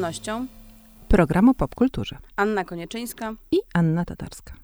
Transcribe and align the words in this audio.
przyjemnością 0.00 0.46
Programu 1.08 1.54
Popkulturze. 1.54 2.18
Anna 2.36 2.64
Konieczyńska. 2.64 3.34
I 3.52 3.58
Anna 3.74 4.04
Tatarska. 4.04 4.54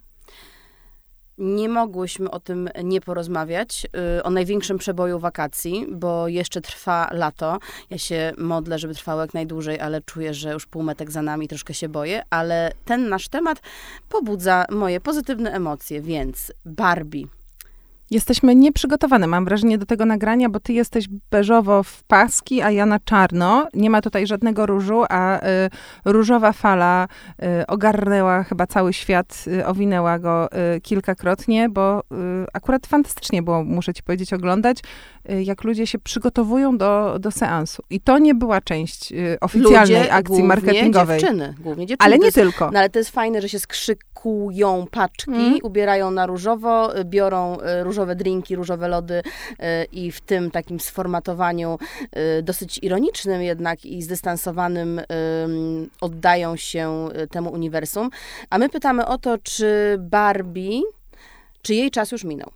Nie 1.39 1.69
mogłyśmy 1.69 2.31
o 2.31 2.41
tym 2.41 2.69
nie 2.85 3.01
porozmawiać, 3.01 3.87
y, 4.19 4.23
o 4.23 4.31
największym 4.31 4.79
przeboju 4.79 5.19
wakacji, 5.19 5.87
bo 5.93 6.29
jeszcze 6.29 6.61
trwa 6.61 7.09
lato. 7.13 7.59
Ja 7.91 7.99
się 7.99 8.33
modlę, 8.39 8.79
żeby 8.79 8.95
trwało 8.95 9.21
jak 9.21 9.35
najdłużej, 9.35 9.81
ale 9.81 10.01
czuję, 10.03 10.35
że 10.35 10.53
już 10.53 10.67
półmetek 10.67 11.11
za 11.11 11.23
nami, 11.23 11.49
troszkę 11.49 11.75
się 11.75 11.89
boję, 11.89 12.23
ale 12.31 12.73
ten 12.85 13.09
nasz 13.09 13.29
temat 13.29 13.63
pobudza 14.09 14.65
moje 14.71 15.01
pozytywne 15.01 15.53
emocje, 15.53 16.01
więc 16.01 16.53
Barbie. 16.65 17.27
Jesteśmy 18.11 18.55
nieprzygotowane, 18.55 19.27
mam 19.27 19.45
wrażenie, 19.45 19.79
do 19.79 19.87
tego 19.87 20.05
nagrania, 20.05 20.49
bo 20.49 20.61
ty 20.61 20.73
jesteś 20.73 21.09
beżowo 21.31 21.83
w 21.83 22.03
paski, 22.03 22.63
a 22.63 22.71
ja 22.71 22.87
na 22.87 23.01
czarno. 23.01 23.69
Nie 23.75 23.91
ma 23.91 24.01
tutaj 24.01 24.27
żadnego 24.27 24.67
różu, 24.67 25.05
a 25.09 25.39
y, 25.39 25.71
różowa 26.05 26.53
fala 26.53 27.09
y, 27.61 27.67
ogarnęła 27.67 28.43
chyba 28.43 28.67
cały 28.67 28.93
świat, 28.93 29.45
y, 29.47 29.67
owinęła 29.67 30.19
go 30.19 30.49
y, 30.77 30.81
kilkakrotnie, 30.81 31.69
bo 31.69 32.01
y, 32.01 32.05
akurat 32.53 32.87
fantastycznie 32.87 33.43
było, 33.43 33.65
muszę 33.65 33.95
ci 33.95 34.03
powiedzieć, 34.03 34.33
oglądać, 34.33 34.79
y, 35.31 35.43
jak 35.43 35.65
ludzie 35.65 35.87
się 35.87 35.99
przygotowują 35.99 36.79
do, 36.79 37.17
do 37.21 37.31
seansu. 37.31 37.83
I 37.91 38.01
to 38.01 38.19
nie 38.19 38.35
była 38.35 38.61
część 38.61 39.13
oficjalnej 39.41 39.81
ludzie, 39.81 40.13
akcji 40.13 40.43
marketingowej. 40.43 41.21
Dziewczyny, 41.21 41.55
głównie 41.61 41.87
dziewczyny. 41.87 42.07
Ale 42.07 42.19
nie 42.19 42.25
jest, 42.25 42.35
tylko. 42.35 42.71
No 42.71 42.79
ale 42.79 42.91
to 42.91 42.99
jest 42.99 43.11
fajne, 43.11 43.43
że 43.43 43.49
się 43.49 43.59
skrzykują 43.59 44.87
paczki, 44.91 45.31
mm. 45.31 45.59
ubierają 45.63 46.11
na 46.11 46.27
różowo, 46.27 46.91
biorą 47.05 47.57
różowo 47.83 47.96
różowe 47.97 48.17
drinki, 48.17 48.57
różowe 48.57 48.89
lody 48.89 49.15
y, 49.15 49.55
i 49.93 50.13
w 50.13 50.21
tym 50.21 50.51
takim 50.51 50.81
sformatowaniu 50.81 51.79
y, 52.39 52.43
dosyć 52.43 52.79
ironicznym 52.83 53.43
jednak 53.43 53.85
i 53.85 54.03
zdystansowanym 54.03 55.01
oddają 56.01 56.57
się 56.57 57.09
y, 57.23 57.29
temu 57.29 57.53
uniwersum. 57.53 58.11
A 58.51 58.59
my 58.59 58.69
pytamy 58.69 59.07
o 59.07 59.19
to, 59.19 59.39
czy 59.39 59.97
Barbie, 59.99 60.81
czy 61.63 61.75
jej 61.75 61.91
czas 61.91 62.13
już 62.13 62.25
minął? 62.25 62.51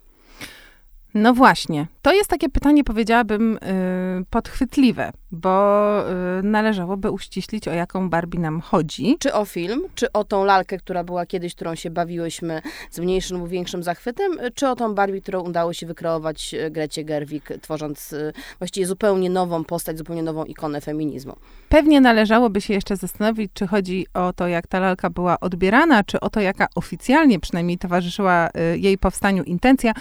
No 1.15 1.35
właśnie. 1.35 1.87
To 2.03 2.13
jest 2.13 2.31
takie 2.31 2.49
pytanie, 2.49 2.85
powiedziałabym, 2.85 3.59
yy, 4.19 4.25
podchwytliwe, 4.31 5.13
bo 5.31 6.05
yy, 6.37 6.43
należałoby 6.43 7.11
uściślić, 7.11 7.69
o 7.69 7.73
jaką 7.73 8.11
Barbie 8.11 8.39
nam 8.39 8.61
chodzi. 8.61 9.17
Czy 9.19 9.35
o 9.35 9.45
film, 9.45 9.83
czy 9.95 10.13
o 10.13 10.25
tą 10.25 10.45
lalkę, 10.45 10.79
która 10.79 11.05
była 11.05 11.27
kiedyś, 11.27 11.55
którą 11.55 11.75
się 11.75 11.91
bawiłyśmy 11.91 12.63
z 12.91 12.99
mniejszym 12.99 13.39
lub 13.39 13.49
większym 13.49 13.83
zachwytem, 13.83 14.33
czy 14.55 14.69
o 14.69 14.77
tą 14.77 14.95
Barbie, 14.95 15.21
którą 15.21 15.41
udało 15.41 15.73
się 15.73 15.87
wykreować 15.87 16.55
y, 16.55 16.71
Grecie 16.71 17.05
Gerwig, 17.05 17.49
tworząc 17.61 18.11
yy, 18.11 18.33
właściwie 18.59 18.87
zupełnie 18.87 19.31
nową 19.31 19.65
postać, 19.65 19.99
zupełnie 19.99 20.23
nową 20.23 20.45
ikonę 20.45 20.81
feminizmu. 20.81 21.37
Pewnie 21.69 22.01
należałoby 22.01 22.61
się 22.61 22.75
jeszcze 22.75 22.97
zastanowić, 22.97 23.51
czy 23.55 23.67
chodzi 23.67 24.07
o 24.15 24.33
to, 24.33 24.49
jak 24.49 24.67
ta 24.67 24.81
lalka 24.81 25.11
była 25.11 25.41
odbierana, 25.41 26.05
czy 26.05 26.21
o 26.21 26.31
to, 26.31 26.41
jaka 26.41 26.67
oficjalnie 26.75 27.41
przynajmniej 27.41 27.79
towarzyszyła 27.79 28.49
y, 28.49 28.79
jej 28.79 28.99
powstaniu 28.99 29.43
intencja, 29.43 29.93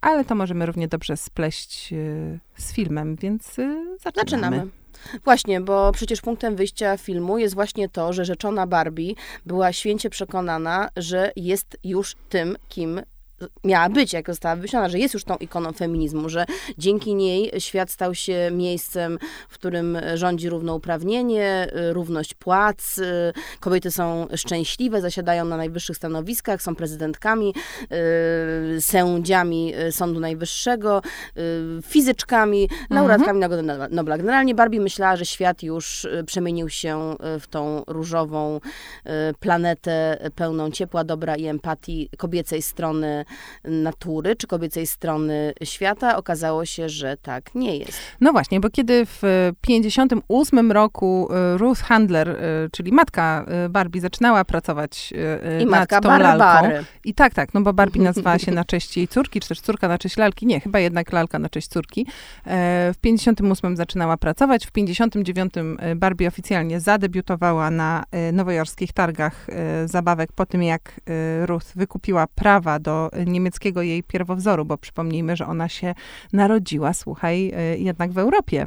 ale 0.00 0.24
to 0.24 0.34
możemy 0.34 0.66
równie 0.66 0.88
dobrze 0.88 1.16
spleść 1.16 1.92
y, 1.92 2.38
z 2.56 2.72
filmem, 2.72 3.16
więc 3.16 3.46
zaczynamy. 4.00 4.00
zaczynamy. 4.14 4.66
Właśnie, 5.24 5.60
bo 5.60 5.92
przecież 5.92 6.20
punktem 6.20 6.56
wyjścia 6.56 6.96
filmu 6.96 7.38
jest 7.38 7.54
właśnie 7.54 7.88
to, 7.88 8.12
że 8.12 8.24
rzeczona 8.24 8.66
Barbie 8.66 9.14
była 9.46 9.72
święcie 9.72 10.10
przekonana, 10.10 10.88
że 10.96 11.32
jest 11.36 11.76
już 11.84 12.16
tym, 12.28 12.56
kim 12.68 13.00
miała 13.64 13.88
być, 13.88 14.12
jak 14.12 14.26
została 14.26 14.56
wymyślona, 14.56 14.88
że 14.88 14.98
jest 14.98 15.14
już 15.14 15.24
tą 15.24 15.36
ikoną 15.36 15.72
feminizmu, 15.72 16.28
że 16.28 16.44
dzięki 16.78 17.14
niej 17.14 17.52
świat 17.58 17.90
stał 17.90 18.14
się 18.14 18.50
miejscem, 18.52 19.18
w 19.48 19.54
którym 19.54 19.98
rządzi 20.14 20.48
równouprawnienie, 20.48 21.68
równość 21.92 22.34
płac, 22.34 23.00
kobiety 23.60 23.90
są 23.90 24.26
szczęśliwe, 24.36 25.00
zasiadają 25.00 25.44
na 25.44 25.56
najwyższych 25.56 25.96
stanowiskach, 25.96 26.62
są 26.62 26.74
prezydentkami, 26.74 27.54
sędziami 28.80 29.72
Sądu 29.90 30.20
Najwyższego, 30.20 31.02
fizyczkami, 31.86 32.62
mhm. 32.62 32.78
laureatkami 32.90 33.40
Nagrody 33.40 33.62
Nobla. 33.90 34.18
Generalnie 34.18 34.54
Barbie 34.54 34.80
myślała, 34.80 35.16
że 35.16 35.26
świat 35.26 35.62
już 35.62 36.06
przemienił 36.26 36.68
się 36.68 37.16
w 37.40 37.46
tą 37.46 37.84
różową 37.86 38.60
planetę 39.40 40.18
pełną 40.34 40.70
ciepła, 40.70 41.04
dobra 41.04 41.36
i 41.36 41.46
empatii 41.46 42.08
kobiecej 42.18 42.62
strony 42.62 43.24
natury 43.64 44.36
czy 44.36 44.46
kobiecej 44.46 44.86
strony 44.86 45.52
świata, 45.64 46.16
okazało 46.16 46.64
się, 46.64 46.88
że 46.88 47.16
tak 47.16 47.54
nie 47.54 47.76
jest. 47.76 47.98
No 48.20 48.32
właśnie, 48.32 48.60
bo 48.60 48.70
kiedy 48.70 49.06
w 49.06 49.22
58 49.60 50.72
roku 50.72 51.28
y, 51.54 51.58
Ruth 51.58 51.80
Handler, 51.80 52.28
y, 52.28 52.34
czyli 52.72 52.92
matka 52.92 53.46
y, 53.66 53.68
Barbie, 53.68 54.00
zaczynała 54.00 54.44
pracować 54.44 55.12
I 55.60 55.64
nad 55.64 55.70
matka 55.70 56.00
tą 56.00 56.08
Barbary. 56.08 56.38
lalką. 56.38 56.86
I 57.04 57.14
tak, 57.14 57.34
tak, 57.34 57.54
no 57.54 57.60
bo 57.60 57.72
Barbie 57.72 58.02
nazywała 58.02 58.38
się 58.38 58.52
na 58.52 58.64
cześć 58.64 58.96
jej 58.96 59.08
córki, 59.08 59.40
czy 59.40 59.48
też 59.48 59.60
córka 59.60 59.88
na 59.88 59.98
cześć 59.98 60.16
lalki. 60.16 60.46
Nie, 60.46 60.60
chyba 60.60 60.78
jednak 60.78 61.12
lalka 61.12 61.38
na 61.38 61.48
cześć 61.48 61.68
córki. 61.68 62.06
E, 62.46 62.92
w 62.94 62.98
58 63.00 63.76
zaczynała 63.76 64.16
pracować, 64.16 64.66
w 64.66 64.72
59 64.72 65.54
Barbie 65.96 66.28
oficjalnie 66.28 66.80
zadebiutowała 66.80 67.70
na 67.70 68.04
nowojorskich 68.32 68.92
targach 68.92 69.46
zabawek 69.84 70.32
po 70.32 70.46
tym, 70.46 70.62
jak 70.62 71.00
Ruth 71.46 71.66
wykupiła 71.76 72.26
prawa 72.26 72.78
do 72.78 73.10
niemieckiego 73.26 73.82
jej 73.82 74.02
pierwowzoru, 74.02 74.64
bo 74.64 74.78
przypomnijmy, 74.78 75.36
że 75.36 75.46
ona 75.46 75.68
się 75.68 75.94
narodziła, 76.32 76.92
słuchaj, 76.92 77.52
y, 77.74 77.78
jednak 77.78 78.12
w 78.12 78.18
Europie. 78.18 78.66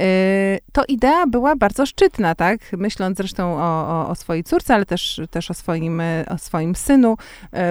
Y, 0.00 0.58
to 0.72 0.82
idea 0.88 1.26
była 1.26 1.56
bardzo 1.56 1.86
szczytna, 1.86 2.34
tak? 2.34 2.60
Myśląc 2.72 3.16
zresztą 3.16 3.56
o, 3.56 3.88
o, 3.88 4.08
o 4.08 4.14
swojej 4.14 4.44
córce, 4.44 4.74
ale 4.74 4.86
też, 4.86 5.20
też 5.30 5.50
o, 5.50 5.54
swoim, 5.54 6.00
y, 6.00 6.24
o 6.28 6.38
swoim 6.38 6.74
synu. 6.74 7.16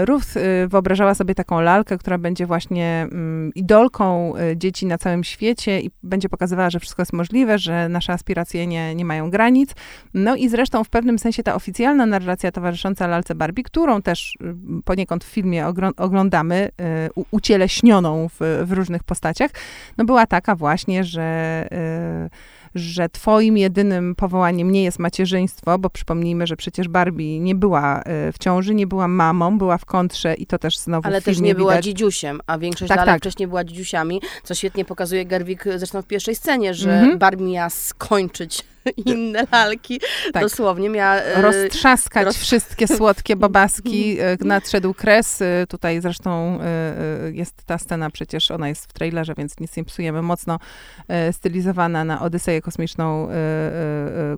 Ruth 0.06 0.28
wyobrażała 0.68 1.16
sobie 1.16 1.36
taką 1.36 1.62
lalkę, 1.62 1.98
która 1.98 2.18
będzie 2.18 2.46
właśnie 2.46 3.08
mm, 3.12 3.52
idolką 3.56 4.34
dzieci 4.56 4.86
na 4.86 4.98
całym 4.98 5.24
świecie 5.24 5.82
i 5.82 5.92
będzie 6.04 6.30
pokazywała, 6.30 6.70
że 6.70 6.80
wszystko 6.80 7.02
jest 7.02 7.14
możliwe, 7.14 7.58
że 7.58 7.90
nasze 7.90 8.14
aspiracje 8.14 8.68
nie, 8.68 8.96
nie 8.96 9.06
mają 9.06 9.30
granic. 9.30 9.72
No 10.14 10.36
i 10.36 10.50
zresztą 10.50 10.84
w 10.84 10.90
pewnym 10.90 11.20
sensie 11.20 11.44
ta 11.44 11.56
oficjalna 11.56 12.06
narracja 12.06 12.52
towarzysząca 12.52 13.08
lalce 13.08 13.36
Barbie, 13.36 13.64
którą 13.64 14.02
też 14.02 14.38
poniekąd 14.86 15.24
w 15.24 15.28
filmie 15.28 15.68
oglądamy, 16.10 16.70
y, 17.18 17.24
ucieleśnioną 17.32 18.30
w, 18.30 18.64
w 18.66 18.72
różnych 18.72 19.04
postaciach, 19.04 19.52
no 19.98 20.06
była 20.06 20.26
taka 20.26 20.56
właśnie, 20.56 21.04
że 21.04 21.68
y, 22.26 22.60
że 22.76 23.10
twoim 23.10 23.58
jedynym 23.58 24.16
powołaniem 24.16 24.72
nie 24.72 24.84
jest 24.84 25.00
macierzyństwo, 25.00 25.80
bo 25.80 25.90
przypomnijmy, 25.90 26.48
że 26.48 26.56
przecież 26.56 26.88
Barbie 26.88 27.40
nie 27.40 27.56
była 27.56 28.02
y, 28.02 28.32
w 28.32 28.38
ciąży, 28.40 28.76
nie 28.76 28.88
była 28.88 29.08
mamą, 29.08 29.58
była 29.58 29.78
w 29.78 29.86
kontrze 29.86 30.34
i 30.34 30.46
to 30.46 30.58
też 30.58 30.78
znowu 30.78 31.08
Ale 31.08 31.22
w 31.22 31.24
też 31.24 31.38
nie 31.38 31.44
widać. 31.44 31.58
była 31.58 31.82
dzidziusiem, 31.82 32.42
a 32.48 32.58
większość 32.58 32.90
tak, 32.90 32.98
lalek 32.98 33.14
tak. 33.14 33.22
wcześniej 33.22 33.48
była 33.48 33.64
dzidziusiami, 33.64 34.22
co 34.44 34.56
świetnie 34.56 34.86
pokazuje 34.86 35.26
Gerwig 35.26 35.64
zresztą 35.76 36.02
w 36.02 36.08
pierwszej 36.08 36.36
scenie, 36.36 36.74
że 36.74 36.94
mhm. 36.94 37.18
Barbie 37.18 37.46
miała 37.46 37.70
skończyć 37.70 38.64
inne 39.06 39.48
lalki. 39.52 40.02
Tak. 40.34 40.44
Dosłownie 40.44 40.90
miała... 40.90 41.16
E, 41.16 41.42
Roztrzaskać 41.42 42.26
roz... 42.26 42.38
wszystkie 42.38 42.88
słodkie 42.88 43.36
babaski. 43.46 44.20
E, 44.20 44.38
nadszedł 44.46 44.94
kres. 44.94 45.42
E, 45.42 45.68
tutaj 45.68 46.02
zresztą 46.02 46.60
jest 47.32 47.64
ta 47.66 47.78
scena 47.78 48.10
przecież, 48.10 48.52
ona 48.52 48.70
jest 48.70 48.86
w 48.86 48.94
trailerze, 48.94 49.34
więc 49.38 49.60
nic 49.60 49.78
nie 49.78 49.84
psujemy. 49.84 50.22
Mocno 50.22 50.60
stylizowana 51.32 52.04
na 52.04 52.22
Odyseję 52.22 52.62
kosmiczną 52.62 53.30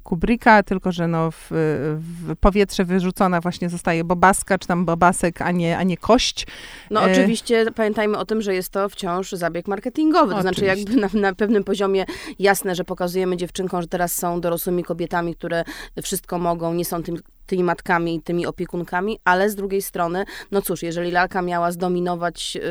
Kubricka, 0.04 0.64
tylko 0.64 0.92
że 0.92 1.08
no 1.08 1.32
w, 1.32 1.48
w 1.50 2.36
powietrze 2.40 2.86
wyrzucona 2.86 3.42
właśnie 3.42 3.70
zostaje 3.70 4.04
bobaska, 4.04 4.58
czy 4.58 4.68
tam 4.68 4.86
bobasek, 4.86 5.42
a 5.42 5.52
nie, 5.52 5.78
a 5.78 5.84
nie 5.84 5.98
kość. 5.98 6.48
No 6.92 7.02
oczywiście 7.02 7.66
pamiętajmy 7.76 8.18
o 8.18 8.26
tym, 8.26 8.42
że 8.42 8.54
jest 8.54 8.70
to 8.70 8.90
wciąż 8.90 9.32
zabieg 9.32 9.68
marketingowy. 9.68 10.34
To 10.34 10.40
oczywiście. 10.40 10.66
znaczy 10.66 10.80
jakby 10.80 11.20
na, 11.20 11.28
na 11.30 11.36
pewnym 11.36 11.64
poziomie 11.64 12.06
jasne, 12.40 12.76
że 12.76 12.84
pokazujemy 12.84 13.38
dziewczynkom, 13.38 13.82
że 13.82 13.88
teraz 13.88 14.16
są 14.16 14.41
dorosłymi 14.42 14.84
kobietami, 14.84 15.36
które 15.36 15.64
wszystko 16.04 16.40
mogą, 16.40 16.74
nie 16.74 16.86
są 16.86 17.04
tym, 17.04 17.18
tymi 17.46 17.64
matkami 17.64 18.16
i 18.16 18.22
tymi 18.22 18.46
opiekunkami, 18.46 19.20
ale 19.24 19.50
z 19.50 19.56
drugiej 19.56 19.82
strony, 19.82 20.26
no 20.52 20.62
cóż, 20.62 20.84
jeżeli 20.84 21.12
lalka 21.12 21.42
miała 21.42 21.72
zdominować 21.72 22.56
yy, 22.56 22.62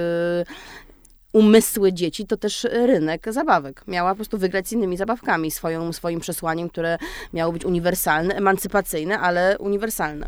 umysły 1.32 1.92
dzieci, 1.92 2.26
to 2.26 2.36
też 2.36 2.66
rynek 2.72 3.32
zabawek. 3.32 3.82
Miała 3.88 4.10
po 4.10 4.16
prostu 4.16 4.38
wygrać 4.38 4.68
z 4.68 4.72
innymi 4.72 4.96
zabawkami, 4.96 5.50
swoją, 5.50 5.92
swoim 5.92 6.20
przesłaniem, 6.20 6.68
które 6.68 6.98
miało 7.32 7.52
być 7.52 7.64
uniwersalne, 7.64 8.34
emancypacyjne, 8.34 9.18
ale 9.18 9.58
uniwersalne. 9.58 10.26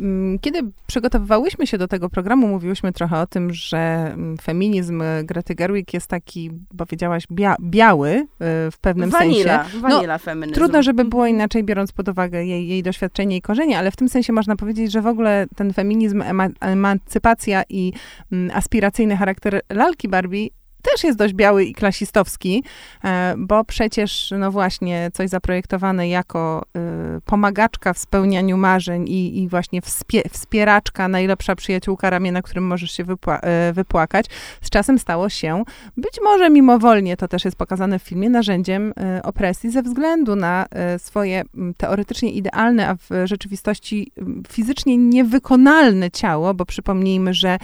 Mm, 0.00 0.38
kiedy 0.38 0.62
przygotowywałyśmy 0.86 1.66
się 1.66 1.78
do 1.78 1.88
tego 1.88 2.08
programu, 2.08 2.48
mówiłyśmy 2.48 2.92
trochę 2.92 3.20
o 3.20 3.26
tym, 3.26 3.52
że 3.52 3.78
mm, 3.78 4.38
feminizm 4.38 5.02
Grety 5.24 5.54
Gerwig 5.54 5.94
jest 5.94 6.06
taki, 6.06 6.50
powiedziałaś, 6.78 7.24
bia 7.32 7.56
biały 7.60 8.10
y, 8.10 8.26
w 8.70 8.78
pewnym 8.80 9.10
vanilla, 9.10 9.62
sensie. 9.64 9.80
Vanilla 9.80 10.14
no, 10.14 10.18
feminizm. 10.18 10.54
Trudno, 10.54 10.82
żeby 10.82 11.04
było 11.04 11.26
inaczej, 11.26 11.64
biorąc 11.64 11.92
pod 11.92 12.08
uwagę 12.08 12.44
jej, 12.44 12.68
jej 12.68 12.82
doświadczenie 12.82 13.36
i 13.36 13.42
korzenie, 13.42 13.78
ale 13.78 13.90
w 13.90 13.96
tym 13.96 14.08
sensie 14.08 14.32
można 14.32 14.56
powiedzieć, 14.56 14.92
że 14.92 15.02
w 15.02 15.06
ogóle 15.06 15.46
ten 15.56 15.72
feminizm, 15.72 16.22
emancypacja 16.60 17.62
i 17.68 17.92
mm, 18.32 18.56
aspiracyjny 18.56 19.16
charakter 19.16 19.60
lalki 19.70 20.08
Barbie 20.08 20.41
też 20.82 21.04
jest 21.04 21.18
dość 21.18 21.34
biały 21.34 21.64
i 21.64 21.74
klasistowski, 21.74 22.64
e, 23.04 23.34
bo 23.38 23.64
przecież, 23.64 24.34
no 24.38 24.50
właśnie, 24.50 25.10
coś 25.14 25.28
zaprojektowane 25.30 26.08
jako 26.08 26.62
y, 27.16 27.20
pomagaczka 27.20 27.92
w 27.92 27.98
spełnianiu 27.98 28.56
marzeń 28.56 29.08
i, 29.08 29.42
i 29.42 29.48
właśnie 29.48 29.82
wspie, 29.82 30.22
wspieraczka, 30.30 31.08
najlepsza 31.08 31.56
przyjaciółka 31.56 32.10
ramię, 32.10 32.32
na 32.32 32.42
którym 32.42 32.66
możesz 32.66 32.90
się 32.90 33.04
wypła 33.04 33.40
y, 33.70 33.72
wypłakać, 33.72 34.26
z 34.60 34.70
czasem 34.70 34.98
stało 34.98 35.28
się, 35.28 35.62
być 35.96 36.20
może 36.24 36.50
mimowolnie, 36.50 37.16
to 37.16 37.28
też 37.28 37.44
jest 37.44 37.56
pokazane 37.56 37.98
w 37.98 38.02
filmie, 38.02 38.30
narzędziem 38.30 38.92
opresji 39.22 39.70
ze 39.70 39.82
względu 39.82 40.36
na 40.36 40.66
swoje 40.98 41.42
teoretycznie 41.76 42.30
idealne, 42.30 42.88
a 42.88 42.94
w 42.94 43.08
rzeczywistości 43.24 44.12
fizycznie 44.48 44.96
niewykonalne 44.96 46.10
ciało, 46.10 46.54
bo 46.54 46.66
przypomnijmy, 46.66 47.34
że 47.34 47.58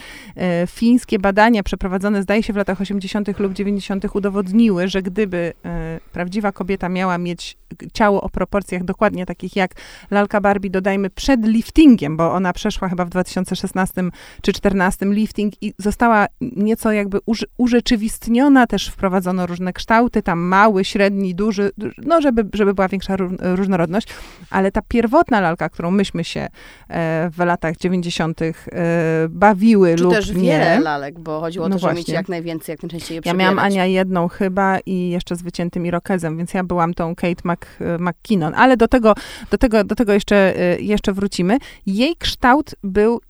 fińskie 0.67 1.19
badania 1.19 1.63
przeprowadzone, 1.63 2.23
zdaje 2.23 2.43
się, 2.43 2.53
w 2.53 2.55
latach 2.55 2.81
80 2.81 2.99
80. 3.09 3.39
lub 3.39 3.53
90. 3.53 4.15
udowodniły, 4.15 4.87
że 4.87 5.01
gdyby 5.01 5.53
e, 5.65 5.99
prawdziwa 6.11 6.51
kobieta 6.51 6.89
miała 6.89 7.17
mieć 7.17 7.57
ciało 7.93 8.21
o 8.21 8.29
proporcjach 8.29 8.83
dokładnie 8.83 9.25
takich 9.25 9.55
jak 9.55 9.71
lalka 10.11 10.41
Barbie, 10.41 10.69
dodajmy 10.69 11.09
przed 11.09 11.45
liftingiem, 11.45 12.17
bo 12.17 12.33
ona 12.33 12.53
przeszła 12.53 12.89
chyba 12.89 13.05
w 13.05 13.09
2016 13.09 13.93
czy 14.41 14.51
2014 14.51 15.05
lifting 15.05 15.53
i 15.63 15.73
została 15.77 16.25
nieco 16.41 16.91
jakby 16.91 17.19
uż, 17.25 17.45
urzeczywistniona, 17.57 18.67
też 18.67 18.87
wprowadzono 18.87 19.47
różne 19.47 19.73
kształty, 19.73 20.21
tam 20.21 20.39
mały, 20.39 20.85
średni, 20.85 21.35
duży, 21.35 21.71
no 21.97 22.21
żeby, 22.21 22.45
żeby 22.53 22.73
była 22.73 22.87
większa 22.87 23.15
różnorodność, 23.39 24.07
ale 24.49 24.71
ta 24.71 24.81
pierwotna 24.81 25.41
lalka, 25.41 25.69
którą 25.69 25.91
myśmy 25.91 26.23
się 26.23 26.47
e, 26.89 27.29
w 27.29 27.37
latach 27.37 27.77
90. 27.77 28.41
E, 28.41 28.51
bawiły 29.29 29.95
czy 29.95 30.03
lub 30.03 30.13
też 30.13 30.33
nie. 30.33 30.41
wiele 30.41 30.79
lalek, 30.79 31.19
bo 31.19 31.39
chodziło 31.39 31.65
o 31.65 31.69
no 31.69 31.75
to, 31.75 31.79
żeby 31.79 31.93
mieć 31.93 32.09
jak 32.09 32.29
najwięcej, 32.29 32.73
jak 32.73 32.83
najczęściej 32.83 32.98
je 33.09 33.21
Ja 33.25 33.33
miałam 33.33 33.59
Ania 33.59 33.85
jedną 33.85 34.27
chyba 34.27 34.79
i 34.85 35.09
jeszcze 35.09 35.35
z 35.35 35.41
wyciętym 35.41 35.85
irokezem, 35.85 36.37
więc 36.37 36.53
ja 36.53 36.63
byłam 36.63 36.93
tą 36.93 37.15
Kate 37.15 37.41
Mac, 37.43 37.59
McKinnon, 37.99 38.53
ale 38.55 38.77
do 38.77 38.87
tego, 38.87 39.13
do 39.51 39.57
tego, 39.57 39.83
do 39.83 39.95
tego 39.95 40.13
jeszcze, 40.13 40.61
y, 40.77 40.81
jeszcze 40.81 41.13
wrócimy. 41.13 41.57
Jej 41.85 42.15
kształt 42.15 42.75
był 42.83 43.21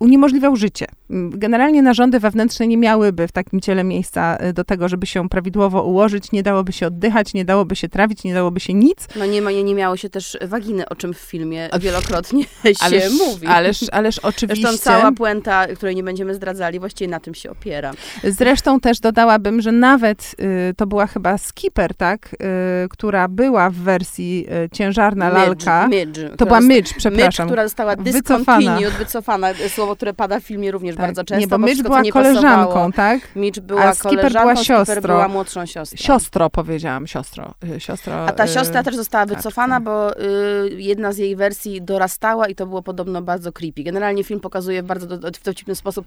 uniemożliwiał 0.00 0.56
życie. 0.56 0.86
Generalnie 1.30 1.82
narządy 1.82 2.20
wewnętrzne 2.20 2.66
nie 2.66 2.76
miałyby 2.76 3.28
w 3.28 3.32
takim 3.32 3.60
ciele 3.60 3.84
miejsca 3.84 4.38
y, 4.44 4.52
do 4.52 4.64
tego, 4.64 4.88
żeby 4.88 5.06
się 5.06 5.28
prawidłowo 5.28 5.82
ułożyć, 5.82 6.32
nie 6.32 6.42
dałoby 6.42 6.72
się 6.72 6.86
oddychać, 6.86 7.34
nie 7.34 7.44
dałoby 7.44 7.76
się 7.76 7.88
trawić, 7.88 8.24
nie 8.24 8.34
dałoby 8.34 8.60
się 8.60 8.74
nic. 8.74 9.08
No 9.16 9.26
nie, 9.26 9.40
nie, 9.40 9.64
nie 9.64 9.74
miało 9.74 9.96
się 9.96 10.10
też 10.10 10.38
waginy, 10.42 10.88
o 10.88 10.96
czym 10.96 11.14
w 11.14 11.18
filmie 11.18 11.68
wielokrotnie 11.80 12.44
ależ, 12.80 13.04
się 13.04 13.10
mówi. 13.10 13.46
Ależ, 13.46 13.84
ależ 13.92 14.18
oczywiście. 14.18 14.68
Zresztą 14.68 14.84
cała 14.84 15.12
puenta, 15.12 15.66
której 15.66 15.96
nie 15.96 16.02
będziemy 16.02 16.34
zdradzali, 16.34 16.80
właściwie 16.80 17.10
na 17.10 17.20
tym 17.20 17.34
się 17.34 17.50
opiera. 17.50 17.92
Zresztą 18.24 18.80
też 18.80 19.00
dodałabym, 19.00 19.60
że 19.60 19.72
nawet 19.72 20.34
y, 20.70 20.74
to 20.76 20.86
była 20.86 21.06
chyba 21.06 21.38
Skipper, 21.38 21.94
tak, 21.94 22.34
y, 22.34 22.88
która 22.88 23.28
była 23.28 23.70
w 23.70 23.74
wersji 23.74 24.46
y, 24.64 24.70
ciężarna 24.70 25.26
Midge, 25.26 25.38
lalka. 25.46 25.88
Midge, 25.88 26.36
to 26.36 26.46
była 26.46 26.60
Midge, 26.60 26.94
przepraszam. 26.96 27.26
Midge, 27.26 27.46
która 27.46 27.62
została 27.62 27.96
discontinued, 27.96 28.92
wycofana. 28.92 28.98
wycofana. 28.98 29.43
Słowo, 29.68 29.96
które 29.96 30.14
pada 30.14 30.40
w 30.40 30.42
filmie 30.42 30.70
również 30.70 30.96
tak. 30.96 31.06
bardzo 31.06 31.24
często. 31.24 31.40
Nie, 31.40 31.46
bo 31.46 31.58
Midge 31.58 31.82
była 31.82 32.02
koleżanką, 32.12 32.66
pasowało. 32.66 32.92
tak? 32.92 33.20
Midge 33.36 33.60
była 33.60 33.82
A 33.82 33.94
Skipper 33.94 34.32
była 34.32 34.56
siostrą. 34.56 35.00
była 35.02 35.28
młodszą 35.28 35.66
siostrą. 35.66 35.96
Siostro 35.98 36.50
powiedziałam, 36.50 37.06
siostro. 37.06 37.54
Y, 37.76 37.80
siostro 37.80 38.26
A 38.26 38.32
ta 38.32 38.44
y, 38.44 38.48
siostra 38.48 38.82
też 38.82 38.96
została 38.96 39.26
tak, 39.26 39.36
wycofana, 39.36 39.76
tak. 39.76 39.84
bo 39.84 40.20
y, 40.20 40.70
jedna 40.76 41.12
z 41.12 41.18
jej 41.18 41.36
wersji 41.36 41.82
dorastała 41.82 42.48
i 42.48 42.54
to 42.54 42.66
było 42.66 42.82
podobno 42.82 43.22
bardzo 43.22 43.52
creepy. 43.52 43.82
Generalnie 43.82 44.24
film 44.24 44.40
pokazuje 44.40 44.82
w 44.82 44.86
bardzo 44.86 45.06
dowcipny 45.18 45.74
sposób, 45.74 46.06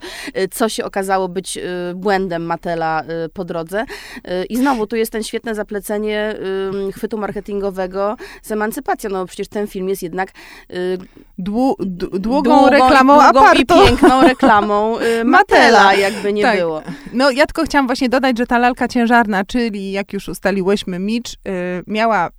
co 0.52 0.70
się 0.70 0.86
okazało 0.86 1.30
być 1.30 1.58
y, 1.58 1.62
błędem 1.96 2.46
Matela 2.46 3.04
y, 3.26 3.30
po 3.30 3.46
drodze. 3.46 3.86
I 4.50 4.58
znowu 4.58 4.88
tu 4.88 4.96
jest 4.96 5.12
ten 5.12 5.24
świetne 5.24 5.56
zaplecenie 5.56 6.36
chwytu 6.96 7.18
marketingowego 7.18 8.16
z 8.42 8.52
emancypacją, 8.52 9.10
no 9.10 9.26
przecież 9.26 9.48
ten 9.48 9.68
film 9.68 9.90
jest 9.90 10.04
jednak 10.04 10.32
Dłu, 11.38 11.76
długą, 11.80 12.20
długą 12.20 12.70
reklamą 12.70 13.22
długą 13.34 13.54
i 13.54 13.66
piękną 13.66 14.22
reklamą 14.28 14.98
Matela, 15.26 15.94
jakby 15.94 16.34
nie 16.34 16.42
tak. 16.44 16.58
było. 16.58 16.82
No 17.14 17.32
ja 17.32 17.46
tylko 17.46 17.64
chciałam 17.64 17.86
właśnie 17.86 18.10
dodać, 18.10 18.38
że 18.38 18.48
ta 18.48 18.58
lalka 18.58 18.88
ciężarna, 18.88 19.46
czyli 19.46 19.92
jak 19.92 20.14
już 20.14 20.28
ustaliłyśmy, 20.28 21.00
Mitch, 21.00 21.32
miała 21.88 22.30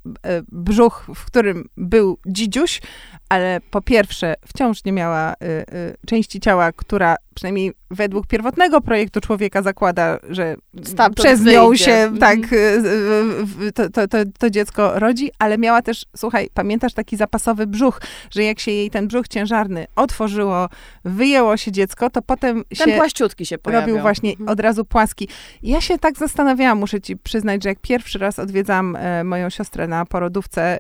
brzuch, 0.53 1.07
w 1.15 1.25
którym 1.25 1.69
był 1.77 2.19
dzidziuś, 2.27 2.81
ale 3.29 3.61
po 3.71 3.83
pierwsze 3.83 4.35
wciąż 4.47 4.85
nie 4.85 4.93
miała 4.93 5.33
y, 5.33 5.47
y, 5.47 5.97
części 6.07 6.41
ciała, 6.41 6.73
która 6.73 7.17
przynajmniej 7.39 7.73
według 7.91 8.27
pierwotnego 8.27 8.81
projektu 8.81 9.21
człowieka 9.21 9.63
zakłada, 9.63 10.19
że 10.31 10.57
Stamtąd 10.85 11.27
przez 11.27 11.45
nią 11.45 11.69
wyjdzie. 11.69 11.85
się 11.85 11.93
mm. 11.93 12.19
tak 12.19 12.39
y, 12.53 13.73
to, 13.75 13.91
to, 13.91 14.09
to, 14.09 14.19
to, 14.39 14.51
dziecko 14.51 14.99
rodzi, 14.99 15.31
ale 15.39 15.59
miała 15.59 15.83
też, 15.83 16.05
słuchaj, 16.17 16.49
pamiętasz 16.55 16.95
taki 16.95 17.17
zapasowy 17.17 17.67
brzuch, 17.67 18.01
że 18.31 18.45
jak 18.45 18.61
się 18.61 18.71
jej 18.71 18.91
ten 18.91 19.09
brzuch 19.09 19.29
ciężarny 19.29 19.87
otworzyło, 19.97 20.69
wyjęło 21.05 21.57
się 21.57 21.73
dziecko, 21.73 22.11
to 22.11 22.23
potem 22.23 22.65
ten 22.79 22.89
się 22.89 22.97
płaściutki 22.97 23.47
się 23.47 23.59
pojawił. 23.59 23.87
robił 23.87 24.03
właśnie 24.03 24.31
mhm. 24.31 24.49
od 24.49 24.61
razu 24.61 24.85
płaski. 24.85 25.29
Ja 25.63 25.81
się 25.81 25.99
tak 25.99 26.19
zastanawiałam, 26.19 26.79
muszę 26.79 27.01
ci 27.01 27.17
przyznać, 27.17 27.63
że 27.63 27.69
jak 27.69 27.79
pierwszy 27.81 28.19
raz 28.19 28.39
odwiedzam 28.39 28.97
e, 28.97 29.25
moją 29.25 29.51
siostrę 29.51 29.89
na 29.89 30.07
porodówce 30.07 30.63
e, 30.63 30.79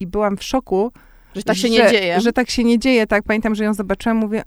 i 0.00 0.06
byłam 0.06 0.36
w 0.36 0.44
szoku, 0.44 0.92
że 1.34 1.42
tak 1.42 1.56
się 1.56 1.68
że, 1.68 1.68
nie 1.68 1.90
dzieje. 1.90 2.20
Że 2.20 2.32
tak 2.32 2.50
się 2.50 2.64
nie 2.64 2.78
dzieje, 2.78 3.06
tak. 3.06 3.22
Pamiętam, 3.22 3.54
że 3.54 3.64
ją 3.64 3.74
zobaczyłam, 3.74 4.16
mówię, 4.16 4.42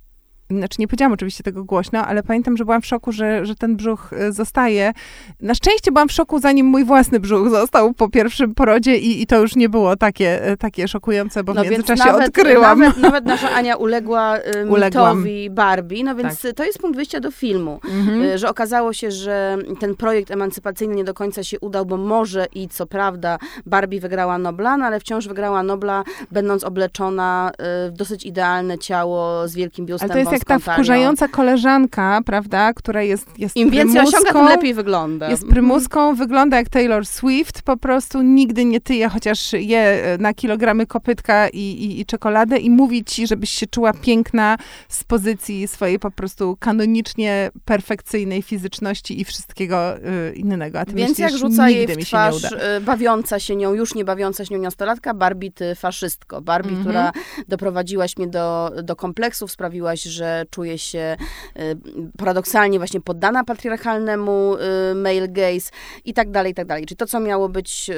znaczy 0.57 0.75
nie 0.79 0.87
powiedziałam 0.87 1.13
oczywiście 1.13 1.43
tego 1.43 1.63
głośno, 1.63 2.05
ale 2.05 2.23
pamiętam, 2.23 2.57
że 2.57 2.65
byłam 2.65 2.81
w 2.81 2.85
szoku, 2.85 3.11
że, 3.11 3.45
że 3.45 3.55
ten 3.55 3.75
brzuch 3.75 4.13
y, 4.13 4.31
zostaje. 4.31 4.93
Na 5.39 5.55
szczęście 5.55 5.91
byłam 5.91 6.07
w 6.07 6.11
szoku, 6.11 6.39
zanim 6.39 6.65
mój 6.65 6.85
własny 6.85 7.19
brzuch 7.19 7.49
został 7.49 7.93
po 7.93 8.09
pierwszym 8.09 8.55
porodzie 8.55 8.97
i, 8.97 9.21
i 9.21 9.27
to 9.27 9.39
już 9.39 9.55
nie 9.55 9.69
było 9.69 9.95
takie, 9.95 10.51
y, 10.51 10.57
takie 10.57 10.87
szokujące, 10.87 11.43
bo 11.43 11.53
no 11.53 11.63
w 11.63 11.69
międzyczasie 11.69 12.05
nawet, 12.05 12.27
odkryłam. 12.27 12.79
Nawet, 12.79 12.97
nawet 12.97 13.25
nasza 13.25 13.49
Ania 13.49 13.75
uległa 13.75 14.37
y, 14.37 14.41
mitowi 14.85 15.49
Barbie, 15.49 16.03
no 16.03 16.15
więc 16.15 16.41
tak. 16.41 16.53
to 16.53 16.63
jest 16.63 16.79
punkt 16.79 16.95
wyjścia 16.95 17.19
do 17.19 17.31
filmu, 17.31 17.79
mhm. 17.83 18.37
że 18.37 18.49
okazało 18.49 18.93
się, 18.93 19.11
że 19.11 19.57
ten 19.79 19.95
projekt 19.95 20.31
emancypacyjny 20.31 20.95
nie 20.95 21.03
do 21.03 21.13
końca 21.13 21.43
się 21.43 21.59
udał, 21.59 21.85
bo 21.85 21.97
może 21.97 22.45
i 22.55 22.67
co 22.67 22.85
prawda 22.85 23.37
Barbie 23.65 23.99
wygrała 23.99 24.37
Nobla, 24.37 24.77
no 24.77 24.85
ale 24.85 24.99
wciąż 24.99 25.27
wygrała 25.27 25.63
Nobla, 25.63 26.03
będąc 26.31 26.63
obleczona 26.63 27.51
w 27.89 27.91
dosyć 27.91 28.25
idealne 28.25 28.77
ciało 28.77 29.47
z 29.47 29.55
wielkim 29.55 29.85
biustem 29.85 30.09
jak 30.49 30.61
ta 30.61 30.73
wkurzająca 30.73 31.27
koleżanka, 31.27 32.21
prawda, 32.25 32.73
która 32.73 33.01
jest, 33.01 33.39
jest 33.39 33.55
Im 33.55 33.69
więcej 33.69 34.01
osiąga, 34.01 34.31
tym 34.33 34.45
lepiej 34.45 34.73
wygląda. 34.73 35.29
Jest 35.29 35.43
mhm. 35.43 35.53
prymuską, 35.53 36.15
wygląda 36.15 36.57
jak 36.57 36.69
Taylor 36.69 37.05
Swift, 37.05 37.61
po 37.61 37.77
prostu 37.77 38.21
nigdy 38.21 38.65
nie 38.65 38.81
tyje, 38.81 39.09
chociaż 39.09 39.53
je 39.53 39.79
e, 39.79 40.17
na 40.17 40.33
kilogramy 40.33 40.85
kopytka 40.85 41.49
i, 41.49 41.59
i, 41.59 41.99
i 41.99 42.05
czekoladę 42.05 42.57
i 42.57 42.69
mówi 42.69 43.03
ci, 43.03 43.27
żebyś 43.27 43.49
się 43.49 43.67
czuła 43.67 43.93
piękna 43.93 44.57
z 44.89 45.03
pozycji 45.03 45.67
swojej 45.67 45.99
po 45.99 46.11
prostu 46.11 46.57
kanonicznie 46.59 47.51
perfekcyjnej 47.65 48.41
fizyczności 48.41 49.21
i 49.21 49.25
wszystkiego 49.25 49.97
y, 49.97 50.33
innego. 50.35 50.79
A 50.79 50.85
ty 50.85 50.93
Więc 50.93 51.09
myślisz, 51.09 51.31
jak 51.31 51.39
rzuca 51.39 51.69
jej 51.69 51.87
w 51.87 51.97
twarz 51.97 52.43
y, 52.43 52.81
bawiąca 52.81 53.39
się 53.39 53.55
nią, 53.55 53.73
już 53.73 53.95
nie 53.95 54.05
bawiąca 54.05 54.45
się 54.45 54.55
nią 54.55 54.61
nastolatka, 54.61 55.13
Barbie 55.13 55.51
ty 55.51 55.75
faszystko. 55.75 56.41
Barbie, 56.41 56.69
mhm. 56.69 56.85
która 56.85 57.11
doprowadziłaś 57.47 58.17
mnie 58.17 58.27
do, 58.27 58.71
do 58.83 58.95
kompleksów, 58.95 59.51
sprawiłaś, 59.51 60.03
że 60.03 60.20
czuje 60.49 60.77
się 60.77 61.17
y, 61.59 61.77
paradoksalnie 62.17 62.79
właśnie 62.79 63.01
poddana 63.01 63.43
patriarchalnemu 63.43 64.55
y, 64.55 64.95
male 64.95 65.27
gaze 65.27 65.71
i 66.05 66.13
tak 66.13 66.31
dalej, 66.31 66.51
i 66.51 66.55
tak 66.55 66.67
dalej. 66.67 66.85
Czyli 66.85 66.97
to, 66.97 67.05
co 67.05 67.19
miało 67.19 67.49
być 67.49 67.89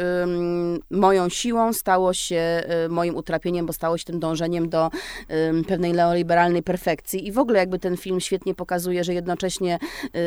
moją 0.92 1.30
siłą, 1.30 1.74
stało 1.74 2.14
się 2.14 2.64
y, 2.86 2.90
moim 2.90 3.16
utrapieniem, 3.16 3.66
bo 3.66 3.74
stało 3.74 3.98
się 3.98 4.06
tym 4.06 4.20
dążeniem 4.20 4.70
do 4.70 4.90
pewnej 5.68 5.94
neoliberalnej 5.94 6.64
perfekcji. 6.64 7.28
I 7.28 7.32
w 7.32 7.40
ogóle 7.40 7.60
jakby 7.60 7.80
ten 7.80 7.98
film 7.98 8.20
świetnie 8.20 8.56
pokazuje, 8.56 9.04
że 9.04 9.14
jednocześnie 9.14 9.80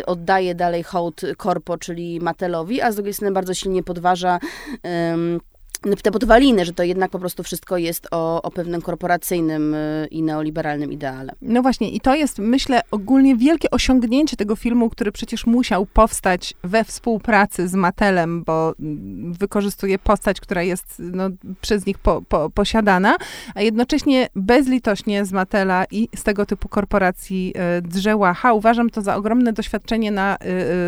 oddaje 0.06 0.54
dalej 0.54 0.82
hołd 0.82 1.20
korpo, 1.36 1.78
czyli 1.78 2.20
Matelowi, 2.20 2.80
a 2.80 2.92
z 2.92 2.94
drugiej 2.94 3.14
strony 3.14 3.32
bardzo 3.32 3.54
silnie 3.54 3.82
podważa 3.82 4.38
te 6.02 6.10
podwaliny, 6.10 6.64
że 6.64 6.72
to 6.72 6.82
jednak 6.82 7.10
po 7.10 7.18
prostu 7.18 7.42
wszystko 7.42 7.76
jest 7.76 8.08
o, 8.10 8.42
o 8.42 8.50
pewnym 8.50 8.82
korporacyjnym 8.82 9.74
y, 9.74 10.08
i 10.10 10.22
neoliberalnym 10.22 10.92
ideale. 10.92 11.32
No 11.42 11.62
właśnie, 11.62 11.90
i 11.90 12.00
to 12.00 12.14
jest, 12.14 12.38
myślę, 12.38 12.80
ogólnie 12.90 13.36
wielkie 13.36 13.70
osiągnięcie 13.70 14.36
tego 14.36 14.56
filmu, 14.56 14.90
który 14.90 15.12
przecież 15.12 15.46
musiał 15.46 15.86
powstać 15.86 16.54
we 16.64 16.84
współpracy 16.84 17.68
z 17.68 17.74
Matelem, 17.74 18.44
bo 18.44 18.74
mm, 18.80 19.32
wykorzystuje 19.32 19.98
postać, 19.98 20.40
która 20.40 20.62
jest 20.62 20.96
no, 20.98 21.28
przez 21.60 21.86
nich 21.86 21.98
po, 21.98 22.22
po, 22.28 22.50
posiadana, 22.50 23.16
a 23.54 23.62
jednocześnie 23.62 24.28
bezlitośnie 24.36 25.24
z 25.24 25.32
Matela 25.32 25.84
i 25.90 26.08
z 26.16 26.22
tego 26.22 26.46
typu 26.46 26.68
korporacji 26.68 27.54
y, 27.78 27.82
drze 27.82 28.16
łacha. 28.16 28.52
Uważam 28.52 28.90
to 28.90 29.02
za 29.02 29.16
ogromne 29.16 29.52
doświadczenie 29.52 30.10
na, 30.10 30.36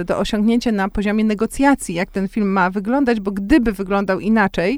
y, 0.00 0.04
do 0.04 0.18
osiągnięcia 0.18 0.72
na 0.72 0.88
poziomie 0.88 1.24
negocjacji, 1.24 1.94
jak 1.94 2.10
ten 2.10 2.28
film 2.28 2.52
ma 2.52 2.70
wyglądać, 2.70 3.20
bo 3.20 3.30
gdyby 3.30 3.72
wyglądał 3.72 4.20
inaczej, 4.20 4.77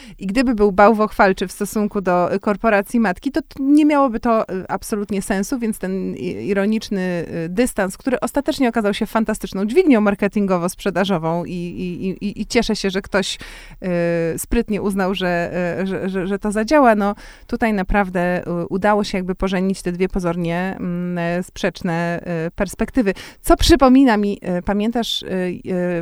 I 0.21 0.27
gdyby 0.27 0.55
był 0.55 0.71
bałwochwalczy 0.71 1.47
w 1.47 1.51
stosunku 1.51 2.01
do 2.01 2.29
korporacji 2.41 2.99
matki, 2.99 3.31
to 3.31 3.41
nie 3.59 3.85
miałoby 3.85 4.19
to 4.19 4.45
absolutnie 4.69 5.21
sensu, 5.21 5.59
więc 5.59 5.79
ten 5.79 6.15
ironiczny 6.15 7.25
dystans, 7.49 7.97
który 7.97 8.19
ostatecznie 8.19 8.69
okazał 8.69 8.93
się 8.93 9.05
fantastyczną 9.05 9.65
dźwignią 9.65 10.01
marketingowo-sprzedażową 10.01 11.45
i, 11.45 11.51
i, 11.51 12.09
i, 12.09 12.41
i 12.41 12.45
cieszę 12.45 12.75
się, 12.75 12.89
że 12.89 13.01
ktoś 13.01 13.39
sprytnie 14.37 14.81
uznał, 14.81 15.15
że, 15.15 15.51
że, 15.83 16.09
że, 16.09 16.27
że 16.27 16.39
to 16.39 16.51
zadziała. 16.51 16.95
No 16.95 17.15
tutaj 17.47 17.73
naprawdę 17.73 18.43
udało 18.69 19.03
się 19.03 19.17
jakby 19.17 19.35
pożenić 19.35 19.81
te 19.81 19.91
dwie 19.91 20.09
pozornie 20.09 20.75
mm, 20.79 21.43
sprzeczne 21.43 22.23
perspektywy. 22.55 23.13
Co 23.41 23.57
przypomina 23.57 24.17
mi, 24.17 24.39
pamiętasz 24.65 25.25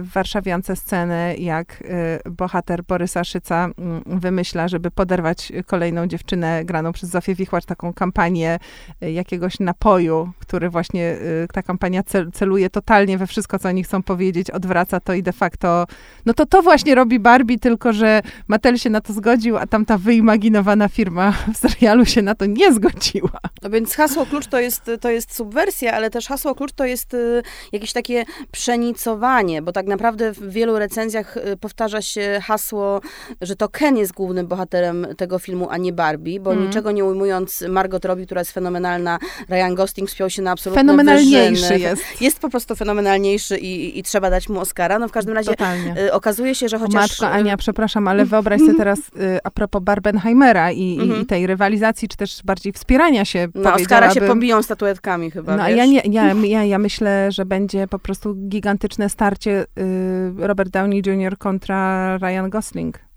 w 0.01 0.09
Warszawiance 0.13 0.75
scenę, 0.75 1.35
jak 1.37 1.83
bohater 2.29 2.83
Borysa 2.83 3.23
Szyca 3.23 3.69
mm, 3.77 4.01
wymyśla, 4.09 4.67
żeby 4.67 4.91
poderwać 4.91 5.51
kolejną 5.65 6.07
dziewczynę 6.07 6.65
graną 6.65 6.91
przez 6.91 7.09
Zofię 7.09 7.35
Wichłacz, 7.35 7.65
taką 7.65 7.93
kampanię 7.93 8.59
y, 9.03 9.11
jakiegoś 9.11 9.59
napoju, 9.59 10.31
który 10.39 10.69
właśnie, 10.69 11.17
y, 11.43 11.47
ta 11.53 11.63
kampania 11.63 12.03
celuje 12.33 12.69
totalnie 12.69 13.17
we 13.17 13.27
wszystko, 13.27 13.59
co 13.59 13.69
oni 13.69 13.83
chcą 13.83 14.03
powiedzieć, 14.03 14.51
odwraca 14.51 14.99
to 14.99 15.13
i 15.13 15.23
de 15.23 15.33
facto, 15.33 15.85
no 16.25 16.33
to 16.33 16.45
to 16.45 16.61
właśnie 16.61 16.95
robi 16.95 17.19
Barbie, 17.19 17.59
tylko 17.59 17.93
że 17.93 18.21
Mattel 18.47 18.77
się 18.77 18.89
na 18.89 19.01
to 19.01 19.13
zgodził, 19.13 19.57
a 19.57 19.67
tamta 19.67 19.97
wyimaginowana 19.97 20.87
firma 20.87 21.33
w 21.53 21.57
serialu 21.57 22.05
się 22.05 22.21
na 22.21 22.35
to 22.35 22.45
nie 22.45 22.73
zgodziła. 22.73 23.39
No 23.61 23.69
więc 23.69 23.95
hasło 23.95 24.25
klucz 24.25 24.47
to 24.47 24.59
jest, 24.59 24.91
to 25.01 25.09
jest 25.09 25.35
subwersja, 25.35 25.93
ale 25.93 26.09
też 26.09 26.27
hasło 26.27 26.55
klucz 26.55 26.71
to 26.71 26.85
jest 26.85 27.13
y, 27.13 27.43
jakieś 27.71 27.93
takie 27.93 28.25
przenicowanie, 28.51 29.61
bo 29.61 29.71
tak 29.71 29.87
naprawdę 29.87 30.33
w 30.33 30.51
wielu 30.51 30.79
recenzjach 30.79 31.35
powtarza 31.61 32.01
się 32.01 32.39
hasło, 32.43 33.01
że 33.41 33.55
to 33.55 33.69
Ken 33.69 33.97
jest 33.99 34.13
głównym 34.13 34.47
bohaterem 34.47 35.07
tego 35.17 35.39
filmu, 35.39 35.67
a 35.69 35.77
nie 35.77 35.93
Barbie, 35.93 36.39
bo 36.39 36.53
mm. 36.53 36.65
niczego 36.65 36.91
nie 36.91 37.05
ujmując 37.05 37.63
Margot 37.69 38.05
Robbie, 38.05 38.25
która 38.25 38.41
jest 38.41 38.51
fenomenalna, 38.51 39.19
Ryan 39.49 39.75
Gosling 39.75 40.09
spiął 40.09 40.29
się 40.29 40.41
na 40.41 40.51
absolutne 40.51 40.81
Fenomenalniejszy 40.81 41.61
wyżyny. 41.61 41.79
jest. 41.79 42.21
Jest 42.21 42.39
po 42.39 42.49
prostu 42.49 42.75
fenomenalniejszy 42.75 43.57
i, 43.57 43.99
i, 43.99 44.03
trzeba 44.03 44.29
dać 44.29 44.49
mu 44.49 44.59
Oscara. 44.59 44.99
No 44.99 45.07
w 45.07 45.11
każdym 45.11 45.35
razie 45.35 45.51
y, 45.97 46.13
okazuje 46.13 46.55
się, 46.55 46.69
że 46.69 46.79
chociaż... 46.79 47.21
Matko, 47.21 47.29
Ania, 47.29 47.57
przepraszam, 47.57 48.07
ale 48.07 48.25
wyobraź 48.25 48.61
sobie 48.61 48.77
teraz 48.83 48.99
y, 48.99 49.39
a 49.43 49.51
propos 49.51 49.83
Barbenheimera 49.83 50.71
i, 50.71 50.93
mm 50.93 51.05
-hmm. 51.05 51.07
i, 51.07 51.09
mhm. 51.09 51.25
tej 51.25 51.47
rywalizacji, 51.47 52.07
czy 52.07 52.17
też 52.17 52.41
bardziej 52.43 52.73
wspierania 52.73 53.25
się, 53.25 53.47
Na 53.55 53.75
Oscara 53.75 54.13
się 54.13 54.21
pobiją 54.21 54.63
statuetkami 54.63 55.31
chyba, 55.31 55.57
No, 55.57 55.69
ja, 55.69 55.85
nie, 55.85 56.01
ja, 56.05 56.33
ja, 56.33 56.63
ja 56.63 56.79
myślę, 56.79 57.31
że 57.31 57.45
będzie 57.45 57.87
po 57.87 57.99
prostu 57.99 58.35
gigantyczne 58.35 59.09
starcie 59.09 59.65
y, 59.77 60.47
Robert 60.47 60.69
Downey 60.69 61.01
Jr. 61.05 61.37
kontra 61.37 62.17
Ryan 62.17 62.49
Gosling 62.49 63.08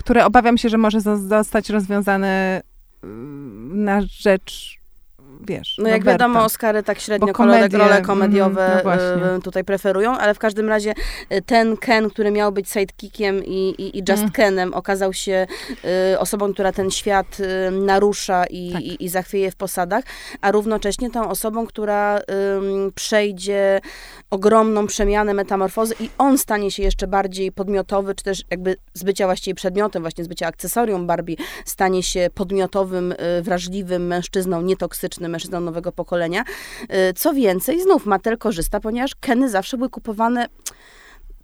które 0.00 0.26
obawiam 0.26 0.58
się, 0.58 0.68
że 0.68 0.78
może 0.78 1.00
zostać 1.00 1.70
rozwiązane 1.70 2.62
mm, 3.02 3.84
na 3.84 4.00
rzecz 4.00 4.79
wiesz. 5.46 5.76
No 5.78 5.88
jak 5.88 6.04
wiadomo, 6.04 6.44
Oscary 6.44 6.82
tak 6.82 7.00
średnio 7.00 7.32
komedie, 7.32 7.78
role 7.78 8.02
komediowe 8.02 8.82
mm, 8.82 9.20
no 9.20 9.40
tutaj 9.40 9.64
preferują, 9.64 10.18
ale 10.18 10.34
w 10.34 10.38
każdym 10.38 10.68
razie 10.68 10.94
y, 11.32 11.42
ten 11.42 11.76
Ken, 11.76 12.10
który 12.10 12.30
miał 12.30 12.52
być 12.52 12.68
sidekickiem 12.68 13.44
i, 13.44 13.74
i, 13.78 13.98
i 13.98 14.02
Just 14.08 14.22
mm. 14.22 14.30
Kenem, 14.30 14.74
okazał 14.74 15.12
się 15.12 15.46
y, 16.12 16.18
osobą, 16.18 16.52
która 16.52 16.72
ten 16.72 16.90
świat 16.90 17.40
y, 17.40 17.70
narusza 17.70 18.44
i, 18.44 18.72
tak. 18.72 18.82
i, 18.82 19.04
i 19.04 19.08
zachwieje 19.08 19.50
w 19.50 19.56
posadach, 19.56 20.04
a 20.40 20.50
równocześnie 20.50 21.10
tą 21.10 21.28
osobą, 21.28 21.66
która 21.66 22.18
y, 22.18 22.22
przejdzie 22.94 23.80
ogromną 24.30 24.86
przemianę, 24.86 25.34
metamorfozy 25.34 25.94
i 26.00 26.10
on 26.18 26.38
stanie 26.38 26.70
się 26.70 26.82
jeszcze 26.82 27.06
bardziej 27.06 27.52
podmiotowy, 27.52 28.14
czy 28.14 28.24
też 28.24 28.42
jakby 28.50 28.76
z 28.94 29.02
bycia 29.02 29.26
właściwie 29.26 29.54
przedmiotem, 29.54 30.02
właśnie 30.02 30.24
z 30.24 30.28
bycia 30.28 30.46
akcesorium 30.46 31.06
Barbie, 31.06 31.36
stanie 31.64 32.02
się 32.02 32.28
podmiotowym, 32.34 33.12
y, 33.12 33.42
wrażliwym 33.42 34.06
mężczyzną, 34.06 34.62
nietoksycznym, 34.62 35.29
mężczyzną 35.30 35.60
nowego 35.60 35.92
pokolenia. 35.92 36.44
Y, 37.10 37.14
co 37.14 37.34
więcej, 37.34 37.82
znów 37.82 38.06
Mattel 38.06 38.38
korzysta, 38.38 38.80
ponieważ 38.80 39.14
Keny 39.14 39.50
zawsze 39.50 39.76
były 39.76 39.90
kupowane 39.90 40.46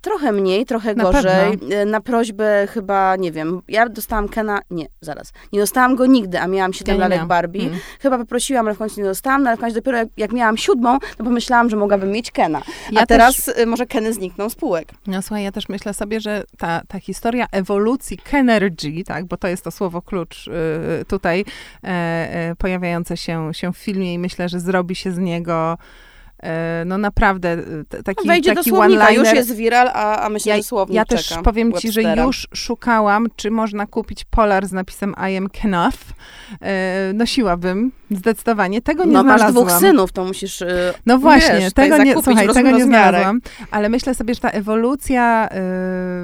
Trochę 0.06 0.32
mniej, 0.32 0.66
trochę 0.66 0.94
na 0.94 1.04
gorzej. 1.04 1.58
Pewno. 1.58 1.84
Na 1.86 2.00
prośbę 2.00 2.66
chyba, 2.70 3.16
nie 3.16 3.32
wiem, 3.32 3.62
ja 3.68 3.88
dostałam 3.88 4.28
Kena, 4.28 4.60
nie, 4.70 4.86
zaraz, 5.00 5.32
nie 5.52 5.60
dostałam 5.60 5.96
go 5.96 6.06
nigdy, 6.06 6.40
a 6.40 6.46
miałam 6.46 6.72
siedem 6.72 6.98
lalek 6.98 7.24
Barbie. 7.24 7.62
Mm. 7.62 7.78
Chyba 8.00 8.18
poprosiłam, 8.18 8.66
ale 8.66 8.74
w 8.74 8.78
końcu 8.78 9.00
nie 9.00 9.06
dostałam, 9.06 9.42
no 9.42 9.50
ale 9.50 9.56
w 9.56 9.60
końcu 9.60 9.74
dopiero 9.74 9.98
jak, 9.98 10.08
jak 10.16 10.32
miałam 10.32 10.56
siódmą, 10.56 10.98
to 11.16 11.24
pomyślałam, 11.24 11.70
że 11.70 11.76
mogłabym 11.76 12.10
mieć 12.10 12.30
Kena. 12.30 12.58
A 12.58 12.92
ja 12.92 13.06
teraz 13.06 13.44
też, 13.44 13.58
y, 13.58 13.66
może 13.66 13.86
Keny 13.86 14.12
znikną 14.12 14.48
z 14.48 14.54
półek. 14.54 14.88
No 15.06 15.22
słuchaj, 15.22 15.44
ja 15.44 15.52
też 15.52 15.68
myślę 15.68 15.94
sobie, 15.94 16.20
że 16.20 16.44
ta, 16.58 16.82
ta 16.88 17.00
historia 17.00 17.46
ewolucji 17.52 18.18
Kenergy, 18.18 19.04
tak, 19.04 19.24
bo 19.24 19.36
to 19.36 19.48
jest 19.48 19.64
to 19.64 19.70
słowo 19.70 20.02
klucz 20.02 20.48
y, 20.48 21.04
tutaj 21.04 21.44
e, 21.84 21.88
e, 21.88 22.54
pojawiające 22.58 23.16
się, 23.16 23.54
się 23.54 23.72
w 23.72 23.76
filmie 23.76 24.14
i 24.14 24.18
myślę, 24.18 24.48
że 24.48 24.60
zrobi 24.60 24.94
się 24.94 25.12
z 25.12 25.18
niego 25.18 25.78
E, 25.78 25.78
no 26.86 26.98
naprawdę 26.98 27.52
e, 27.98 28.02
taki, 28.02 28.28
Wejdzie 28.28 28.54
taki 28.54 28.70
do 28.70 28.76
słownika, 28.76 29.10
już 29.10 29.32
jest 29.32 29.54
viral, 29.54 29.88
a, 29.88 30.20
a 30.20 30.28
myślę, 30.28 30.50
ja, 30.50 30.56
że 30.56 30.62
słownik 30.62 30.96
Ja 30.96 31.04
też 31.04 31.28
czeka, 31.28 31.42
powiem 31.42 31.72
ci, 31.72 31.92
że 31.92 32.02
już 32.02 32.48
szukałam, 32.54 33.26
czy 33.36 33.50
można 33.50 33.86
kupić 33.86 34.24
polar 34.24 34.66
z 34.66 34.72
napisem 34.72 35.14
I 35.32 35.36
am 35.36 35.48
Kenough. 35.48 35.98
E, 36.62 37.12
nosiłabym 37.14 37.92
zdecydowanie. 38.10 38.82
Tego 38.82 39.04
nie 39.04 39.12
no, 39.12 39.22
znalazłam. 39.22 39.54
No 39.54 39.60
masz 39.60 39.72
dwóch 39.72 39.80
synów, 39.80 40.12
to 40.12 40.24
musisz 40.24 40.62
No 41.06 41.18
właśnie, 41.18 41.58
wiesz, 41.58 41.72
tego 41.72 41.98
nie, 41.98 42.14
słuchaj, 42.14 42.48
tego 42.48 42.70
nie 42.70 42.84
znalazłam. 42.84 43.40
Ale 43.70 43.88
myślę 43.88 44.14
sobie, 44.14 44.34
że 44.34 44.40
ta 44.40 44.50
ewolucja 44.50 45.48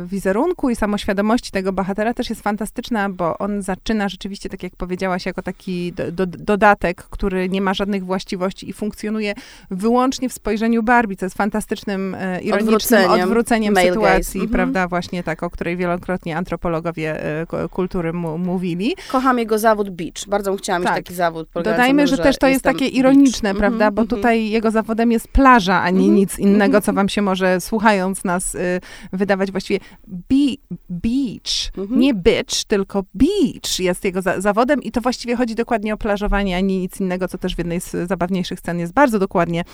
wizerunku 0.05 0.71
i 0.71 0.77
samoświadomości 0.77 1.51
tego 1.51 1.73
bohatera 1.73 2.15
też 2.15 2.31
jest 2.31 2.43
fantastyczna, 2.43 3.11
bo 3.11 3.39
on 3.39 3.63
zaczyna 3.63 4.09
rzeczywiście, 4.09 4.49
tak 4.49 4.63
jak 4.63 4.77
powiedziałaś, 4.77 5.27
jako 5.27 5.43
taki 5.43 5.93
do, 5.93 6.11
do, 6.11 6.27
dodatek, 6.27 7.03
który 7.03 7.49
nie 7.49 7.61
ma 7.61 7.75
żadnych 7.75 8.05
właściwości 8.05 8.69
i 8.69 8.73
funkcjonuje 8.73 9.35
wyłącznie 9.71 10.02
wyłącznie 10.03 10.29
w 10.29 10.33
spojrzeniu 10.33 10.83
Barbie, 10.83 11.17
co 11.17 11.27
jest 11.27 11.37
fantastycznym, 11.37 12.15
e, 12.15 12.41
ironicznym 12.41 12.75
odwróceniem, 12.75 13.25
odwróceniem 13.25 13.77
sytuacji, 13.77 14.41
mm 14.41 14.51
-hmm. 14.51 14.53
prawda, 14.53 14.89
właśnie 14.89 15.23
tak, 15.23 15.43
o 15.43 15.51
której 15.51 15.77
wielokrotnie 15.77 16.37
antropologowie 16.37 17.25
e, 17.43 17.47
kultury 17.71 18.13
mówili. 18.13 18.95
Kocham 19.09 19.39
jego 19.39 19.59
zawód 19.59 19.91
beach. 19.91 20.29
Bardzo 20.29 20.57
chciałam 20.57 20.83
tak. 20.83 20.97
mieć 20.97 21.05
taki 21.05 21.15
zawód. 21.15 21.49
Dodajmy, 21.55 22.07
że, 22.07 22.17
że 22.17 22.23
też 22.23 22.39
to 22.39 22.47
jest 22.47 22.65
takie 22.65 22.87
ironiczne, 22.87 23.49
beach. 23.49 23.59
prawda, 23.59 23.85
mm 23.85 23.93
-hmm, 23.93 23.97
bo 23.97 24.03
mhm. 24.03 24.21
tutaj 24.21 24.51
jego 24.51 24.71
zawodem 24.71 25.13
jest 25.13 25.29
plaża, 25.29 25.83
a 25.83 25.91
nie 25.91 26.09
-hmm, 26.09 26.13
nic 26.13 26.39
innego, 26.39 26.81
co 26.81 26.93
wam 26.93 27.09
się 27.09 27.23
może, 27.23 27.61
słuchając 27.61 28.25
nas, 28.25 28.55
y, 28.55 28.81
wydawać 29.13 29.51
właściwie. 29.51 29.81
Be 30.07 30.77
beach, 30.91 31.79
mhm. 31.79 32.01
nie 32.01 32.15
bitch, 32.15 32.65
tylko 32.67 33.05
beach 33.15 33.79
jest 33.79 34.05
jego 34.05 34.23
za 34.23 34.41
zawodem 34.41 34.83
i 34.83 34.91
to 34.91 35.01
właściwie 35.01 35.37
chodzi 35.37 35.55
dokładnie 35.55 35.95
o 35.95 35.97
plażowanie, 35.97 36.57
a 36.57 36.61
nie 36.61 36.79
nic 36.79 37.01
innego, 37.01 37.29
co 37.29 37.39
też 37.39 37.55
w 37.55 37.59
jednej 37.59 37.81
z 37.81 38.09
zabawniejszych 38.09 38.59
scen 38.59 38.79
jest 38.79 38.93
bardzo 38.93 39.19
dokładnie 39.19 39.61
e, 39.61 39.65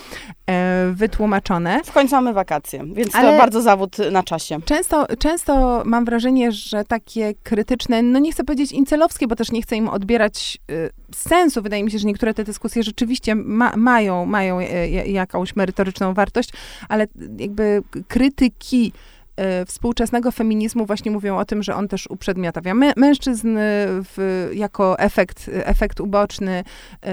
wytłumaczone. 0.93 1.81
W 1.85 1.93
końcu 1.93 2.15
mamy 2.15 2.33
wakacje, 2.33 2.85
więc 2.93 3.15
Ale 3.15 3.33
to 3.33 3.39
bardzo 3.39 3.63
zawód 3.63 3.97
na 4.11 4.23
czasie. 4.23 4.59
Często, 4.65 5.07
często 5.19 5.83
mam 5.85 6.05
wrażenie, 6.05 6.53
że 6.53 6.85
takie 6.85 7.35
krytyczne, 7.43 8.03
no 8.03 8.19
nie 8.19 8.33
chcę 8.33 8.45
powiedzieć 8.45 8.73
incelowskie, 8.73 9.27
bo 9.27 9.37
też 9.37 9.53
nie 9.53 9.63
chcę 9.63 9.77
im 9.77 9.89
odbierać 9.89 10.59
y, 10.71 10.91
sensu. 11.15 11.63
Wydaje 11.63 11.85
mi 11.85 11.91
się, 11.91 11.99
że 11.99 12.07
niektóre 12.07 12.35
te 12.35 12.45
dyskusje 12.45 12.83
rzeczywiście 12.83 13.35
ma, 13.35 13.73
mają, 13.77 14.27
mają 14.27 14.61
y, 14.61 14.65
jakąś 15.07 15.57
merytoryczną 15.57 16.15
wartość, 16.15 16.51
ale 16.89 17.07
jakby 17.39 17.83
krytyki 18.09 18.93
E, 18.93 19.18
współczesnego 19.67 20.33
feminizmu 20.33 20.87
właśnie 20.87 21.11
mówią 21.11 21.39
o 21.39 21.45
tym, 21.45 21.63
że 21.63 21.75
on 21.75 21.89
też 21.89 22.07
uprzedmiotawia 22.11 22.75
mężczyzn 22.97 23.57
w, 23.59 24.49
jako 24.55 24.99
efekt, 24.99 25.51
efekt 25.53 26.01
uboczny. 26.01 26.65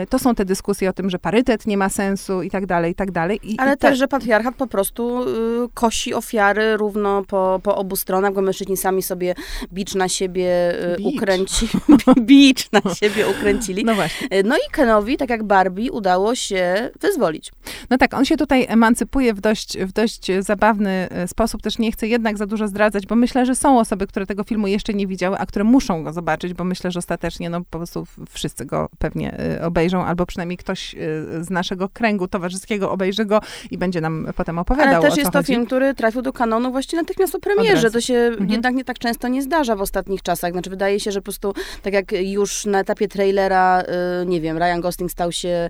To 0.10 0.20
są 0.20 0.36
te 0.36 0.46
dyskusje 0.46 0.90
o 0.90 0.94
tym, 0.94 1.10
że 1.10 1.20
parytet 1.20 1.68
nie 1.68 1.78
ma 1.78 1.90
sensu 1.90 2.42
i 2.42 2.50
tak 2.50 2.66
dalej, 2.66 2.92
i 2.92 2.96
tak 2.96 3.12
dalej. 3.12 3.40
I, 3.44 3.60
Ale 3.60 3.74
i 3.74 3.78
też, 3.78 4.00
że 4.00 4.08
patriarchat 4.08 4.56
po 4.56 4.68
prostu 4.68 5.24
y, 5.24 5.70
kosi 5.74 6.14
ofiary 6.14 6.78
równo 6.78 7.24
po, 7.24 7.60
po 7.64 7.76
obu 7.76 7.96
stronach, 7.96 8.34
bo 8.34 8.42
mężczyźni 8.42 8.78
sami 8.78 9.04
sobie 9.04 9.36
bicz 9.74 9.96
na 9.96 10.10
siebie 10.10 10.74
y, 11.00 11.04
ukręcili. 11.04 11.72
bicz 12.30 12.72
na 12.72 12.96
siebie 12.96 13.28
ukręcili. 13.28 13.86
No 13.86 13.96
właśnie. 13.96 14.28
No 14.44 14.56
i 14.56 14.72
Kenowi, 14.72 15.18
tak 15.18 15.30
jak 15.30 15.44
Barbie, 15.44 15.92
udało 15.92 16.36
się 16.36 16.90
wyzwolić. 17.02 17.52
No 17.90 17.98
tak, 17.98 18.14
on 18.14 18.26
się 18.26 18.38
tutaj 18.38 18.66
emancypuje 18.70 19.34
w 19.34 19.42
dość, 19.42 19.78
w 19.78 19.92
dość 19.92 20.32
zabawny 20.40 21.08
sposób. 21.28 21.62
Też 21.62 21.78
nie 21.78 21.92
chce 21.92 22.08
jednak 22.16 22.38
za 22.38 22.46
dużo 22.46 22.68
zdradzać, 22.68 23.06
bo 23.06 23.16
myślę, 23.16 23.46
że 23.46 23.56
są 23.56 23.80
osoby, 23.80 24.08
które 24.08 24.26
tego 24.26 24.44
filmu 24.44 24.68
jeszcze 24.68 24.94
nie 24.94 25.08
widziały, 25.08 25.38
a 25.38 25.46
które 25.46 25.66
muszą 25.66 26.04
go 26.04 26.14
zobaczyć, 26.14 26.54
bo 26.54 26.64
myślę, 26.64 26.92
że 26.92 27.00
ostatecznie 27.00 27.50
no, 27.50 27.62
po 27.70 27.78
prostu 27.78 28.08
wszyscy 28.30 28.66
go 28.66 28.90
pewnie 28.98 29.40
y, 29.58 29.64
obejrzą, 29.66 30.06
albo 30.06 30.26
przynajmniej 30.26 30.58
ktoś 30.58 30.94
y, 30.94 30.98
z 31.44 31.50
naszego 31.50 31.90
kręgu 31.90 32.28
towarzyskiego 32.28 32.92
obejrzy 32.92 33.26
go 33.26 33.42
i 33.72 33.78
będzie 33.78 34.02
nam 34.02 34.28
potem 34.36 34.60
opowiadał, 34.60 35.02
Ale 35.02 35.10
też 35.10 35.18
jest 35.18 35.32
to 35.32 35.40
chodzi. 35.40 35.54
film, 35.54 35.66
który 35.66 35.96
trafił 35.96 36.22
do 36.22 36.34
kanonu 36.34 36.72
właściwie 36.72 37.02
natychmiast 37.02 37.34
po 37.34 37.40
premierze. 37.40 37.92
To 37.92 38.02
się 38.02 38.14
mhm. 38.14 38.50
jednak 38.50 38.76
nie 38.76 38.84
tak 38.84 39.00
często 39.00 39.28
nie 39.28 39.42
zdarza 39.42 39.76
w 39.76 39.82
ostatnich 39.82 40.22
czasach. 40.22 40.52
Znaczy 40.52 40.70
wydaje 40.70 41.00
się, 41.00 41.12
że 41.12 41.20
po 41.20 41.24
prostu 41.24 41.54
tak 41.82 41.94
jak 41.94 42.12
już 42.12 42.66
na 42.66 42.80
etapie 42.80 43.08
trailera, 43.08 43.84
y, 44.22 44.26
nie 44.26 44.42
wiem, 44.42 44.58
Ryan 44.58 44.82
Gosling 44.82 45.12
stał 45.12 45.32
się 45.32 45.70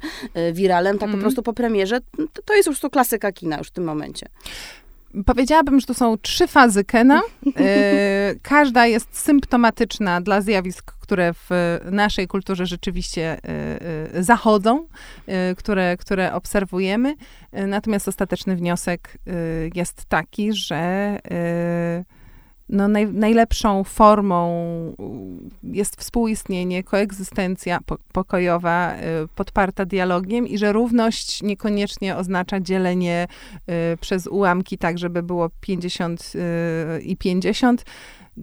wiralem, 0.53 0.97
tak 0.97 1.03
mhm. 1.03 1.19
po 1.19 1.21
prostu 1.21 1.43
po 1.43 1.53
premierze, 1.53 1.99
to, 2.33 2.41
to 2.45 2.53
jest 2.53 2.67
już 2.67 2.79
to 2.79 2.89
klasyka 2.89 3.31
kina 3.31 3.57
już 3.57 3.67
w 3.67 3.71
tym 3.71 3.83
momencie. 3.83 4.27
Powiedziałabym, 5.25 5.79
że 5.79 5.86
to 5.86 5.93
są 5.93 6.17
trzy 6.17 6.48
fazy 6.48 6.84
Kena. 6.84 7.22
E, 7.57 8.36
każda 8.41 8.86
jest 8.86 9.17
symptomatyczna 9.17 10.22
dla 10.22 10.41
zjawisk, 10.41 10.91
które 11.00 11.34
w 11.34 11.50
naszej 11.91 12.27
kulturze 12.27 12.65
rzeczywiście 12.65 13.38
e, 14.13 14.24
zachodzą, 14.24 14.88
które, 15.57 15.98
które 15.98 16.34
obserwujemy. 16.34 17.15
Natomiast 17.51 18.07
ostateczny 18.07 18.55
wniosek 18.55 19.17
jest 19.75 20.05
taki, 20.05 20.53
że 20.53 21.19
no 22.69 22.88
naj, 22.88 23.07
najlepszą 23.07 23.84
formą 23.84 24.45
jest 25.63 25.95
współistnienie, 25.95 26.84
koegzystencja 26.84 27.79
po, 27.86 27.98
pokojowa, 28.12 28.95
y, 28.95 29.27
podparta 29.36 29.86
dialogiem 29.86 30.48
i 30.48 30.57
że 30.57 30.74
równość 30.74 31.43
niekoniecznie 31.43 32.15
oznacza 32.15 32.60
dzielenie 32.60 33.27
y, 33.93 33.98
przez 33.98 34.27
ułamki 34.27 34.77
tak, 34.77 34.98
żeby 34.98 35.24
było 35.24 35.50
50 35.62 36.31
y, 36.36 37.01
i 37.01 37.17
50, 37.17 37.86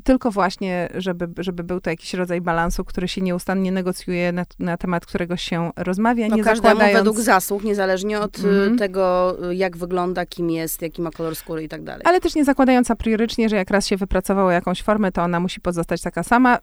tylko 0.04 0.30
właśnie, 0.30 0.88
żeby, 0.94 1.28
żeby 1.38 1.64
był 1.64 1.80
to 1.80 1.90
jakiś 1.90 2.14
rodzaj 2.14 2.40
balansu, 2.40 2.84
który 2.84 3.08
się 3.08 3.20
nieustannie 3.20 3.72
negocjuje, 3.72 4.32
na, 4.32 4.44
na 4.58 4.76
temat 4.76 5.06
którego 5.06 5.36
się 5.36 5.70
rozmawia, 5.76 6.28
no, 6.28 6.36
nie 6.36 6.44
każdemu 6.44 6.74
zakładając... 6.74 6.98
według 6.98 7.20
zasług, 7.20 7.64
niezależnie 7.64 8.20
od 8.20 8.38
mm. 8.38 8.78
tego, 8.78 9.36
jak 9.50 9.76
wygląda, 9.76 10.26
kim 10.26 10.50
jest, 10.50 10.82
jaki 10.82 11.02
ma 11.02 11.10
kolor 11.10 11.36
skóry 11.36 11.62
i 11.62 11.68
tak 11.68 11.82
dalej. 11.82 12.02
Ale 12.04 12.20
też 12.20 12.34
nie 12.34 12.44
zakładając 12.44 12.90
a 12.90 12.96
priorycznie, 12.96 13.48
że 13.48 13.56
jak 13.56 13.70
raz 13.70 13.86
się 13.86 13.96
wypracowało 13.96 14.50
jakąś 14.50 14.82
formę, 14.82 15.12
to 15.12 15.22
ona 15.22 15.40
musi 15.40 15.60
pozostać 15.60 16.02
taka 16.02 16.22
sama 16.22 16.58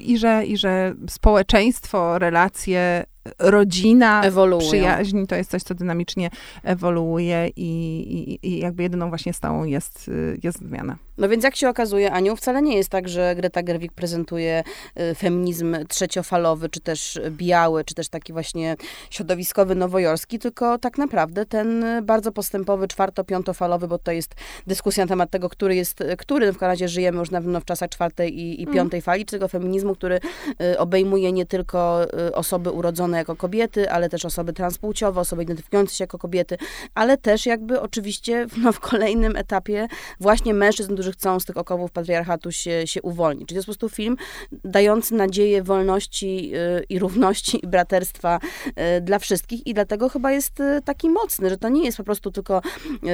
i 0.00 0.18
że, 0.18 0.44
i 0.46 0.56
że 0.56 0.94
społeczeństwo, 1.08 2.18
relacje 2.18 3.04
rodzina, 3.38 4.22
Ewoluują. 4.22 4.68
przyjaźń 4.68 5.26
to 5.26 5.34
jest 5.34 5.50
coś, 5.50 5.62
co 5.62 5.74
dynamicznie 5.74 6.30
ewoluuje 6.62 7.48
i, 7.56 7.68
i, 8.12 8.48
i 8.48 8.58
jakby 8.58 8.82
jedyną 8.82 9.08
właśnie 9.08 9.32
stałą 9.32 9.64
jest, 9.64 10.10
jest 10.42 10.58
zmiana. 10.58 10.96
No 11.18 11.28
więc 11.28 11.44
jak 11.44 11.56
się 11.56 11.68
okazuje, 11.68 12.12
Aniu, 12.12 12.36
wcale 12.36 12.62
nie 12.62 12.76
jest 12.76 12.88
tak, 12.88 13.08
że 13.08 13.34
Greta 13.36 13.62
Gerwig 13.62 13.92
prezentuje 13.92 14.64
y, 15.00 15.14
feminizm 15.14 15.76
trzeciofalowy, 15.88 16.68
czy 16.68 16.80
też 16.80 17.20
biały, 17.30 17.84
czy 17.84 17.94
też 17.94 18.08
taki 18.08 18.32
właśnie 18.32 18.76
środowiskowy, 19.10 19.74
nowojorski, 19.74 20.38
tylko 20.38 20.78
tak 20.78 20.98
naprawdę 20.98 21.46
ten 21.46 21.84
bardzo 22.02 22.32
postępowy, 22.32 22.88
czwarto-piątofalowy, 22.88 23.88
bo 23.88 23.98
to 23.98 24.12
jest 24.12 24.34
dyskusja 24.66 25.04
na 25.04 25.08
temat 25.08 25.30
tego, 25.30 25.48
który 25.48 25.76
jest, 25.76 26.04
który 26.18 26.52
w 26.52 26.62
razie 26.62 26.88
żyjemy 26.88 27.18
już 27.18 27.30
na 27.30 27.40
pewno 27.40 27.60
w 27.60 27.64
czasach 27.64 27.90
czwartej 27.90 28.38
i, 28.38 28.60
i 28.60 28.62
mm. 28.62 28.74
piątej 28.74 28.98
mm. 28.98 29.02
fali, 29.02 29.26
czy 29.26 29.30
tego 29.30 29.48
feminizmu, 29.48 29.94
który 29.94 30.20
y, 30.60 30.78
obejmuje 30.78 31.32
nie 31.32 31.46
tylko 31.46 32.04
y, 32.28 32.34
osoby 32.34 32.70
urodzone 32.70 33.18
jako 33.18 33.36
kobiety, 33.36 33.90
ale 33.90 34.08
też 34.08 34.24
osoby 34.24 34.52
transpłciowe, 34.52 35.20
osoby 35.20 35.42
identyfikujące 35.42 35.94
się 35.94 36.04
jako 36.04 36.18
kobiety, 36.18 36.58
ale 36.94 37.16
też 37.16 37.46
jakby 37.46 37.80
oczywiście 37.80 38.46
no, 38.62 38.72
w 38.72 38.80
kolejnym 38.80 39.36
etapie 39.36 39.88
właśnie 40.20 40.54
mężczyzn, 40.54 40.94
którzy 40.94 41.05
chcą 41.12 41.40
z 41.40 41.44
tych 41.44 41.56
okowów 41.56 41.90
patriarchatu 41.90 42.52
się, 42.52 42.86
się 42.86 43.02
uwolnić. 43.02 43.48
Czyli 43.48 43.56
to 43.56 43.58
jest 43.58 43.66
po 43.66 43.72
prostu 43.72 43.96
film 43.96 44.16
dający 44.64 45.14
nadzieję 45.14 45.62
wolności 45.62 46.50
yy, 46.50 46.84
i 46.88 46.98
równości 46.98 47.64
i 47.64 47.68
braterstwa 47.68 48.40
yy, 48.66 49.00
dla 49.00 49.18
wszystkich 49.18 49.66
i 49.66 49.74
dlatego 49.74 50.08
chyba 50.08 50.32
jest 50.32 50.58
yy, 50.58 50.82
taki 50.82 51.10
mocny, 51.10 51.50
że 51.50 51.56
to 51.56 51.68
nie 51.68 51.84
jest 51.84 51.96
po 51.96 52.04
prostu 52.04 52.30
tylko 52.30 52.62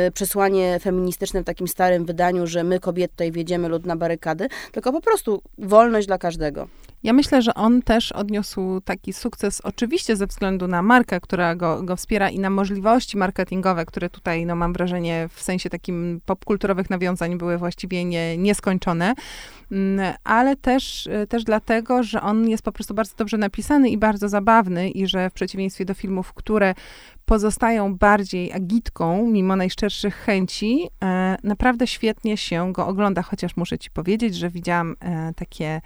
y, 0.09 0.11
przesłanie 0.11 0.79
feministyczne 0.81 1.43
w 1.43 1.45
takim 1.45 1.69
starym 1.69 2.05
wydaniu, 2.05 2.47
że 2.47 2.65
my 2.65 2.81
kobiety 2.81 3.13
tutaj 3.13 3.33
wiedziemy 3.33 3.69
lud 3.69 3.87
na 3.87 3.97
barykady, 3.97 4.49
tylko 4.73 4.93
po 4.93 5.01
prostu 5.01 5.43
wolność 5.59 6.07
dla 6.07 6.19
każdego. 6.19 6.69
Ja 7.03 7.13
myślę, 7.13 7.43
że 7.43 7.55
on 7.55 7.83
też 7.83 8.13
odniósł 8.13 8.81
taki 8.81 9.13
sukces, 9.13 9.61
oczywiście 9.61 10.17
ze 10.17 10.27
względu 10.27 10.69
na 10.69 10.83
markę, 10.83 11.21
która 11.21 11.55
go, 11.55 11.83
go 11.83 11.97
wspiera 11.97 12.31
i 12.31 12.39
na 12.39 12.51
możliwości 12.51 13.17
marketingowe, 13.17 13.87
które 13.87 14.11
tutaj, 14.11 14.47
no 14.47 14.57
mam 14.57 14.73
wrażenie, 14.73 15.29
w 15.33 15.43
sensie 15.43 15.71
takim 15.71 16.21
popkulturowych 16.27 16.91
nawiązań 16.91 17.39
były 17.39 17.59
właściwie 17.59 18.05
nie, 18.05 18.39
nieskończone, 18.39 19.15
mm, 19.73 20.15
ale 20.25 20.57
też, 20.57 21.09
też 21.29 21.45
dlatego, 21.45 22.03
że 22.03 22.23
on 22.23 22.49
jest 22.49 22.63
po 22.63 22.73
prostu 22.73 22.95
bardzo 22.95 23.15
dobrze 23.17 23.39
napisany 23.39 23.91
i 23.91 23.99
bardzo 23.99 24.29
zabawny 24.29 24.91
i 24.91 25.07
że 25.07 25.31
w 25.31 25.33
przeciwieństwie 25.33 25.85
do 25.85 25.95
filmów, 25.95 26.33
które 26.33 26.75
pozostają 27.25 27.95
bardziej 27.95 28.53
agitką, 28.53 29.27
mimo 29.27 29.57
najszczerszych 29.57 30.15
chęci, 30.15 30.89
e, 31.05 31.37
naprawdę 31.43 31.87
świetnie 31.87 32.37
się 32.37 32.73
go 32.73 32.87
ogląda, 32.87 33.23
chociaż 33.23 33.57
muszę 33.57 33.79
ci 33.79 33.91
powiedzieć, 33.91 34.37
że 34.37 34.51
widziałam 34.51 34.97
e, 35.01 35.33
takie 35.37 35.81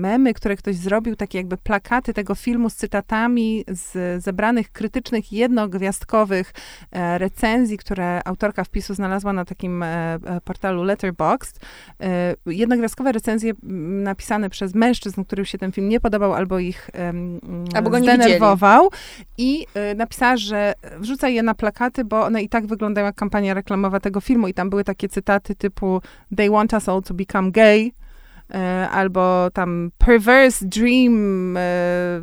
memy, 0.00 0.34
które 0.34 0.56
ktoś 0.56 0.76
zrobił, 0.76 1.16
takie 1.16 1.38
jakby 1.38 1.56
plakaty 1.56 2.14
tego 2.14 2.34
filmu 2.34 2.70
z 2.70 2.74
cytatami 2.74 3.64
z 3.68 4.22
zebranych 4.24 4.72
krytycznych, 4.72 5.32
jednogwiazdkowych 5.32 6.52
e, 6.92 7.18
recenzji, 7.18 7.78
które 7.78 8.20
autorka 8.24 8.64
wpisu 8.64 8.94
znalazła 8.94 9.32
na 9.32 9.44
takim 9.44 9.82
e, 9.82 9.86
e, 9.86 10.40
portalu 10.44 10.82
Letterboxd. 10.82 11.60
Jednogwiazdkowe 12.46 13.12
recenzje 13.12 13.52
napisane 14.02 14.50
przez 14.50 14.74
mężczyzn, 14.74 15.24
którym 15.24 15.44
się 15.44 15.58
ten 15.58 15.72
film 15.72 15.88
nie 15.88 16.00
podobał 16.00 16.34
albo 16.34 16.58
ich 16.58 16.90
albo 17.74 17.90
go 17.90 17.98
zdenerwował. 17.98 18.90
I 19.38 19.66
napisała, 19.96 20.36
że 20.36 20.74
wrzuca 20.98 21.28
je 21.28 21.42
na 21.42 21.54
plakaty, 21.54 22.04
bo 22.04 22.24
one 22.24 22.42
i 22.42 22.48
tak 22.48 22.66
wyglądają 22.66 23.06
jak 23.06 23.14
kampania 23.14 23.54
reklamowa 23.54 24.00
tego 24.00 24.20
filmu 24.20 24.48
i 24.48 24.54
tam 24.54 24.70
były 24.70 24.84
takie 24.84 25.08
cytaty 25.08 25.54
typu 25.54 26.00
They 26.36 26.50
want 26.50 26.72
us 26.72 26.88
all 26.88 27.02
to 27.02 27.14
become 27.14 27.50
gay, 27.50 27.92
albo 28.90 29.50
tam 29.50 29.90
perverse 29.98 30.66
dream, 30.66 31.56
e, 31.56 31.60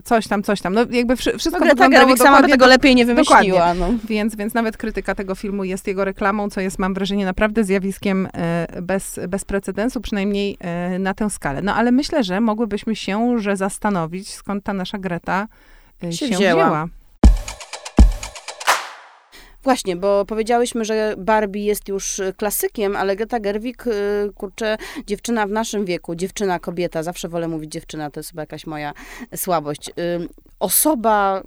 coś 0.03 0.27
tam, 0.27 0.43
coś 0.43 0.61
tam. 0.61 0.73
No 0.73 0.85
jakby 0.91 1.15
wszystko 1.15 1.59
Greta 1.59 1.89
Gerwig 1.89 2.17
sama 2.17 2.41
by 2.41 2.47
tego 2.47 2.65
do, 2.65 2.69
lepiej 2.69 2.95
nie 2.95 3.05
wymyśliła. 3.05 3.73
No. 3.73 3.89
Więc, 4.09 4.35
więc 4.35 4.53
nawet 4.53 4.77
krytyka 4.77 5.15
tego 5.15 5.35
filmu 5.35 5.63
jest 5.63 5.87
jego 5.87 6.05
reklamą, 6.05 6.49
co 6.49 6.61
jest, 6.61 6.79
mam 6.79 6.93
wrażenie, 6.93 7.25
naprawdę 7.25 7.63
zjawiskiem 7.63 8.27
e, 8.33 8.81
bez, 8.81 9.19
bez 9.27 9.45
precedensu, 9.45 10.01
przynajmniej 10.01 10.57
na 10.99 11.13
tę 11.13 11.29
skalę. 11.29 11.61
No 11.61 11.75
ale 11.75 11.91
myślę, 11.91 12.23
że 12.23 12.41
mogłybyśmy 12.41 12.95
się 12.95 13.39
że 13.39 13.57
zastanowić, 13.57 14.33
skąd 14.33 14.63
ta 14.63 14.73
nasza 14.73 14.97
Greta 14.97 15.47
się, 16.01 16.11
się 16.11 16.27
wzięła. 16.27 16.63
wzięła. 16.63 16.87
Właśnie, 19.67 19.95
bo 19.95 20.25
powiedziałyśmy, 20.25 20.86
że 20.86 21.15
Barbie 21.17 21.65
jest 21.65 21.88
już 21.88 22.21
klasykiem, 22.38 22.95
ale 22.95 23.15
Greta 23.15 23.39
Gerwig, 23.39 23.88
y, 23.88 23.91
kurczę, 24.36 24.77
dziewczyna 25.08 25.47
w 25.47 25.51
naszym 25.51 25.86
wieku, 25.86 26.15
dziewczyna, 26.15 26.60
kobieta, 26.60 27.03
zawsze 27.03 27.30
wolę 27.30 27.47
mówić 27.47 27.71
dziewczyna, 27.71 28.12
to 28.12 28.19
jest 28.19 28.30
chyba 28.30 28.41
jakaś 28.41 28.65
moja 28.67 28.93
słabość. 29.36 29.89
Y, 29.89 29.93
osoba 30.60 31.43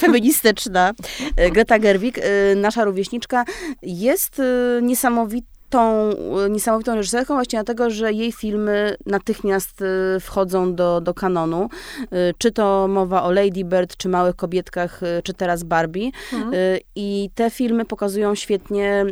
feministyczna, 0.00 0.92
y, 1.40 1.50
Greta 1.50 1.78
Gerwig, 1.78 2.20
nasza 2.56 2.84
rówieśniczka, 2.84 3.44
jest 3.82 4.42
niesamowita 4.82 5.51
tą 5.72 6.10
e, 6.46 6.50
niesamowitą 6.50 6.94
reżyserką 6.94 7.34
właśnie 7.34 7.56
dlatego, 7.56 7.90
że 7.90 8.12
jej 8.12 8.32
filmy 8.32 8.96
natychmiast 9.06 9.82
e, 9.82 10.20
wchodzą 10.20 10.74
do, 10.74 11.00
do 11.00 11.14
kanonu. 11.14 11.68
E, 12.00 12.06
czy 12.38 12.52
to 12.52 12.88
mowa 12.88 13.22
o 13.22 13.30
Lady 13.30 13.64
Bird, 13.64 13.96
czy 13.96 14.08
Małych 14.08 14.36
Kobietkach, 14.36 15.00
czy 15.24 15.34
teraz 15.34 15.62
Barbie. 15.62 16.10
Mhm. 16.32 16.52
I 16.96 17.30
te 17.34 17.50
filmy 17.50 17.84
pokazują 17.84 18.34
świetnie 18.34 19.04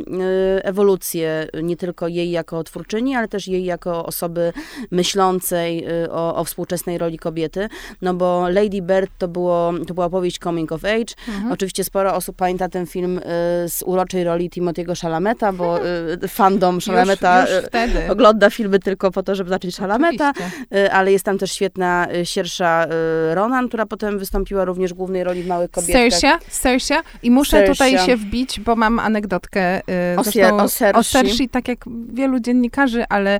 ewolucję 0.63 1.47
nie 1.63 1.77
tylko 1.77 2.07
jej 2.07 2.31
jako 2.31 2.63
twórczyni, 2.63 3.15
ale 3.15 3.27
też 3.27 3.47
jej 3.47 3.65
jako 3.65 4.05
osoby 4.05 4.53
myślącej 4.91 5.85
o, 6.11 6.35
o 6.35 6.43
współczesnej 6.43 6.97
roli 6.97 7.17
kobiety. 7.19 7.67
No 8.01 8.13
bo 8.13 8.49
Lady 8.49 8.81
Bird 8.81 9.11
to, 9.17 9.27
było, 9.27 9.73
to 9.87 9.93
była 9.93 10.05
opowieść 10.05 10.39
coming 10.39 10.71
of 10.71 10.85
age. 10.85 11.13
Mhm. 11.27 11.51
Oczywiście 11.51 11.83
sporo 11.83 12.15
osób 12.15 12.35
pamięta 12.35 12.69
ten 12.69 12.85
film 12.85 13.19
z 13.67 13.83
uroczej 13.85 14.23
roli 14.23 14.49
Timothy'ego 14.49 14.95
Shalameta, 14.95 15.53
bo 15.53 15.79
fan 16.27 16.50
fandom 16.51 16.81
Szalameta 16.81 17.45
e, 17.73 18.11
ogląda 18.11 18.49
filmy 18.49 18.79
tylko 18.79 19.11
po 19.11 19.23
to, 19.23 19.35
żeby 19.35 19.49
zacząć 19.49 19.75
Szalameta, 19.75 20.33
e, 20.73 20.93
ale 20.93 21.11
jest 21.11 21.25
tam 21.25 21.37
też 21.37 21.51
świetna 21.51 22.07
e, 22.07 22.25
siersza 22.25 22.85
Ronan, 23.33 23.67
która 23.67 23.85
potem 23.85 24.19
wystąpiła 24.19 24.65
również 24.65 24.93
w 24.93 24.97
głównej 24.97 25.23
roli 25.23 25.43
w 25.43 25.47
Małych 25.47 25.71
Kobietach. 25.71 26.01
Sersia, 26.01 26.39
Sersia. 26.49 27.03
I 27.23 27.31
muszę 27.31 27.51
Sersia. 27.51 27.73
tutaj 27.73 28.05
się 28.05 28.17
wbić, 28.17 28.59
bo 28.59 28.75
mam 28.75 28.99
anegdotkę 28.99 29.81
o, 30.17 30.23
zresztą, 30.23 30.57
o, 30.93 31.03
Sersi. 31.03 31.49
tak 31.49 31.67
jak 31.67 31.85
wielu 32.13 32.39
dziennikarzy, 32.39 33.03
ale 33.09 33.39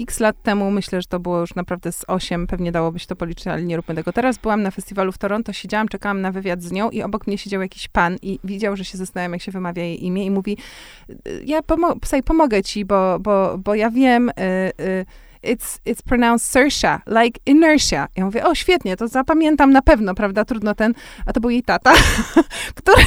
x 0.00 0.20
lat 0.20 0.42
temu, 0.42 0.70
myślę, 0.70 1.00
że 1.00 1.06
to 1.06 1.20
było 1.20 1.40
już 1.40 1.54
naprawdę 1.54 1.92
z 1.92 2.04
8, 2.06 2.46
pewnie 2.46 2.72
dałoby 2.72 2.98
się 2.98 3.06
to 3.06 3.16
policzyć, 3.16 3.46
ale 3.46 3.62
nie 3.62 3.76
róbmy 3.76 3.94
tego 3.94 4.12
teraz. 4.12 4.38
Byłam 4.38 4.62
na 4.62 4.70
festiwalu 4.70 5.12
w 5.12 5.18
Toronto, 5.18 5.52
siedziałam, 5.52 5.88
czekałam 5.88 6.20
na 6.20 6.32
wywiad 6.32 6.62
z 6.62 6.72
nią 6.72 6.90
i 6.90 7.02
obok 7.02 7.26
mnie 7.26 7.38
siedział 7.38 7.62
jakiś 7.62 7.88
pan 7.88 8.16
i 8.22 8.38
widział, 8.44 8.76
że 8.76 8.84
się 8.84 8.98
zastanawiam, 8.98 9.32
jak 9.32 9.42
się 9.42 9.52
wymawia 9.52 9.82
jej 9.82 10.04
imię 10.04 10.24
i 10.24 10.30
mówi, 10.30 10.56
ja 11.44 11.62
pomo- 11.62 11.96
pomogę 12.24 12.62
ci, 12.62 12.84
bo, 12.84 13.18
bo, 13.20 13.58
bo 13.58 13.74
ja 13.74 13.90
wiem, 13.90 14.28
y, 14.28 14.32
y, 14.80 15.06
it's, 15.44 15.80
it's 15.86 16.02
pronounced 16.02 16.50
Sersha, 16.50 17.02
like 17.06 17.40
inertia. 17.46 18.08
Ja 18.16 18.24
mówię, 18.24 18.44
o 18.44 18.54
świetnie, 18.54 18.96
to 18.96 19.08
zapamiętam 19.08 19.72
na 19.72 19.82
pewno, 19.82 20.14
prawda, 20.14 20.44
trudno 20.44 20.74
ten, 20.74 20.94
a 21.26 21.32
to 21.32 21.40
był 21.40 21.50
jej 21.50 21.62
tata, 21.62 21.92
który 22.78 23.02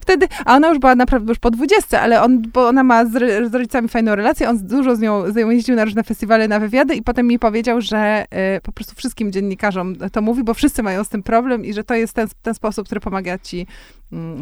wtedy, 0.00 0.26
a 0.44 0.56
ona 0.56 0.68
już 0.68 0.78
była 0.78 0.94
naprawdę 0.94 1.30
już 1.30 1.38
po 1.38 1.50
dwudziestce, 1.50 2.00
ale 2.00 2.22
on, 2.22 2.42
bo 2.52 2.68
ona 2.68 2.84
ma 2.84 3.04
z, 3.04 3.10
z, 3.50 3.54
rodzicami 3.54 3.88
fajną 3.88 4.14
relację, 4.14 4.48
on 4.48 4.66
dużo 4.66 4.96
z 4.96 5.00
nią, 5.00 5.32
z 5.32 5.36
nią 5.36 5.50
jeździł 5.50 5.76
na 5.76 5.84
różne 5.84 6.04
festiwale, 6.04 6.48
na 6.48 6.58
wywiady 6.58 6.94
i 6.94 7.02
potem 7.02 7.26
mi 7.26 7.38
powiedział, 7.38 7.80
że 7.80 8.24
y, 8.56 8.60
po 8.60 8.72
prostu 8.72 8.94
wszystkim 8.96 9.32
dziennikarzom 9.32 9.96
to 10.12 10.22
mówi, 10.22 10.44
bo 10.44 10.54
wszyscy 10.54 10.82
mają 10.82 11.04
z 11.04 11.08
tym 11.08 11.22
problem 11.22 11.64
i 11.64 11.72
że 11.72 11.84
to 11.84 11.94
jest 11.94 12.12
ten, 12.12 12.28
ten 12.42 12.54
sposób, 12.54 12.86
który 12.86 13.00
pomaga 13.00 13.38
ci 13.38 13.66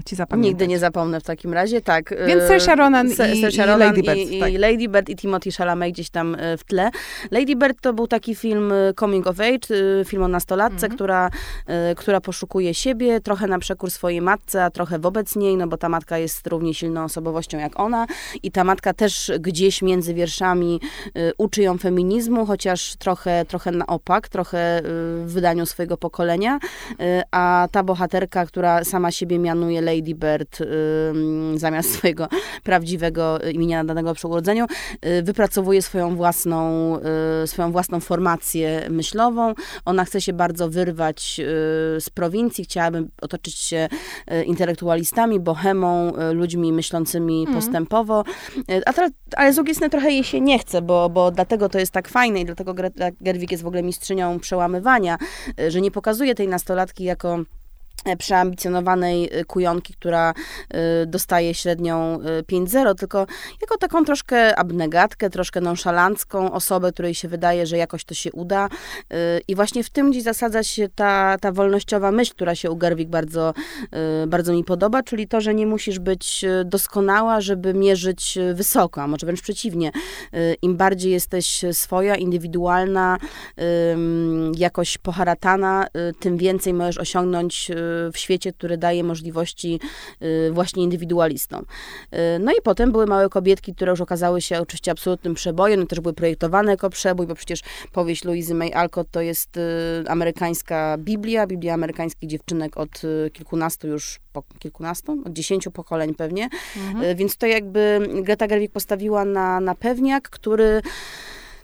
ci 0.05 0.17
zapamiętać. 0.17 0.51
Nigdy 0.51 0.69
nie 0.69 0.79
zapomnę 0.79 1.21
w 1.21 1.25
takim 1.25 1.53
razie, 1.53 1.81
tak. 1.81 2.15
Więc 2.27 2.43
Saoirse 2.43 2.77
Ronan 2.77 3.09
i, 3.09 3.15
Saoirse 3.15 3.67
Ronan 3.67 3.95
i 3.95 4.03
Lady 4.03 4.03
Bird. 4.03 4.31
I, 4.31 4.41
tak. 4.41 4.53
i 4.53 4.59
Lady 4.59 4.89
Bird 4.89 5.09
i 5.09 5.17
Timothy 5.17 5.51
Chalamet 5.53 5.93
gdzieś 5.93 6.11
tam 6.11 6.37
w 6.59 6.65
tle. 6.65 6.91
Lady 7.31 7.57
Bird 7.57 7.81
to 7.81 7.93
był 7.93 8.07
taki 8.07 8.35
film 8.35 8.73
coming 9.01 9.27
of 9.27 9.41
age, 9.41 10.05
film 10.05 10.23
o 10.23 10.29
nastolatce, 10.29 10.87
mm 10.87 10.91
-hmm. 10.91 10.95
która, 10.95 11.31
która 11.97 12.21
poszukuje 12.21 12.75
siebie, 12.75 13.21
trochę 13.21 13.47
na 13.47 13.59
przekór 13.59 13.91
swojej 13.91 14.21
matce, 14.21 14.65
a 14.65 14.71
trochę 14.71 14.99
wobec 14.99 15.37
niej, 15.37 15.57
no 15.57 15.67
bo 15.67 15.77
ta 15.77 15.89
matka 15.89 16.19
jest 16.19 16.47
równie 16.47 16.75
silną 16.75 17.05
osobowością 17.05 17.59
jak 17.59 17.81
ona 17.81 18.07
i 18.43 18.51
ta 18.51 18.65
matka 18.65 18.93
też 18.93 19.33
gdzieś 19.41 19.83
między 19.83 20.15
wierszami 20.15 20.81
uczy 21.39 21.63
ją 21.63 21.79
feminizmu, 21.79 22.47
chociaż 22.47 22.97
trochę, 22.97 23.45
trochę 23.45 23.71
na 23.71 23.87
opak, 23.87 24.29
trochę 24.29 24.81
w 25.25 25.33
wydaniu 25.33 25.67
swojego 25.67 25.97
pokolenia, 25.97 26.59
a 27.31 27.69
ta 27.73 27.83
bohaterka, 27.83 28.47
która 28.47 28.85
sama 28.85 29.11
siebie 29.11 29.39
mianuje 29.39 29.60
Lady 29.83 30.15
Bird 30.15 30.59
zamiast 31.57 31.93
swojego 31.95 32.29
prawdziwego 32.63 33.39
imienia 33.53 33.83
nadanego 33.83 34.15
przy 34.15 34.29
urodzeniu, 34.29 34.67
y, 35.07 35.23
wypracowuje 35.23 35.83
swoją 35.83 36.17
własną, 36.17 36.97
y, 37.45 37.47
swoją 37.47 37.73
własną 37.73 38.01
formację 38.01 38.87
myślową. 38.91 39.55
Ona 39.85 40.05
chce 40.05 40.21
się 40.21 40.33
bardzo 40.33 40.71
wyrwać 40.71 41.41
y, 41.41 42.01
z 42.01 42.11
prowincji, 42.15 42.65
chciałaby 42.65 43.09
otoczyć 43.23 43.55
się 43.55 43.89
intelektualistami, 44.47 45.41
bohemą, 45.41 46.13
ludźmi 46.33 46.73
myślącymi 46.73 47.43
mm. 47.43 47.55
postępowo, 47.55 48.25
a 48.87 48.93
teraz, 48.93 49.11
ale 49.37 49.53
z 49.53 49.57
drugiej 49.57 49.75
strony 49.75 49.91
trochę 49.91 50.11
jej 50.11 50.25
się 50.25 50.41
nie 50.41 50.59
chce, 50.59 50.83
bo, 50.83 51.09
bo 51.09 51.31
dlatego 51.31 51.69
to 51.69 51.79
jest 51.79 51.93
tak 51.93 52.09
fajne 52.09 52.41
i 52.41 52.45
dlatego 52.45 52.75
Greta 52.75 53.09
Gerwig 53.21 53.51
jest 53.51 53.63
w 53.63 53.67
ogóle 53.67 53.83
mistrzynią 53.83 54.41
przełamywania, 54.41 55.19
że 55.69 55.81
nie 55.81 55.91
pokazuje 55.91 56.35
tej 56.35 56.49
nastolatki 56.49 57.05
jako 57.05 57.39
przeambicjonowanej 58.19 59.29
e, 59.33 59.45
kujonki, 59.45 59.95
która 59.95 60.35
e, 60.71 61.07
dostaje 61.07 61.55
średnią 61.55 62.19
5-0, 62.53 62.95
tylko 62.95 63.27
jako 63.61 63.77
taką 63.77 64.05
troszkę 64.05 64.59
abnegatkę, 64.59 65.31
troszkę 65.31 65.61
nonszalancką 65.61 66.53
osobę, 66.53 66.93
której 66.93 67.15
się 67.15 67.29
wydaje, 67.29 67.67
że 67.67 67.77
jakoś 67.77 68.05
to 68.05 68.15
się 68.15 68.33
uda. 68.33 68.69
I 69.49 69.55
właśnie 69.55 69.85
w 69.85 69.91
tym 69.91 70.11
gdzieś 70.11 70.23
zasadza 70.23 70.63
się 70.63 70.89
ta, 70.95 71.37
ta 71.41 71.53
wolnościowa 71.53 72.13
myśl, 72.13 72.33
która 72.33 72.55
się 72.55 72.71
u 72.71 72.77
Gerwig 72.77 73.09
bardzo, 73.09 73.55
bardzo 74.27 74.53
mi 74.53 74.65
podoba, 74.65 75.03
czyli 75.03 75.29
to, 75.29 75.41
że 75.41 75.55
nie 75.55 75.67
musisz 75.67 75.99
być 75.99 76.45
doskonała, 76.65 77.41
żeby 77.41 77.75
mierzyć 77.75 78.39
wysoko, 78.55 79.03
a 79.03 79.07
może 79.07 79.27
wręcz 79.27 79.43
przeciwnie. 79.43 79.91
Im 80.63 80.77
bardziej 80.77 81.13
jesteś 81.13 81.65
swoja, 81.73 82.17
indywidualna, 82.17 83.19
jakoś 84.57 84.99
poharatana, 84.99 85.87
tym 86.21 86.37
więcej 86.37 86.75
możesz 86.75 86.99
osiągnąć 86.99 87.71
w 88.13 88.19
świecie, 88.19 88.53
który 88.53 88.79
daje 88.79 89.05
możliwości 89.05 89.81
y, 90.23 90.51
właśnie 90.53 90.83
indywidualistom. 90.83 91.61
Y, 91.65 92.17
no 92.41 92.53
i 92.53 92.63
potem 92.65 92.93
były 92.93 93.07
małe 93.07 93.29
kobietki, 93.29 93.75
które 93.75 93.91
już 93.91 94.01
okazały 94.01 94.41
się 94.41 94.61
oczywiście 94.61 94.91
absolutnym 94.91 95.35
przebojem, 95.35 95.81
no 95.81 95.87
też 95.87 96.01
były 96.01 96.15
projektowane 96.15 96.71
jako 96.71 96.91
przebój, 96.91 97.27
bo 97.27 97.35
przecież 97.35 97.61
powieść 97.93 98.25
Louisy 98.25 98.55
May 98.55 98.73
Alcott 98.73 99.11
to 99.11 99.21
jest 99.21 99.57
y, 99.57 99.61
amerykańska 100.09 100.97
Biblia, 100.99 101.47
Biblia 101.47 101.75
amerykańskich 101.75 102.29
dziewczynek 102.29 102.77
od 102.77 103.03
kilkunastu 103.33 103.89
już, 103.89 104.21
po 104.33 104.43
kilkunastu, 104.59 105.23
od 105.27 105.33
dziesięciu 105.33 105.71
pokoleń 105.71 106.15
pewnie, 106.15 106.49
mhm. 106.77 107.17
więc 107.17 107.37
to 107.37 107.47
jakby 107.47 108.09
Greta 108.23 108.47
Gerwig 108.47 108.73
postawiła 108.73 109.25
na, 109.25 109.61
na 109.61 109.75
pewniak, 109.75 110.31
który 110.31 110.83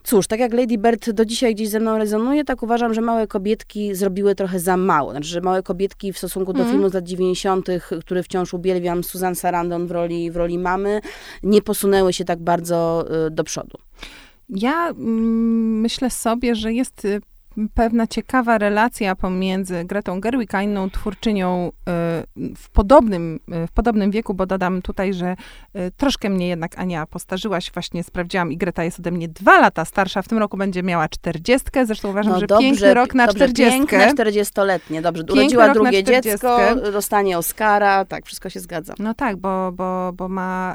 Cóż, 0.07 0.27
tak 0.27 0.40
jak 0.40 0.53
Lady 0.53 0.79
Bird 0.79 1.11
do 1.11 1.25
dzisiaj 1.25 1.55
gdzieś 1.55 1.69
ze 1.69 1.81
mną 1.81 1.99
rezonuje, 1.99 2.45
tak 2.45 2.62
uważam, 2.62 2.95
że 2.95 3.01
małe 3.01 3.27
kobietki 3.27 3.95
zrobiły 3.95 4.35
trochę 4.35 4.61
za 4.61 4.77
mało. 4.77 5.11
Znaczy, 5.11 5.29
że 5.29 5.40
małe 5.40 5.62
kobietki 5.62 6.12
w 6.12 6.19
stosunku 6.19 6.53
do 6.53 6.61
mm. 6.61 6.73
filmu 6.73 6.88
z 6.88 6.95
lat 6.95 7.05
90., 7.05 7.69
który 8.01 8.23
wciąż 8.23 8.55
uwielbiam, 8.55 9.05
Susan 9.05 9.35
Sarandon 9.35 9.87
w 9.87 9.90
roli, 9.90 10.31
w 10.31 10.37
roli 10.37 10.59
mamy, 10.59 11.01
nie 11.42 11.62
posunęły 11.62 12.12
się 12.12 12.25
tak 12.25 12.38
bardzo 12.38 13.07
y, 13.27 13.31
do 13.31 13.45
przodu. 13.45 13.79
Ja 14.49 14.88
mm, 14.88 15.81
myślę 15.81 16.11
sobie, 16.11 16.55
że 16.55 16.73
jest 16.73 17.05
y, 17.05 17.21
pewna 17.75 18.07
ciekawa 18.07 18.59
relacja 18.59 19.16
pomiędzy 19.16 19.85
Gretą 19.85 20.21
Gerwig 20.21 20.55
a 20.55 20.62
inną 20.62 20.90
twórczynią 20.90 21.69
y, 21.69 21.73
w 22.57 22.71
podobnym, 22.73 23.40
y, 23.64 23.66
w 23.66 23.73
podobnym 23.73 24.11
wieku, 24.11 24.35
bo 24.35 24.47
dodam 24.47 24.83
tutaj, 24.83 25.14
że 25.14 25.37
y, 25.77 25.90
troszkę 25.97 26.31
mnie 26.31 26.49
jednak 26.49 26.79
Ania 26.79 27.07
postarzyłaś, 27.07 27.73
właśnie 27.73 28.05
sprawdziłam 28.05 28.53
i 28.53 28.57
Greta 28.57 28.85
jest 28.85 28.99
ode 28.99 29.11
mnie 29.11 29.29
dwa 29.29 29.61
lata 29.61 29.85
starsza, 29.85 30.23
w 30.23 30.29
tym 30.29 30.38
roku 30.38 30.57
będzie 30.57 30.83
miała 30.83 31.09
czterdziestkę, 31.09 31.87
zresztą 31.87 32.11
uważam, 32.11 32.33
no 32.33 32.40
że 32.40 32.47
dobrze, 32.47 32.69
piękny 32.69 32.95
rok 32.95 33.14
na 33.14 33.29
czterdziestkę. 33.29 33.79
Piękne 33.79 34.12
czterdziestoletnie, 34.12 35.03
dobrze, 35.03 35.25
piękny 35.25 35.42
urodziła 35.42 35.75
drugie 35.75 36.05
dziecko, 36.05 36.59
dostanie 36.92 37.38
Oscara, 37.38 38.05
tak, 38.05 38.27
wszystko 38.27 38.51
się 38.51 38.61
zgadza. 38.61 38.95
No 38.99 39.14
tak, 39.14 39.37
bo, 39.37 39.73
bo, 39.73 40.12
bo 40.12 40.29
ma, 40.29 40.75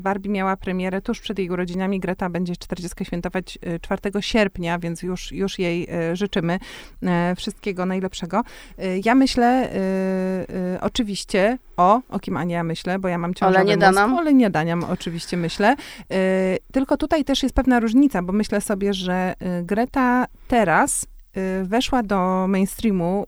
Barbie 0.00 0.30
miała 0.30 0.56
premierę 0.56 1.02
tuż 1.02 1.20
przed 1.20 1.38
jej 1.38 1.50
urodzinami, 1.50 2.00
Greta 2.00 2.30
będzie 2.30 2.56
czterdziestkę 2.56 3.04
świętować 3.04 3.58
4 3.80 4.00
sierpnia, 4.20 4.78
więc 4.78 5.02
już, 5.02 5.32
już 5.32 5.58
jej 5.58 5.88
życzymy 6.16 6.58
e, 7.02 7.34
wszystkiego 7.36 7.86
najlepszego. 7.86 8.42
E, 8.78 8.98
ja 9.04 9.14
myślę 9.14 9.70
e, 9.72 10.80
oczywiście 10.80 11.58
o, 11.76 12.00
o 12.08 12.18
kim 12.18 12.36
Ania 12.36 12.64
myślę, 12.64 12.98
bo 12.98 13.08
ja 13.08 13.18
mam 13.18 13.34
ciążowy 13.34 13.64
nie 13.64 13.76
Danam. 13.76 14.14
ale 14.14 14.34
nie 14.34 14.50
Daniam 14.50 14.84
oczywiście 14.84 15.36
myślę. 15.36 15.76
Tylko 16.72 16.96
tutaj 16.96 17.24
też 17.24 17.42
jest 17.42 17.54
pewna 17.54 17.80
różnica, 17.80 18.22
bo 18.22 18.32
myślę 18.32 18.60
sobie, 18.60 18.94
że 18.94 19.34
Greta 19.62 20.26
teraz 20.48 21.06
weszła 21.64 22.02
do 22.02 22.46
mainstreamu 22.48 23.26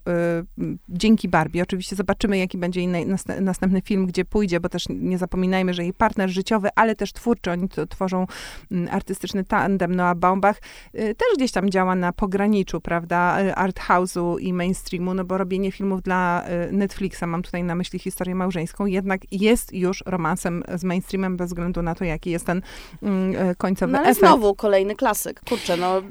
y, 0.59 0.77
dzięki 0.89 1.29
Barbie. 1.29 1.63
Oczywiście 1.63 1.95
zobaczymy, 1.95 2.37
jaki 2.37 2.57
będzie 2.57 2.81
inny, 2.81 3.05
następny 3.41 3.81
film, 3.81 4.05
gdzie 4.05 4.25
pójdzie, 4.25 4.59
bo 4.59 4.69
też 4.69 4.85
nie 4.89 5.17
zapominajmy, 5.17 5.73
że 5.73 5.83
jej 5.83 5.93
partner 5.93 6.29
życiowy, 6.29 6.69
ale 6.75 6.95
też 6.95 7.13
twórczy, 7.13 7.51
oni 7.51 7.69
tworzą 7.89 8.27
mm, 8.71 8.87
artystyczny 8.91 9.43
tandem, 9.43 9.95
Noah 9.95 10.17
Baumbach, 10.17 10.61
y, 10.95 10.99
też 10.99 11.27
gdzieś 11.37 11.51
tam 11.51 11.69
działa 11.69 11.95
na 11.95 12.13
pograniczu, 12.13 12.81
prawda, 12.81 13.37
art 13.55 13.79
house'u 13.79 14.39
i 14.39 14.53
mainstreamu, 14.53 15.13
no 15.13 15.23
bo 15.25 15.37
robienie 15.37 15.71
filmów 15.71 16.01
dla 16.01 16.43
Netflixa, 16.71 17.23
mam 17.27 17.43
tutaj 17.43 17.63
na 17.63 17.75
myśli 17.75 17.99
historię 17.99 18.35
małżeńską, 18.35 18.85
jednak 18.85 19.21
jest 19.31 19.73
już 19.73 20.03
romansem 20.05 20.63
z 20.75 20.83
mainstreamem 20.83 21.37
bez 21.37 21.47
względu 21.47 21.81
na 21.81 21.95
to, 21.95 22.05
jaki 22.05 22.31
jest 22.31 22.45
ten 22.45 22.61
mm, 23.03 23.55
końcowy 23.55 23.93
no, 23.93 23.99
ale 23.99 24.07
efekt. 24.07 24.19
znowu 24.19 24.55
kolejny 24.55 24.95
klasyk. 24.95 25.41
Kurczę, 25.49 25.77
no 25.77 26.01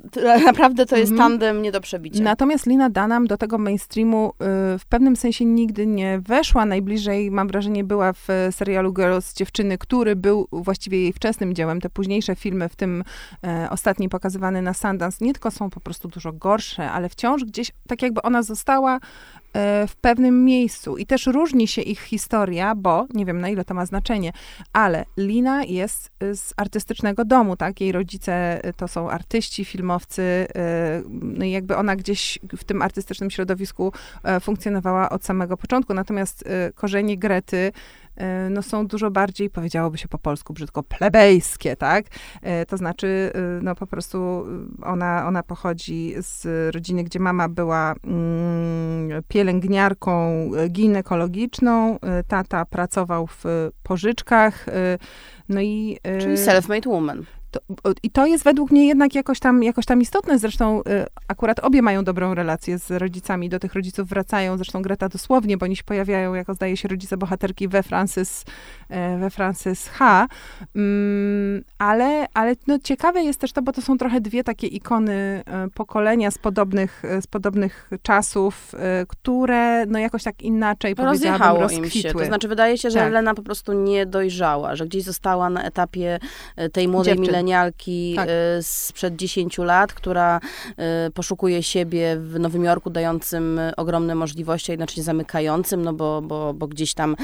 naprawdę 0.45 0.87
to 0.87 0.97
jest 0.97 1.13
mm 1.13 1.19
tandem 1.19 1.63
nie 1.63 1.73
do 1.73 1.81
przebicia. 1.89 2.23
Natomiast 2.23 2.67
Lina 2.67 2.91
Dunham 2.91 3.27
do 3.27 3.37
tego 3.37 3.59
mainstreamu 3.59 4.33
y, 4.75 4.79
w 4.79 4.87
pewnym 4.89 5.17
sensie 5.17 5.45
nigdy 5.45 5.87
nie 5.87 6.21
weszła. 6.23 6.67
Najbliżej, 6.67 7.31
mam 7.31 7.49
wrażenie, 7.49 7.85
była 7.85 8.13
w 8.13 8.29
serialu 8.51 8.93
Girls 8.93 9.35
Dziewczyny, 9.35 9.79
który 9.79 10.17
był 10.17 10.49
właściwie 10.53 11.03
jej 11.03 11.13
wczesnym 11.13 11.55
dziełem. 11.55 11.81
Te 11.81 11.91
późniejsze 11.91 12.37
filmy, 12.37 12.69
w 12.69 12.77
tym 12.77 13.05
e, 13.45 13.69
ostatni 13.71 14.09
pokazywany 14.09 14.63
na 14.63 14.75
Sundance, 14.75 15.25
nie 15.25 15.33
tylko 15.33 15.51
są 15.51 15.71
po 15.71 15.81
prostu 15.81 16.09
dużo 16.09 16.33
gorsze, 16.33 16.91
ale 16.91 17.09
wciąż 17.09 17.45
gdzieś 17.45 17.73
tak 17.87 18.03
jakby 18.03 18.23
ona 18.23 18.43
została 18.43 19.01
E, 19.48 19.48
w 19.89 19.97
pewnym 20.01 20.45
miejscu. 20.45 20.97
I 20.97 21.07
też 21.07 21.27
różni 21.27 21.69
się 21.69 21.83
ich 21.83 22.01
historia, 22.01 22.75
bo 22.75 23.07
nie 23.15 23.27
wiem 23.27 23.41
na 23.41 23.49
ile 23.49 23.65
to 23.65 23.75
ma 23.75 23.87
znaczenie, 23.87 24.33
ale 24.73 25.05
Lina 25.17 25.65
jest 25.65 26.11
z 26.21 26.55
artystycznego 26.57 27.25
domu, 27.25 27.57
tak? 27.57 27.81
Jej 27.81 27.93
rodzice 27.93 28.65
e, 28.65 28.73
to 28.73 28.89
są 28.89 29.11
artyści, 29.11 29.65
filmowcy, 29.65 30.23
e, 30.23 31.03
no 31.09 31.45
i 31.45 31.51
jakby 31.51 31.77
ona 31.77 31.97
gdzieś 31.97 32.39
w 32.57 32.65
tym 32.65 32.83
artystycznym 32.83 33.31
środowisku 33.31 33.93
funkcjonowała 34.41 35.11
od 35.11 35.25
samego 35.25 35.57
początku. 35.57 35.95
Natomiast 35.95 36.45
korzenie 36.75 37.19
Grety 37.19 37.59
E, 37.69 37.73
no 38.51 38.63
są 38.63 38.87
dużo 38.87 39.11
bardziej, 39.11 39.51
powiedziałoby 39.51 39.99
się 39.99 40.09
po 40.09 40.19
polsku 40.19 40.53
brzydko, 40.53 40.83
plebejskie, 40.83 41.77
tak? 41.77 42.07
E, 42.43 42.67
to 42.67 42.77
znaczy, 42.77 43.33
e, 43.35 43.63
no 43.63 43.75
po 43.75 43.87
prostu 43.87 44.47
ona, 44.83 45.27
ona 45.27 45.43
pochodzi 45.43 46.15
z 46.19 46.47
rodziny, 46.75 47.05
gdzie 47.05 47.19
mama 47.19 47.49
była 47.49 47.95
mm, 48.05 49.23
pielęgniarką 49.29 50.51
ginekologiczną, 50.71 51.99
tata 52.29 52.65
pracował 52.65 53.27
w 53.27 53.45
pożyczkach, 53.83 54.67
no 55.49 55.61
i... 55.61 55.99
Czyli 56.21 56.35
self-made 56.35 56.89
woman. 56.89 57.25
To, 57.51 57.61
I 58.03 58.11
to 58.11 58.27
jest 58.27 58.45
według 58.45 58.71
mnie 58.71 58.87
jednak 58.87 59.15
jakoś 59.15 59.41
tam, 59.41 59.63
jakoś 59.63 59.87
tam 59.87 60.01
istotne. 60.01 60.39
Zresztą 60.39 60.81
y, 60.81 60.83
akurat 61.29 61.61
obie 61.61 61.83
mają 61.83 62.05
dobrą 62.05 62.35
relację 62.35 62.79
z 62.79 62.91
rodzicami. 62.91 63.49
Do 63.49 63.59
tych 63.59 63.75
rodziców 63.75 64.09
wracają. 64.09 64.57
Zresztą 64.57 64.83
Greta 64.83 65.09
dosłownie, 65.09 65.57
bo 65.57 65.65
oni 65.65 65.77
się 65.77 65.85
pojawiają, 65.85 66.35
jako 66.35 66.55
zdaje 66.55 66.77
się, 66.77 66.89
rodzice 66.89 67.17
bohaterki 67.17 67.69
we 67.69 67.83
Francis, 67.83 68.43
y, 68.91 69.19
we 69.19 69.31
Francis 69.31 69.89
H. 69.89 70.27
Mm, 70.77 71.65
ale 71.79 72.27
ale 72.35 72.55
no, 72.67 72.79
ciekawe 72.79 73.23
jest 73.23 73.41
też 73.41 73.53
to, 73.53 73.63
bo 73.63 73.73
to 73.73 73.83
są 73.83 73.99
trochę 73.99 74.21
dwie 74.21 74.45
takie 74.45 74.67
ikony 74.67 75.13
e, 75.47 75.69
pokolenia 75.75 76.31
z 76.31 76.39
podobnych, 76.39 77.03
z 77.21 77.27
podobnych 77.27 77.91
czasów, 78.03 78.73
które 79.09 79.87
no 79.87 79.99
jakoś 79.99 80.23
tak 80.23 80.43
inaczej 80.43 80.95
Rozjechało 80.99 81.71
im 81.71 81.91
się. 81.91 82.13
To 82.13 82.25
znaczy 82.25 82.49
wydaje 82.49 82.79
się, 82.79 82.91
że 82.91 82.99
tak. 82.99 83.13
Lena 83.13 83.35
po 83.35 83.43
prostu 83.43 83.73
nie 83.73 84.07
dojrzała, 84.07 84.77
że 84.77 84.87
gdzieś 84.87 85.03
została 85.03 85.51
na 85.51 85.63
etapie 85.63 86.19
tej 86.73 86.89
młodej 86.89 87.17
Dziewczyn. 87.17 87.38
Milenialki 87.39 88.13
tak. 88.17 88.29
sprzed 88.61 89.17
10 89.17 89.59
lat, 89.59 89.93
która 89.93 90.41
poszukuje 91.15 91.63
siebie 91.63 92.17
w 92.21 92.41
Nowym 92.41 92.65
Jorku, 92.65 92.91
dającym 92.91 93.61
ogromne 93.77 94.15
możliwości, 94.15 94.71
a 94.71 94.73
jednocześnie 94.73 95.03
zamykającym, 95.03 95.83
no 95.83 95.93
bo, 95.93 96.23
bo, 96.23 96.55
bo 96.55 96.67
gdzieś 96.67 96.95
tam 96.95 97.17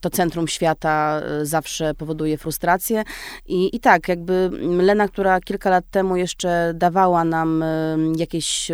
to 0.00 0.10
centrum 0.10 0.48
świata 0.48 1.20
e, 1.20 1.46
zawsze 1.46 1.94
powoduje 1.94 2.38
frustrację. 2.38 3.02
I, 3.46 3.76
I 3.76 3.80
tak, 3.80 4.08
jakby 4.08 4.50
Lena, 4.80 5.08
która 5.08 5.40
kilka 5.40 5.70
lat 5.70 5.84
temu 5.90 6.16
jeszcze 6.16 6.72
dawała 6.74 7.24
nam 7.24 7.64
jakieś 8.16 8.70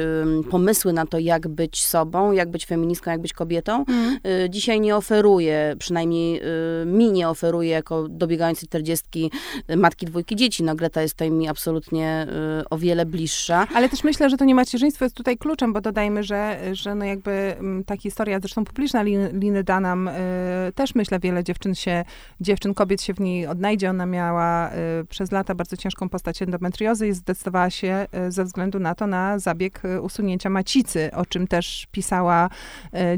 pomysły 0.51 0.93
na 0.93 1.07
to, 1.07 1.19
jak 1.19 1.49
być 1.49 1.85
sobą, 1.85 2.33
jak 2.33 2.51
być 2.51 2.67
feministką, 2.67 3.11
jak 3.11 3.21
być 3.21 3.33
kobietą, 3.33 3.85
mm. 3.89 4.19
dzisiaj 4.49 4.81
nie 4.81 4.97
oferuje, 4.97 5.75
przynajmniej 5.79 6.43
mi 6.87 7.13
nie 7.13 7.29
oferuje 7.29 7.71
jako 7.71 8.09
dobiegającej 8.09 8.69
czterdziestki 8.69 9.31
matki 9.77 10.02
dwójki 10.07 10.37
dzieci. 10.37 10.63
No 10.63 10.75
Greta 10.75 11.03
jest 11.03 11.15
tutaj 11.15 11.31
mi 11.31 11.49
absolutnie 11.49 12.27
o 12.71 12.79
wiele 12.79 13.07
bliższa. 13.07 13.67
Ale 13.75 13.89
też 13.89 14.05
myślę, 14.05 14.31
że 14.31 14.37
to 14.37 14.45
nie 14.45 14.55
macierzyństwo 14.55 15.05
jest 15.05 15.17
tutaj 15.17 15.39
kluczem, 15.39 15.73
bo 15.73 15.81
dodajmy, 15.81 16.23
że, 16.23 16.59
że 16.73 16.95
no 16.95 17.05
jakby 17.05 17.31
mm, 17.31 17.85
ta 17.85 17.97
historia, 17.97 18.41
zresztą 18.41 18.65
publiczna 18.65 19.03
Liny 19.33 19.65
Danam, 19.65 20.09
y, 20.09 20.13
też 20.75 20.95
myślę, 20.95 21.19
wiele 21.19 21.45
dziewczyn 21.45 21.75
się, 21.75 22.05
dziewczyn, 22.41 22.75
kobiet 22.75 23.03
się 23.03 23.15
w 23.15 23.21
niej 23.21 23.47
odnajdzie. 23.47 23.91
Ona 23.91 24.07
miała 24.07 24.71
y, 24.71 25.05
przez 25.09 25.33
lata 25.33 25.55
bardzo 25.55 25.77
ciężką 25.77 26.09
postać 26.09 26.43
endometriozy 26.43 27.09
i 27.09 27.13
zdecydowała 27.13 27.71
się 27.71 28.07
y, 28.29 28.33
ze 28.33 28.45
względu 28.45 28.79
na 28.79 28.95
to 28.95 29.07
na 29.07 29.39
zabieg 29.39 29.83
usunięcia 30.03 30.51
macicy, 30.51 31.11
o 31.13 31.27
czym 31.27 31.47
też 31.47 31.87
pisała, 31.93 32.49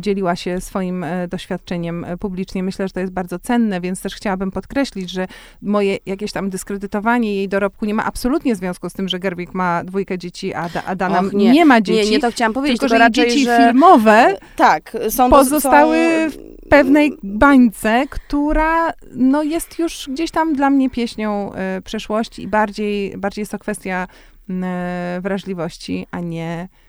dzieliła 0.00 0.36
się 0.36 0.60
swoim 0.60 1.04
doświadczeniem 1.28 2.06
publicznie. 2.20 2.62
Myślę, 2.62 2.88
że 2.88 2.92
to 2.92 3.00
jest 3.00 3.12
bardzo 3.12 3.38
cenne, 3.38 3.80
więc 3.80 4.00
też 4.00 4.14
chciałabym 4.14 4.50
podkreślić, 4.50 5.10
że 5.10 5.26
moje 5.62 5.98
jakieś 6.06 6.32
tam 6.32 6.50
dyskredytowanie 6.74 7.34
jej 7.34 7.48
dorobku 7.48 7.84
nie 7.84 7.94
ma 7.94 8.04
absolutnie 8.04 8.54
związku 8.56 8.90
z 8.90 8.92
tym, 8.92 9.08
że 9.08 9.18
Gerwig 9.18 9.54
ma 9.54 9.84
dwójkę 9.84 10.18
dzieci, 10.18 10.54
a, 10.54 10.68
a 10.87 10.96
Dana 10.96 11.20
Och, 11.20 11.32
nie. 11.32 11.50
nie. 11.50 11.64
ma 11.64 11.80
dzieci. 11.80 12.04
Nie, 12.04 12.10
nie 12.10 12.20
to 12.20 12.30
chciałam 12.30 12.52
powiedzieć, 12.52 12.80
tylko, 12.80 12.94
że 12.94 12.98
raczej, 12.98 13.28
dzieci 13.28 13.44
że... 13.44 13.58
filmowe 13.58 14.37
tak, 14.56 14.96
są 15.08 15.30
pozostały 15.30 15.96
są... 16.30 16.38
w 16.38 16.68
pewnej 16.68 17.12
bańce, 17.22 18.04
która 18.10 18.92
no, 19.14 19.42
jest 19.42 19.78
już 19.78 20.08
gdzieś 20.12 20.30
tam 20.30 20.54
dla 20.54 20.70
mnie 20.70 20.90
pieśnią 20.90 21.52
y, 21.78 21.82
przeszłości 21.82 22.42
i 22.42 22.48
bardziej, 22.48 23.16
bardziej 23.18 23.42
jest 23.42 23.52
to 23.52 23.58
kwestia 23.58 24.06
y, 24.50 25.20
wrażliwości, 25.20 26.06
a 26.10 26.20
nie 26.20 26.68
E, 26.68 26.83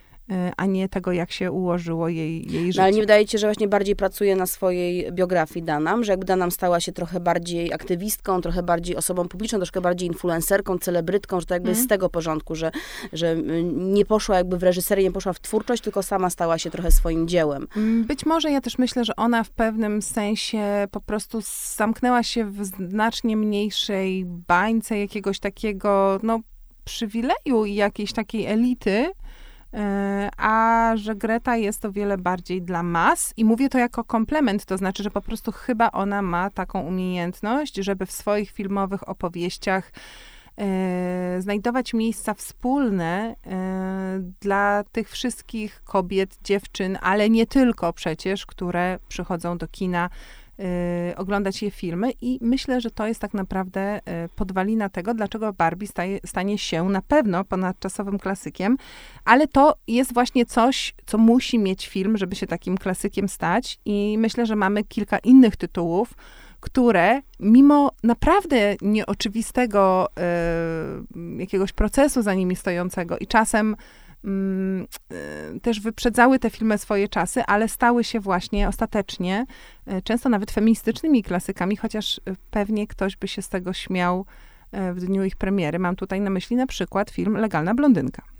a 0.57 0.65
nie 0.65 0.89
tego, 0.89 1.11
jak 1.11 1.31
się 1.31 1.51
ułożyło 1.51 2.09
jej, 2.09 2.51
jej 2.51 2.65
życie. 2.65 2.79
No, 2.79 2.83
ale 2.83 2.93
nie 2.93 3.01
wydaje 3.01 3.25
ci 3.25 3.31
się, 3.31 3.37
że 3.37 3.47
właśnie 3.47 3.67
bardziej 3.67 3.95
pracuje 3.95 4.35
na 4.35 4.45
swojej 4.45 5.11
biografii 5.11 5.65
Danam, 5.65 6.03
że 6.03 6.11
jakby 6.11 6.25
Danam 6.25 6.51
stała 6.51 6.79
się 6.79 6.91
trochę 6.91 7.19
bardziej 7.19 7.73
aktywistką, 7.73 8.41
trochę 8.41 8.63
bardziej 8.63 8.95
osobą 8.95 9.27
publiczną, 9.27 9.59
troszkę 9.59 9.81
bardziej 9.81 10.07
influencerką, 10.07 10.77
celebrytką, 10.77 11.39
że 11.39 11.45
to 11.45 11.53
jakby 11.53 11.69
mm. 11.69 11.83
z 11.83 11.87
tego 11.87 12.09
porządku, 12.09 12.55
że, 12.55 12.71
że 13.13 13.35
nie 13.73 14.05
poszła 14.05 14.37
jakby 14.37 14.57
w 14.57 14.63
reżyserię, 14.63 15.03
nie 15.03 15.11
poszła 15.11 15.33
w 15.33 15.39
twórczość, 15.39 15.83
tylko 15.83 16.03
sama 16.03 16.29
stała 16.29 16.57
się 16.57 16.71
trochę 16.71 16.91
swoim 16.91 17.27
dziełem. 17.27 17.67
Mm, 17.77 18.05
być 18.05 18.25
może 18.25 18.51
ja 18.51 18.61
też 18.61 18.77
myślę, 18.77 19.05
że 19.05 19.15
ona 19.15 19.43
w 19.43 19.49
pewnym 19.49 20.01
sensie 20.01 20.87
po 20.91 21.01
prostu 21.01 21.39
zamknęła 21.75 22.23
się 22.23 22.45
w 22.45 22.65
znacznie 22.65 23.37
mniejszej 23.37 24.25
bańce 24.25 24.99
jakiegoś 24.99 25.39
takiego, 25.39 26.19
no, 26.23 26.39
przywileju 26.85 27.65
i 27.65 27.75
jakiejś 27.75 28.13
takiej 28.13 28.45
elity, 28.45 29.11
a 30.37 30.91
że 30.95 31.15
Greta 31.15 31.57
jest 31.57 31.85
o 31.85 31.91
wiele 31.91 32.17
bardziej 32.17 32.61
dla 32.61 32.83
mas 32.83 33.33
i 33.37 33.45
mówię 33.45 33.69
to 33.69 33.77
jako 33.77 34.03
komplement, 34.03 34.65
to 34.65 34.77
znaczy, 34.77 35.03
że 35.03 35.11
po 35.11 35.21
prostu 35.21 35.51
chyba 35.51 35.91
ona 35.91 36.21
ma 36.21 36.49
taką 36.49 36.81
umiejętność, 36.81 37.75
żeby 37.75 38.05
w 38.05 38.11
swoich 38.11 38.51
filmowych 38.51 39.09
opowieściach 39.09 39.91
e, 40.57 41.41
znajdować 41.41 41.93
miejsca 41.93 42.33
wspólne 42.33 43.35
e, 43.45 44.21
dla 44.41 44.83
tych 44.91 45.09
wszystkich 45.09 45.81
kobiet, 45.83 46.37
dziewczyn, 46.43 46.97
ale 47.01 47.29
nie 47.29 47.47
tylko 47.47 47.93
przecież, 47.93 48.45
które 48.45 48.99
przychodzą 49.07 49.57
do 49.57 49.67
kina 49.67 50.09
oglądać 51.15 51.61
je 51.61 51.71
filmy 51.71 52.11
i 52.21 52.39
myślę, 52.41 52.81
że 52.81 52.91
to 52.91 53.07
jest 53.07 53.21
tak 53.21 53.33
naprawdę 53.33 53.97
y, 53.97 54.01
podwalina 54.35 54.89
tego, 54.89 55.13
dlaczego 55.13 55.53
Barbie 55.53 55.87
staje, 55.87 56.19
stanie 56.25 56.57
się 56.57 56.89
na 56.89 57.01
pewno 57.01 57.43
ponadczasowym 57.43 58.19
klasykiem, 58.19 58.77
ale 59.25 59.47
to 59.47 59.75
jest 59.87 60.13
właśnie 60.13 60.45
coś, 60.45 60.95
co 61.05 61.17
musi 61.17 61.59
mieć 61.59 61.87
film, 61.87 62.17
żeby 62.17 62.35
się 62.35 62.47
takim 62.47 62.77
klasykiem 62.77 63.29
stać 63.29 63.79
i 63.85 64.15
myślę, 64.19 64.45
że 64.45 64.55
mamy 64.55 64.83
kilka 64.83 65.17
innych 65.17 65.55
tytułów, 65.55 66.13
które 66.59 67.21
mimo 67.39 67.91
naprawdę 68.03 68.75
nieoczywistego 68.81 70.09
y, 71.37 71.39
jakiegoś 71.39 71.73
procesu 71.73 72.21
za 72.21 72.33
nimi 72.33 72.55
stojącego 72.55 73.17
i 73.17 73.27
czasem 73.27 73.73
y, 73.73 74.04
też 75.61 75.79
wyprzedzały 75.79 76.39
te 76.39 76.49
filmy 76.49 76.77
swoje 76.77 77.07
czasy, 77.07 77.43
ale 77.43 77.67
stały 77.67 78.03
się 78.03 78.19
właśnie 78.19 78.67
ostatecznie 78.67 79.45
y, 79.87 80.01
często 80.01 80.29
nawet 80.29 80.51
feministycznymi 80.51 81.23
klasykami, 81.23 81.77
chociaż 81.77 82.17
y, 82.17 82.21
pewnie 82.51 82.87
ktoś 82.87 83.17
by 83.17 83.27
się 83.27 83.41
z 83.41 83.49
tego 83.49 83.73
śmiał 83.73 84.25
w 84.93 84.99
dniu 84.99 85.23
ich 85.23 85.35
premiery. 85.35 85.79
Mam 85.79 85.95
tutaj 85.95 86.21
na 86.21 86.29
myśli 86.29 86.55
na 86.55 86.67
przykład 86.67 87.11
film 87.11 87.37
Legalna 87.37 87.75
Blondynka 87.75 88.34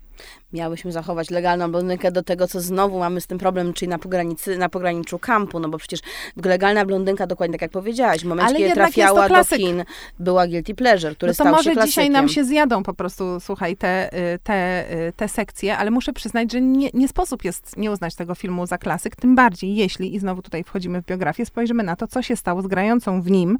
miałyśmy 0.52 0.92
zachować 0.92 1.30
legalną 1.30 1.70
blondynkę 1.70 2.12
do 2.12 2.22
tego, 2.22 2.48
co 2.48 2.60
znowu 2.60 2.98
mamy 2.98 3.20
z 3.20 3.26
tym 3.26 3.38
problem, 3.38 3.72
czyli 3.72 3.88
na, 3.88 3.98
pogranicy, 3.98 4.58
na 4.58 4.68
pograniczu 4.68 5.18
kampu, 5.18 5.60
no 5.60 5.68
bo 5.68 5.78
przecież 5.78 6.00
legalna 6.44 6.84
blondynka, 6.84 7.26
dokładnie 7.26 7.54
tak 7.54 7.62
jak 7.62 7.70
powiedziałaś, 7.70 8.20
w 8.20 8.24
momencie, 8.24 8.56
kiedy 8.56 8.74
trafiała 8.74 9.28
do 9.28 9.44
kin, 9.44 9.84
była 10.18 10.46
guilty 10.46 10.74
pleasure, 10.74 11.14
który 11.14 11.30
no 11.32 11.36
to 11.36 11.44
stał 11.44 11.54
może 11.54 11.74
się 11.74 11.80
dzisiaj 11.84 12.10
nam 12.10 12.28
się 12.28 12.44
zjadą 12.44 12.82
po 12.82 12.94
prostu, 12.94 13.40
słuchaj, 13.40 13.76
te, 13.76 14.18
y, 14.34 14.38
te, 14.42 14.84
y, 15.08 15.12
te 15.12 15.28
sekcje, 15.28 15.76
ale 15.76 15.90
muszę 15.90 16.12
przyznać, 16.12 16.52
że 16.52 16.60
nie, 16.60 16.90
nie 16.94 17.08
sposób 17.08 17.44
jest 17.44 17.76
nie 17.76 17.90
uznać 17.90 18.14
tego 18.14 18.34
filmu 18.34 18.66
za 18.66 18.78
klasyk, 18.78 19.16
tym 19.16 19.34
bardziej 19.34 19.76
jeśli, 19.76 20.14
i 20.14 20.18
znowu 20.18 20.42
tutaj 20.42 20.64
wchodzimy 20.64 21.02
w 21.02 21.06
biografię, 21.06 21.46
spojrzymy 21.46 21.82
na 21.82 21.96
to, 21.96 22.06
co 22.06 22.22
się 22.22 22.36
stało 22.36 22.62
z 22.62 22.66
grającą 22.66 23.22
w 23.22 23.30
nim 23.30 23.58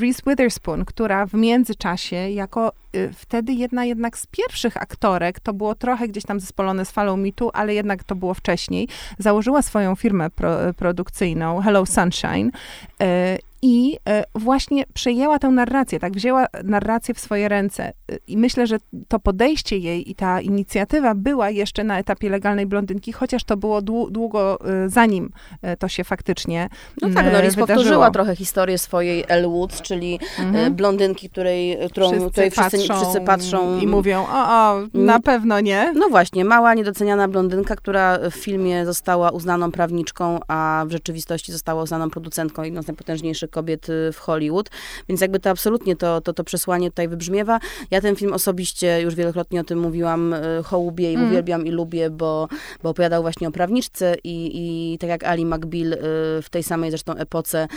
Reese 0.00 0.22
Witherspoon, 0.26 0.84
która 0.84 1.26
w 1.26 1.34
międzyczasie, 1.34 2.16
jako 2.16 2.72
y, 2.96 3.10
wtedy 3.12 3.52
jedna 3.52 3.84
jednak 3.84 4.18
z 4.18 4.26
pierwszych 4.26 4.76
aktorek, 4.76 5.40
to 5.40 5.52
było 5.52 5.74
trochę 5.74 6.08
gdzieś 6.08 6.24
tam 6.24 6.40
zespolone 6.40 6.84
z 6.84 6.90
falą 6.90 7.16
mitu, 7.16 7.50
ale 7.54 7.74
jednak 7.74 8.04
to 8.04 8.14
było 8.14 8.34
wcześniej, 8.34 8.88
założyła 9.18 9.62
swoją 9.62 9.94
firmę 9.94 10.30
pro, 10.30 10.56
produkcyjną 10.76 11.60
Hello 11.60 11.86
Sunshine 11.86 12.50
y, 13.02 13.38
i 13.62 13.98
e, 14.08 14.24
właśnie 14.34 14.84
przejęła 14.94 15.38
tę 15.38 15.48
narrację, 15.48 16.00
tak, 16.00 16.12
wzięła 16.12 16.46
narrację 16.64 17.14
w 17.14 17.20
swoje 17.20 17.48
ręce. 17.48 17.92
I 18.26 18.36
myślę, 18.36 18.66
że 18.66 18.76
to 19.08 19.18
podejście 19.18 19.78
jej 19.78 20.10
i 20.10 20.14
ta 20.14 20.40
inicjatywa 20.40 21.14
była 21.14 21.50
jeszcze 21.50 21.84
na 21.84 21.98
etapie 21.98 22.30
legalnej 22.30 22.66
blondynki, 22.66 23.12
chociaż 23.12 23.44
to 23.44 23.56
było 23.56 23.82
długo 24.10 24.58
e, 24.64 24.88
zanim 24.88 25.30
e, 25.62 25.76
to 25.76 25.88
się 25.88 26.04
faktycznie 26.04 26.68
No 27.02 27.08
tak, 27.14 27.26
no 27.32 27.42
Lis 27.42 27.56
powtórzyła 27.56 28.10
trochę 28.10 28.36
historię 28.36 28.78
swojej 28.78 29.24
Elle 29.28 29.48
Woods, 29.48 29.82
czyli 29.82 30.18
mhm. 30.38 30.74
blondynki, 30.74 31.30
której, 31.30 31.78
którą 31.90 32.10
wszyscy 32.10 32.30
której 32.30 32.50
wszyscy 32.50 32.78
patrzą, 32.78 32.96
wszyscy 32.96 33.20
patrzą 33.20 33.78
i 33.80 33.86
mówią, 33.86 34.26
o, 34.26 34.48
o, 34.48 34.80
na 34.94 35.12
mm. 35.12 35.22
pewno 35.22 35.60
nie. 35.60 35.92
No 35.96 36.08
właśnie, 36.08 36.44
mała, 36.44 36.74
niedoceniana 36.74 37.28
blondynka, 37.28 37.76
która 37.76 38.18
w 38.30 38.34
filmie 38.34 38.86
została 38.86 39.30
uznaną 39.30 39.72
prawniczką, 39.72 40.40
a 40.48 40.84
w 40.88 40.92
rzeczywistości 40.92 41.52
została 41.52 41.82
uznaną 41.82 42.10
producentką, 42.10 42.62
jedną 42.62 42.82
z 42.82 42.86
najpotężniejszych 42.86 43.49
kobiet 43.50 43.88
y, 43.88 44.12
w 44.12 44.18
Hollywood, 44.18 44.70
więc 45.08 45.20
jakby 45.20 45.40
to 45.40 45.50
absolutnie 45.50 45.96
to, 45.96 46.20
to, 46.20 46.32
to 46.32 46.44
przesłanie 46.44 46.90
tutaj 46.90 47.08
wybrzmiewa. 47.08 47.60
Ja 47.90 48.00
ten 48.00 48.16
film 48.16 48.32
osobiście, 48.32 49.00
już 49.00 49.14
wielokrotnie 49.14 49.60
o 49.60 49.64
tym 49.64 49.78
mówiłam, 49.78 50.32
y, 50.32 50.62
hołubię 50.64 51.12
i 51.12 51.14
mm. 51.14 51.28
uwielbiam 51.28 51.66
i 51.66 51.70
lubię, 51.70 52.10
bo, 52.10 52.48
bo 52.82 52.90
opowiadał 52.90 53.22
właśnie 53.22 53.48
o 53.48 53.50
prawniczce 53.50 54.14
i, 54.24 54.50
i 54.54 54.98
tak 54.98 55.10
jak 55.10 55.24
Ali 55.24 55.46
McBeal 55.46 55.92
y, 55.92 55.96
w 56.42 56.46
tej 56.50 56.62
samej 56.62 56.90
zresztą 56.90 57.14
epoce 57.14 57.68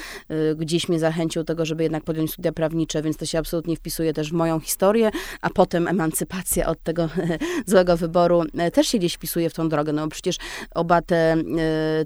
gdzieś 0.55 0.89
mnie 0.89 0.99
zachęcił 0.99 1.41
do 1.41 1.45
tego, 1.45 1.65
żeby 1.65 1.83
jednak 1.83 2.03
podjąć 2.03 2.31
studia 2.31 2.51
prawnicze, 2.51 3.01
więc 3.01 3.17
to 3.17 3.25
się 3.25 3.39
absolutnie 3.39 3.75
wpisuje 3.75 4.13
też 4.13 4.29
w 4.29 4.33
moją 4.33 4.59
historię, 4.59 5.11
a 5.41 5.49
potem 5.49 5.87
emancypacja 5.87 6.67
od 6.67 6.83
tego 6.83 7.09
złego 7.65 7.97
wyboru 7.97 8.43
też 8.73 8.87
się 8.87 8.97
gdzieś 8.97 9.13
wpisuje 9.13 9.49
w 9.49 9.53
tą 9.53 9.69
drogę, 9.69 9.93
no 9.93 10.01
bo 10.01 10.07
przecież 10.07 10.37
oba 10.75 11.01
te, 11.01 11.35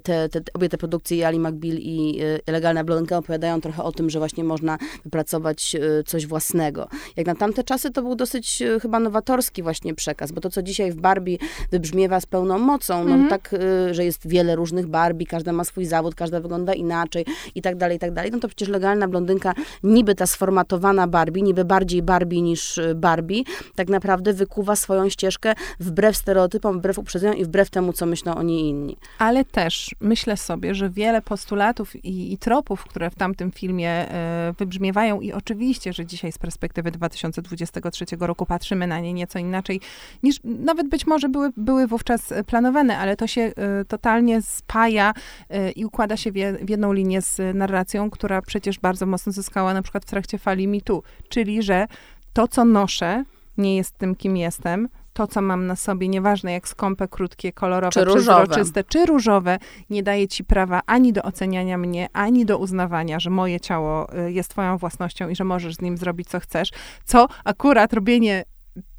te, 0.02 0.28
te, 0.28 0.40
te 0.40 0.52
obie 0.54 0.68
te 0.68 0.78
produkcje, 0.78 1.26
Ali 1.26 1.40
McBeal 1.40 1.76
i 1.76 2.20
Legalna 2.46 2.84
Blondynka 2.84 3.18
opowiadają 3.18 3.57
opowiadają 3.58 3.60
trochę 3.60 3.82
o 3.82 3.92
tym, 3.92 4.10
że 4.10 4.18
właśnie 4.18 4.44
można 4.44 4.78
wypracować 5.04 5.74
e, 5.74 6.02
coś 6.02 6.26
własnego. 6.26 6.88
Jak 7.16 7.26
na 7.26 7.34
tamte 7.34 7.64
czasy 7.64 7.90
to 7.90 8.02
był 8.02 8.14
dosyć 8.14 8.62
e, 8.62 8.80
chyba 8.80 9.00
nowatorski 9.00 9.62
właśnie 9.62 9.94
przekaz, 9.94 10.32
bo 10.32 10.40
to, 10.40 10.50
co 10.50 10.62
dzisiaj 10.62 10.92
w 10.92 10.96
Barbie 10.96 11.38
wybrzmiewa 11.70 12.20
z 12.20 12.26
pełną 12.26 12.58
mocą, 12.58 13.04
no 13.04 13.14
mhm. 13.14 13.28
tak, 13.28 13.54
że 13.90 14.04
jest 14.04 14.28
wiele 14.28 14.56
różnych 14.56 14.86
Barbie, 14.86 15.26
każda 15.26 15.52
ma 15.52 15.64
swój 15.64 15.84
zawód, 15.84 16.14
każda 16.14 16.40
wygląda 16.40 16.74
inaczej 16.74 17.24
i 17.54 17.62
tak 17.62 17.76
dalej, 17.76 17.96
i 17.96 18.00
tak 18.00 18.12
dalej, 18.12 18.30
no 18.30 18.38
to 18.38 18.48
przecież 18.48 18.68
legalna 18.68 19.08
blondynka, 19.08 19.54
niby 19.82 20.14
ta 20.14 20.26
sformatowana 20.26 21.06
Barbie, 21.06 21.42
niby 21.42 21.64
bardziej 21.64 22.02
Barbie 22.02 22.42
niż 22.42 22.80
Barbie, 22.94 23.42
tak 23.74 23.88
naprawdę 23.88 24.32
wykuwa 24.32 24.76
swoją 24.76 25.08
ścieżkę 25.08 25.54
wbrew 25.80 26.16
stereotypom, 26.16 26.78
wbrew 26.78 26.98
uprzedzeniom 26.98 27.36
i 27.36 27.44
wbrew 27.44 27.70
temu, 27.70 27.92
co 27.92 28.06
myślą 28.06 28.34
o 28.34 28.42
niej 28.42 28.60
inni. 28.60 28.96
Ale 29.18 29.44
też 29.44 29.94
myślę 30.00 30.36
sobie, 30.36 30.74
że 30.74 30.90
wiele 30.90 31.22
postulatów 31.22 32.04
i, 32.04 32.32
i 32.32 32.38
tropów, 32.38 32.84
które 32.84 33.10
w 33.10 33.14
tamtym 33.14 33.47
filmie 33.52 33.90
e, 33.90 34.54
wybrzmiewają 34.58 35.20
i 35.20 35.32
oczywiście, 35.32 35.92
że 35.92 36.06
dzisiaj 36.06 36.32
z 36.32 36.38
perspektywy 36.38 36.90
2023 36.90 38.04
roku 38.20 38.46
patrzymy 38.46 38.86
na 38.86 39.00
nie 39.00 39.12
nieco 39.12 39.38
inaczej 39.38 39.80
niż 40.22 40.40
nawet 40.44 40.88
być 40.88 41.06
może 41.06 41.28
były, 41.28 41.50
były 41.56 41.86
wówczas 41.86 42.34
planowane, 42.46 42.98
ale 42.98 43.16
to 43.16 43.26
się 43.26 43.40
e, 43.40 43.52
totalnie 43.84 44.42
spaja 44.42 45.14
e, 45.50 45.70
i 45.70 45.84
układa 45.84 46.16
się 46.16 46.32
w, 46.32 46.36
jedną 46.70 46.92
linię 46.92 47.22
z 47.22 47.56
narracją, 47.56 48.10
która 48.10 48.42
przecież 48.42 48.78
bardzo 48.78 49.06
mocno 49.06 49.32
zyskała 49.32 49.74
na 49.74 49.82
przykład 49.82 50.04
w 50.04 50.10
trakcie 50.10 50.38
fali 50.38 50.68
MeToo, 50.68 51.02
czyli 51.28 51.62
że 51.62 51.86
to, 52.32 52.48
co 52.48 52.64
noszę, 52.64 53.24
nie 53.58 53.76
jest 53.76 53.98
tym, 53.98 54.14
kim 54.14 54.36
jestem, 54.36 54.88
to, 55.18 55.26
co 55.26 55.42
mam 55.42 55.66
na 55.66 55.76
sobie, 55.76 56.08
nieważne 56.08 56.52
jak 56.52 56.68
skąpe, 56.68 57.08
krótkie, 57.08 57.52
kolorowe, 57.52 57.92
czy 57.92 58.06
przezroczyste, 58.06 58.84
czy 58.84 59.06
różowe, 59.06 59.58
nie 59.90 60.02
daje 60.02 60.28
ci 60.28 60.44
prawa 60.44 60.80
ani 60.86 61.12
do 61.12 61.22
oceniania 61.22 61.78
mnie, 61.78 62.08
ani 62.12 62.46
do 62.46 62.58
uznawania, 62.58 63.20
że 63.20 63.30
moje 63.30 63.60
ciało 63.60 64.18
y, 64.26 64.32
jest 64.32 64.50
twoją 64.50 64.76
własnością 64.78 65.28
i 65.28 65.36
że 65.36 65.44
możesz 65.44 65.74
z 65.74 65.80
nim 65.80 65.96
zrobić, 65.96 66.28
co 66.28 66.40
chcesz. 66.40 66.70
Co 67.04 67.28
akurat 67.44 67.92
robienie 67.92 68.44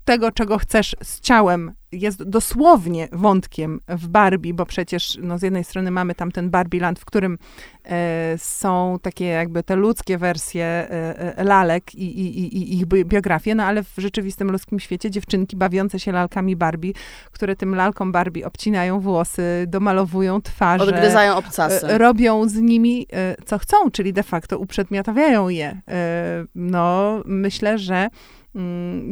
tego, 0.05 0.31
czego 0.31 0.57
chcesz 0.57 0.95
z 1.03 1.19
ciałem, 1.19 1.71
jest 1.91 2.23
dosłownie 2.23 3.07
wątkiem 3.11 3.79
w 3.87 4.07
Barbie, 4.07 4.53
bo 4.53 4.65
przecież 4.65 5.17
no, 5.21 5.37
z 5.37 5.41
jednej 5.41 5.63
strony 5.63 5.91
mamy 5.91 6.15
tam 6.15 6.31
ten 6.31 6.49
Barbieland, 6.49 6.99
w 6.99 7.05
którym 7.05 7.37
e, 7.85 8.35
są 8.37 8.97
takie 9.01 9.25
jakby 9.25 9.63
te 9.63 9.75
ludzkie 9.75 10.17
wersje 10.17 10.65
e, 10.65 11.37
e 11.37 11.43
lalek 11.43 11.95
i, 11.95 12.19
i, 12.19 12.57
i, 12.57 12.77
ich 12.77 12.85
biografie, 12.85 13.55
no 13.55 13.63
ale 13.63 13.83
w 13.83 13.93
rzeczywistym 13.97 14.51
ludzkim 14.51 14.79
świecie 14.79 15.11
dziewczynki 15.11 15.57
bawiące 15.57 15.99
się 15.99 16.11
lalkami 16.11 16.55
Barbie, 16.55 16.93
które 17.31 17.55
tym 17.55 17.75
lalkom 17.75 18.11
Barbie 18.11 18.45
obcinają 18.45 18.99
włosy, 18.99 19.65
domalowują 19.67 20.41
twarze. 20.41 20.83
Odgryzają 20.83 21.35
obcasy. 21.35 21.87
E, 21.87 21.97
robią 21.97 22.49
z 22.49 22.55
nimi 22.55 23.07
e, 23.13 23.35
co 23.45 23.57
chcą, 23.57 23.91
czyli 23.91 24.13
de 24.13 24.23
facto 24.23 24.57
uprzedmiotawiają 24.57 25.49
je. 25.49 25.81
E, 25.87 26.45
no, 26.55 27.21
myślę, 27.25 27.77
że 27.77 28.09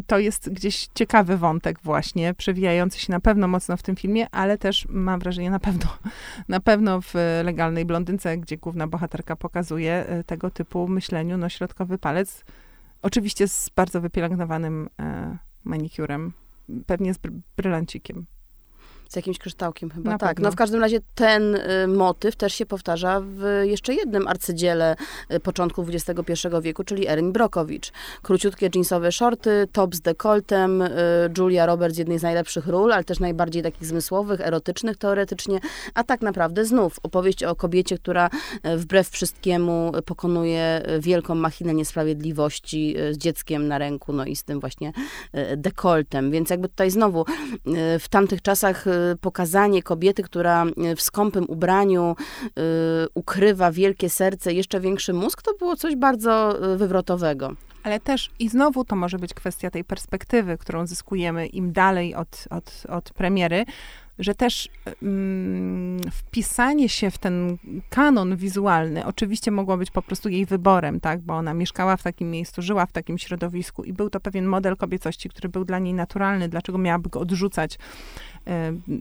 to 0.07 0.19
jest 0.19 0.49
gdzieś 0.49 0.87
ciekawy 0.93 1.37
wątek 1.37 1.79
właśnie, 1.83 2.33
przewijający 2.33 2.99
się 2.99 3.11
na 3.11 3.19
pewno 3.19 3.47
mocno 3.47 3.77
w 3.77 3.83
tym 3.83 3.95
filmie, 3.95 4.27
ale 4.31 4.57
też 4.57 4.87
mam 4.89 5.19
wrażenie 5.19 5.51
na 5.51 5.59
pewno, 5.59 5.97
na 6.49 6.59
pewno 6.59 7.01
w 7.01 7.13
Legalnej 7.43 7.85
Blondynce, 7.85 8.37
gdzie 8.37 8.57
główna 8.57 8.87
bohaterka 8.87 9.35
pokazuje 9.35 9.93
e, 9.93 10.23
tego 10.23 10.51
typu 10.51 10.87
myśleniu, 10.87 11.37
no 11.37 11.49
środkowy 11.49 11.97
palec, 11.97 12.45
oczywiście 13.01 13.47
z 13.47 13.69
bardzo 13.75 14.01
wypielęgnowanym 14.01 14.89
e, 14.99 15.37
manikurem, 15.63 16.33
pewnie 16.85 17.13
z 17.13 17.19
brylancikiem 17.57 18.25
z 19.09 19.15
jakimś 19.15 19.37
kryształkiem 19.37 19.89
chyba. 19.89 20.11
Na 20.11 20.17
tak, 20.17 20.29
pewno. 20.29 20.47
no 20.47 20.51
w 20.51 20.55
każdym 20.55 20.81
razie 20.81 20.99
ten 21.15 21.55
y, 21.55 21.87
motyw 21.87 22.35
też 22.35 22.53
się 22.53 22.65
powtarza 22.65 23.21
w 23.23 23.61
jeszcze 23.63 23.93
jednym 23.93 24.27
arcydziele 24.27 24.95
y, 25.33 25.39
początku 25.39 25.85
XXI 25.89 26.47
wieku, 26.61 26.83
czyli 26.83 27.07
Erin 27.07 27.31
Brokowicz. 27.31 27.91
Króciutkie 28.21 28.69
jeansowe 28.75 29.11
shorty, 29.11 29.67
top 29.71 29.95
z 29.95 30.01
dekoltem, 30.01 30.81
y, 30.81 30.89
Julia 31.37 31.65
Roberts, 31.65 31.97
jednej 31.97 32.19
z 32.19 32.23
najlepszych 32.23 32.67
ról, 32.67 32.93
ale 32.93 33.03
też 33.03 33.19
najbardziej 33.19 33.63
takich 33.63 33.85
zmysłowych, 33.85 34.41
erotycznych 34.41 34.97
teoretycznie, 34.97 35.59
a 35.93 36.03
tak 36.03 36.21
naprawdę 36.21 36.65
znów 36.65 36.99
opowieść 37.03 37.43
o 37.43 37.55
kobiecie, 37.55 37.97
która 37.97 38.29
wbrew 38.63 39.09
wszystkiemu 39.09 39.91
pokonuje 40.05 40.81
wielką 40.99 41.35
machinę 41.35 41.73
niesprawiedliwości 41.73 42.95
z 43.11 43.17
dzieckiem 43.17 43.67
na 43.67 43.77
ręku, 43.77 44.13
no 44.13 44.25
i 44.25 44.35
z 44.35 44.43
tym 44.43 44.59
właśnie 44.59 44.91
dekoltem. 45.57 46.31
Więc 46.31 46.49
jakby 46.49 46.69
tutaj 46.69 46.91
znowu 46.91 47.25
w 47.99 48.09
tamtych 48.09 48.41
czasach 48.41 48.85
pokazanie 49.21 49.83
kobiety, 49.83 50.23
która 50.23 50.65
e, 50.65 50.95
w 50.95 51.01
skąpym 51.01 51.45
ubraniu 51.47 52.15
e, 52.15 52.61
ukrywa 53.13 53.71
wielkie 53.71 54.09
serce, 54.09 54.53
jeszcze 54.53 54.79
większy 54.79 55.13
mózg, 55.13 55.41
to 55.41 55.53
było 55.53 55.75
coś 55.75 55.95
bardzo 55.95 56.59
wywrotowego. 56.77 57.55
Ale 57.83 57.99
też 57.99 58.29
i 58.39 58.49
znowu 58.49 58.85
to 58.85 58.95
może 58.95 59.19
być 59.19 59.33
kwestia 59.33 59.71
tej 59.71 59.83
perspektywy, 59.83 60.57
którą 60.57 60.87
zyskujemy 60.87 61.47
im 61.47 61.71
dalej 61.71 62.15
od, 62.15 62.45
od, 62.49 62.83
od 62.89 63.13
premiery, 63.13 63.65
że 64.19 64.35
też 64.35 64.69
mm, 65.03 65.99
wpisanie 66.11 66.89
się 66.89 67.11
w 67.11 67.17
ten 67.17 67.57
kanon 67.89 68.35
wizualny 68.35 69.05
oczywiście 69.05 69.51
mogło 69.51 69.77
być 69.77 69.91
po 69.91 70.01
prostu 70.01 70.29
jej 70.29 70.45
wyborem, 70.45 70.99
tak, 70.99 71.21
bo 71.21 71.33
ona 71.33 71.53
mieszkała 71.53 71.97
w 71.97 72.03
takim 72.03 72.31
miejscu, 72.31 72.61
żyła 72.61 72.85
w 72.85 72.91
takim 72.91 73.17
środowisku 73.17 73.83
i 73.83 73.93
był 73.93 74.09
to 74.09 74.19
pewien 74.19 74.45
model 74.45 74.77
kobiecości, 74.77 75.29
który 75.29 75.49
był 75.49 75.65
dla 75.65 75.79
niej 75.79 75.93
naturalny, 75.93 76.49
dlaczego 76.49 76.77
miałaby 76.77 77.09
go 77.09 77.19
odrzucać 77.19 77.77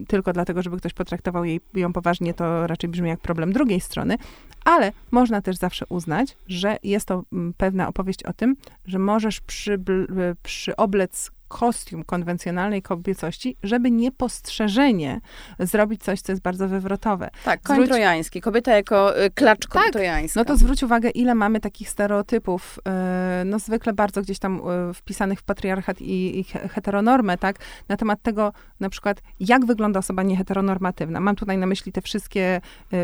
tylko 0.07 0.33
dlatego, 0.33 0.61
żeby 0.61 0.77
ktoś 0.77 0.93
potraktował 0.93 1.45
jej, 1.45 1.61
ją 1.73 1.93
poważnie, 1.93 2.33
to 2.33 2.67
raczej 2.67 2.89
brzmi 2.89 3.09
jak 3.09 3.19
problem 3.19 3.53
drugiej 3.53 3.79
strony, 3.79 4.17
ale 4.65 4.91
można 5.11 5.41
też 5.41 5.57
zawsze 5.57 5.85
uznać, 5.89 6.37
że 6.47 6.77
jest 6.83 7.05
to 7.05 7.23
mm, 7.33 7.53
pewna 7.57 7.87
opowieść 7.87 8.23
o 8.23 8.33
tym, 8.33 8.55
że 8.85 8.99
możesz 8.99 9.41
przy, 9.41 9.79
przyoblec 10.43 11.31
kostium 11.47 12.03
konwencjonalnej 12.03 12.81
kobiecości, 12.81 13.57
żeby 13.63 13.91
niepostrzeżenie 13.91 15.21
zrobić 15.59 16.03
coś, 16.03 16.21
co 16.21 16.31
jest 16.31 16.41
bardzo 16.41 16.67
wywrotowe. 16.67 17.29
Tak, 17.43 17.61
koń 17.61 17.75
zwróć... 17.75 17.89
trojański. 17.89 18.41
Kobieta 18.41 18.75
jako 18.75 19.23
y, 19.25 19.29
klacz 19.29 19.67
tak, 19.67 19.91
trojańska. 19.91 20.39
No 20.39 20.45
to 20.45 20.57
zwróć 20.57 20.83
uwagę, 20.83 21.09
ile 21.09 21.35
mamy 21.35 21.59
takich 21.59 21.89
stereotypów, 21.89 22.79
y, 23.41 23.45
no 23.45 23.59
zwykle 23.59 23.93
bardzo 23.93 24.21
gdzieś 24.21 24.39
tam 24.39 24.61
y, 24.89 24.93
wpisanych 24.93 25.39
w 25.39 25.43
patriarchat 25.43 26.01
i, 26.01 26.39
i 26.39 26.43
heteronormę, 26.43 27.37
tak, 27.37 27.55
na 27.89 27.97
temat 27.97 28.21
tego 28.21 28.53
na 28.79 28.89
przykład, 28.89 29.21
jak 29.39 29.65
wygląda 29.65 29.99
osoba 29.99 30.23
nieheteronormatywna. 30.23 31.19
Mam 31.19 31.35
tutaj 31.35 31.57
na 31.57 31.65
myśli 31.65 31.91
te 31.91 32.01
wszystkie, 32.01 32.61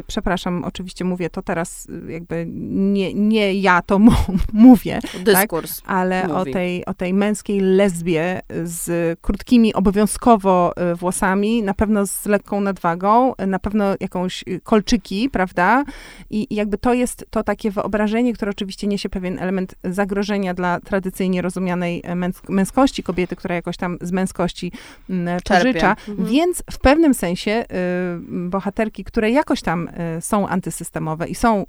przepraszam, 0.07 0.63
oczywiście 0.63 1.05
mówię 1.05 1.29
to 1.29 1.41
teraz 1.41 1.87
jakby 2.07 2.45
nie, 2.49 3.13
nie 3.13 3.53
ja 3.53 3.81
to 3.81 3.99
mówię, 4.53 4.99
tak? 5.01 5.23
Dyskurs 5.23 5.81
tak, 5.81 5.91
ale 5.91 6.33
o 6.35 6.45
tej, 6.45 6.85
o 6.85 6.93
tej 6.93 7.13
męskiej 7.13 7.59
lesbie, 7.59 8.32
z 8.63 9.19
krótkimi 9.19 9.73
obowiązkowo 9.73 10.73
y, 10.91 10.95
włosami, 10.95 11.63
na 11.63 11.73
pewno 11.73 12.07
z 12.07 12.25
lekką 12.25 12.61
nadwagą, 12.61 13.33
na 13.47 13.59
pewno 13.59 13.85
jakąś 13.99 14.43
y, 14.47 14.61
kolczyki, 14.63 15.29
prawda? 15.29 15.83
I, 16.29 16.55
jakby 16.55 16.77
to 16.77 16.93
jest 16.93 17.25
to 17.29 17.43
takie 17.43 17.71
wyobrażenie, 17.71 18.33
które 18.33 18.51
oczywiście 18.51 18.87
niesie 18.87 19.09
pewien 19.09 19.39
element 19.39 19.75
zagrożenia 19.83 20.53
dla 20.53 20.79
tradycyjnie 20.79 21.41
rozumianej 21.41 22.01
e, 22.03 22.15
męskości 22.49 23.03
kobiety, 23.03 23.35
która 23.35 23.55
jakoś 23.55 23.77
tam 23.77 23.97
z 24.01 24.11
męskości 24.11 24.71
mm, 25.09 25.39
pożycza. 25.49 25.95
Mhm. 26.09 26.27
Więc 26.27 26.63
w 26.71 26.79
pewnym 26.79 27.13
sensie 27.13 27.51
y, 27.51 28.49
bohaterki, 28.49 29.03
które 29.03 29.31
jakoś 29.31 29.61
tam 29.61 29.87
y, 30.17 30.21
są 30.21 30.47
antysystemowe 30.47 31.27
i 31.27 31.35
są, 31.35 31.65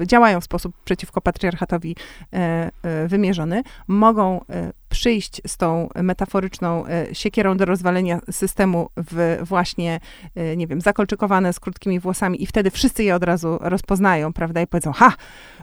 y, 0.00 0.06
działają 0.06 0.40
w 0.40 0.44
sposób 0.44 0.74
przeciwko 0.84 1.20
patriarchatowi 1.20 1.96
e, 2.32 2.70
e, 2.82 3.08
wymierzony, 3.08 3.62
mogą 3.88 4.40
przyjść 4.92 5.40
z 5.46 5.56
tą 5.56 5.88
metaforyczną 5.94 6.86
e, 6.86 7.14
siekierą 7.14 7.56
do 7.56 7.64
rozwalenia 7.64 8.20
systemu 8.30 8.88
w 8.96 9.38
właśnie, 9.42 10.00
e, 10.34 10.56
nie 10.56 10.66
wiem, 10.66 10.80
zakolczykowane 10.80 11.52
z 11.52 11.60
krótkimi 11.60 12.00
włosami 12.00 12.42
i 12.42 12.46
wtedy 12.46 12.70
wszyscy 12.70 13.04
je 13.04 13.14
od 13.14 13.24
razu 13.24 13.58
rozpoznają, 13.60 14.32
prawda, 14.32 14.60
i 14.60 14.66
powiedzą, 14.66 14.92
ha, 14.92 15.12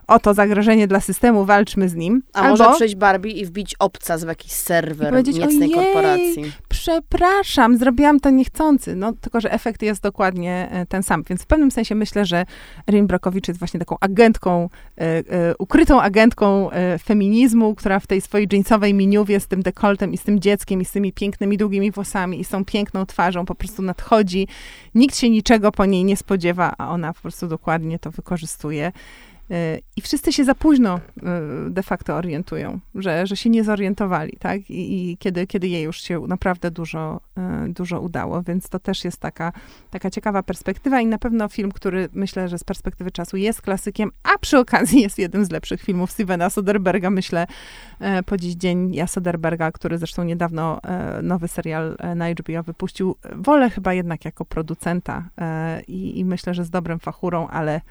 oto 0.08 0.34
zagrożenie 0.34 0.88
dla 0.88 1.00
systemu, 1.00 1.46
walczmy 1.46 1.90
z 1.90 1.96
nim. 1.96 2.24
A 2.34 2.42
Albo, 2.42 2.64
może 2.64 2.76
przyjść 2.76 2.96
Barbie 2.96 3.32
i 3.32 3.46
wbić 3.46 3.76
obca 3.80 4.18
z 4.18 4.24
jakiś 4.24 4.52
serwer 4.52 5.26
niecnej 5.28 5.72
korporacji. 5.72 6.52
przepraszam, 6.70 7.78
zrobiłam 7.78 8.20
to 8.20 8.30
niechcący. 8.30 8.96
No, 8.96 9.14
tylko, 9.14 9.42
że 9.42 9.52
efekt 9.52 9.82
jest 9.82 10.04
dokładnie 10.04 10.68
e, 10.72 10.86
ten 10.86 11.04
sam. 11.04 11.24
Więc 11.30 11.42
w 11.42 11.46
pewnym 11.46 11.72
sensie 11.72 11.96
myślę, 11.96 12.26
że 12.26 12.46
Rin 12.92 13.08
Brokowicz 13.08 13.48
jest 13.48 13.60
właśnie 13.60 13.80
taką 13.80 13.98
agentką, 14.00 14.70
ukrytą 15.60 16.02
agentką 16.02 16.70
feminizmu, 17.04 17.76
która 17.76 18.00
w 18.00 18.08
tej 18.08 18.22
swojej 18.22 18.48
jeansowej 18.52 18.94
miniuwie 19.20 19.40
z 19.40 19.48
tym 19.48 19.62
dekoltem 19.62 20.14
i 20.14 20.18
z 20.18 20.24
tym 20.24 20.40
dzieckiem 20.40 20.82
i 20.82 20.86
z 20.86 20.92
tymi 20.92 21.14
pięknymi, 21.14 21.58
długimi 21.58 21.92
włosami 21.92 22.40
i 22.40 22.44
z 22.44 22.50
tą 22.50 22.66
piękną 22.66 23.06
twarzą 23.06 23.46
po 23.46 23.56
prostu 23.56 23.82
nadchodzi. 23.82 24.48
Nikt 24.96 25.18
się 25.18 25.30
niczego 25.30 25.72
po 25.72 25.86
niej 25.86 26.04
nie 26.04 26.18
spodziewa, 26.18 26.74
a 26.78 26.90
ona 26.90 27.14
po 27.14 27.22
prostu 27.22 27.48
dokładnie 27.48 28.00
to 28.00 28.12
wykorzystuje. 28.12 28.92
I 29.96 30.02
wszyscy 30.02 30.34
się 30.34 30.44
za 30.44 30.56
późno 30.56 31.00
de 31.70 31.84
facto 31.84 32.16
orientują, 32.16 32.80
że, 32.96 33.28
że 33.28 33.36
się 33.36 33.50
nie 33.50 33.64
zorientowali, 33.64 34.38
tak? 34.40 34.70
I, 34.70 35.12
i 35.12 35.18
kiedy, 35.18 35.48
kiedy 35.48 35.68
jej 35.68 35.84
już 35.84 36.02
się 36.02 36.28
naprawdę 36.28 36.72
dużo, 36.72 37.22
dużo 37.68 38.02
udało, 38.02 38.44
więc 38.44 38.70
to 38.70 38.80
też 38.80 39.06
jest 39.06 39.18
taka, 39.18 39.52
taka 39.92 40.10
ciekawa 40.10 40.44
perspektywa 40.44 41.02
i 41.02 41.06
na 41.06 41.18
pewno 41.18 41.48
film, 41.48 41.72
który 41.72 42.10
myślę, 42.14 42.50
że 42.50 42.58
z 42.58 42.64
perspektywy 42.64 43.12
czasu 43.12 43.38
jest 43.38 43.62
klasykiem, 43.62 44.12
a 44.24 44.38
przy 44.38 44.58
okazji 44.58 45.02
jest 45.02 45.20
jednym 45.20 45.46
z 45.46 45.52
lepszych 45.52 45.82
filmów 45.82 46.12
Stevena 46.12 46.50
Soderberga, 46.50 47.10
myślę, 47.10 47.48
po 48.26 48.38
dziś 48.38 48.56
dzień 48.56 48.96
ja 48.96 49.08
Soderberga, 49.08 49.72
który 49.72 49.98
zresztą 49.98 50.24
niedawno 50.24 50.80
nowy 51.24 51.48
serial 51.48 51.98
na 52.16 52.30
HBO 52.30 52.64
wypuścił, 52.64 53.16
wolę 53.36 53.70
chyba 53.70 53.94
jednak 53.94 54.26
jako 54.26 54.46
producenta 54.46 55.30
i, 55.88 56.20
i 56.20 56.26
myślę, 56.26 56.54
że 56.54 56.66
z 56.66 56.70
dobrym 56.70 57.00
fachurą, 57.00 57.48
ale 57.48 57.82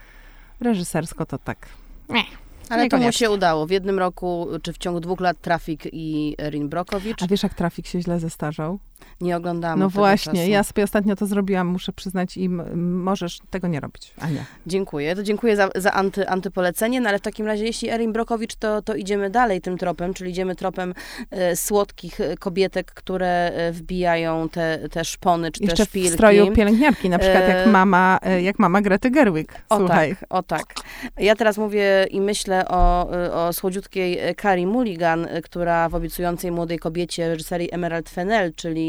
reżysersko 0.61 1.27
to 1.27 1.39
tak. 1.39 1.69
Nie. 2.09 2.25
Ale 2.69 2.89
to 2.89 2.99
mu 2.99 3.13
się 3.13 3.31
udało. 3.31 3.67
W 3.67 3.71
jednym 3.71 3.99
roku, 3.99 4.49
czy 4.63 4.73
w 4.73 4.79
ciągu 4.79 5.01
dwóch 5.01 5.21
lat 5.21 5.41
Trafik 5.41 5.83
i 5.93 6.35
Erin 6.41 6.69
Brokowicz. 6.69 7.23
A 7.23 7.27
wiesz, 7.27 7.43
jak 7.43 7.55
Trafik 7.55 7.87
się 7.87 8.03
źle 8.03 8.21
zestarzał? 8.21 8.79
Nie 9.21 9.37
oglądałam. 9.37 9.79
No 9.79 9.89
właśnie, 9.89 10.33
czasu. 10.33 10.51
ja 10.51 10.63
sobie 10.63 10.85
ostatnio 10.85 11.17
to 11.17 11.27
zrobiłam, 11.27 11.67
muszę 11.67 11.93
przyznać 11.93 12.37
i 12.37 12.49
możesz 12.75 13.39
tego 13.51 13.69
nie 13.69 13.81
robić, 13.81 14.15
Ania. 14.21 14.45
Dziękuję. 14.67 15.17
To 15.17 15.23
dziękuję 15.23 15.57
za, 15.57 15.69
za 15.77 15.93
anty, 15.93 16.29
antypolecenie, 16.29 17.01
no 17.01 17.09
ale 17.09 17.19
w 17.19 17.23
takim 17.23 17.47
razie, 17.47 17.65
jeśli 17.65 17.91
Erin 17.91 18.13
Brokowicz, 18.13 18.55
to, 18.55 18.83
to 18.83 18.95
idziemy 18.95 19.31
dalej 19.31 19.61
tym 19.61 19.79
tropem, 19.79 20.15
czyli 20.15 20.31
idziemy 20.31 20.55
tropem 20.57 20.95
e, 21.31 21.57
słodkich 21.57 22.19
kobietek, 22.41 22.93
które 22.95 23.53
e, 23.55 23.73
wbijają 23.73 24.49
te, 24.49 24.79
te 24.91 25.05
szpony, 25.05 25.53
czy 25.53 25.63
Jeszcze 25.63 25.77
te 25.77 25.85
szpilki. 25.85 26.11
w 26.11 26.13
stroju 26.13 26.53
pielęgniarki, 26.53 27.09
na 27.09 27.19
przykład 27.19 27.45
e... 27.45 27.49
jak 27.49 27.67
mama, 27.67 28.19
e, 28.23 28.43
jak 28.43 28.59
mama 28.59 28.83
Grety 28.83 29.11
Gerwig. 29.11 29.53
Słuchaj. 29.77 30.13
O 30.13 30.17
tak, 30.17 30.27
o 30.31 30.43
tak. 30.43 30.75
Ja 31.19 31.37
teraz 31.37 31.59
mówię 31.59 32.07
i 32.11 32.21
myślę 32.21 32.69
o, 32.69 33.11
o 33.33 33.53
słodziutkiej 33.53 34.19
Carrie 34.43 34.67
Mulligan, 34.67 35.29
która 35.45 35.89
w 35.89 35.95
obiecującej 35.95 36.51
młodej 36.51 36.79
kobiecie 36.79 37.29
reżyserii 37.29 37.75
Emerald 37.75 38.09
Fennell, 38.09 38.55
czyli 38.55 38.88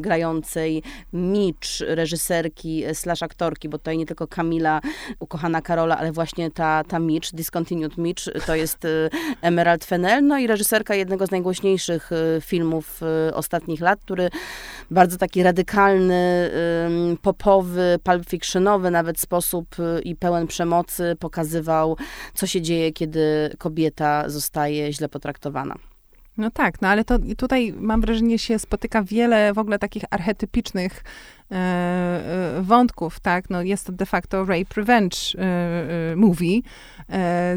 grającej 0.00 0.82
Mitch, 1.12 1.68
reżyserki 1.80 2.84
slash 2.92 3.22
aktorki, 3.22 3.68
bo 3.68 3.78
tutaj 3.78 3.98
nie 3.98 4.06
tylko 4.06 4.26
Kamila, 4.26 4.80
ukochana 5.20 5.62
Karola, 5.62 5.98
ale 5.98 6.12
właśnie 6.12 6.50
ta, 6.50 6.84
ta 6.84 6.98
Mitch, 6.98 7.30
Discontinued 7.32 7.98
Mitch, 7.98 8.24
to 8.46 8.54
jest 8.54 8.84
e, 8.84 8.88
Emerald 9.42 9.84
Fennell, 9.84 10.26
no 10.26 10.38
i 10.38 10.46
reżyserka 10.46 10.94
jednego 10.94 11.26
z 11.26 11.30
najgłośniejszych 11.30 12.10
e, 12.12 12.40
filmów 12.40 13.00
ostatnich 13.34 13.80
lat, 13.80 14.00
który 14.00 14.30
bardzo 14.90 15.16
taki 15.16 15.42
radykalny, 15.42 16.50
popowy, 17.22 17.98
pulp 18.04 18.28
fictionowy 18.28 18.90
nawet 18.90 19.20
sposób 19.20 19.76
i 20.04 20.16
pełen 20.16 20.46
przemocy 20.46 21.16
pokazywał, 21.18 21.96
co 22.34 22.46
się 22.46 22.62
dzieje, 22.62 22.92
kiedy 22.92 23.50
kobieta 23.58 24.28
zostaje 24.28 24.92
źle 24.92 25.08
potraktowana. 25.08 25.89
No 26.40 26.50
tak, 26.50 26.82
no 26.82 26.88
ale 26.88 27.04
to 27.04 27.18
tutaj 27.36 27.74
mam 27.80 28.00
wrażenie 28.00 28.38
się 28.38 28.58
spotyka 28.58 29.02
wiele 29.02 29.52
w 29.52 29.58
ogóle 29.58 29.78
takich 29.78 30.02
archetypicznych 30.10 31.04
e, 31.50 31.56
e, 31.56 32.62
wątków, 32.62 33.20
tak? 33.20 33.50
No 33.50 33.62
jest 33.62 33.86
to 33.86 33.92
de 33.92 34.06
facto 34.06 34.44
rape 34.44 34.74
revenge 34.76 35.16
e, 35.38 36.16
movie 36.16 36.60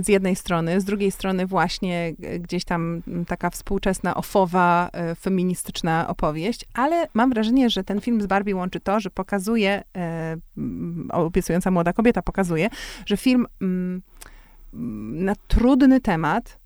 z 0.02 0.08
jednej 0.08 0.36
strony, 0.36 0.82
z 0.82 0.86
drugiej 0.86 1.12
strony 1.12 1.46
właśnie 1.46 2.14
gdzieś 2.40 2.66
tam 2.66 3.02
taka 3.28 3.50
współczesna, 3.50 4.16
ofowa, 4.16 4.90
feministyczna 5.20 6.08
opowieść, 6.08 6.66
ale 6.74 7.08
mam 7.14 7.30
wrażenie, 7.30 7.70
że 7.70 7.84
ten 7.84 8.02
film 8.02 8.22
z 8.22 8.26
Barbie 8.26 8.56
łączy 8.56 8.80
to, 8.80 9.00
że 9.00 9.10
pokazuje, 9.10 9.84
obiecująca 11.12 11.72
młoda 11.72 11.94
kobieta 11.94 12.22
pokazuje, 12.22 12.70
że 13.06 13.18
film 13.18 13.48
na 15.14 15.34
trudny 15.48 16.02
temat 16.02 16.60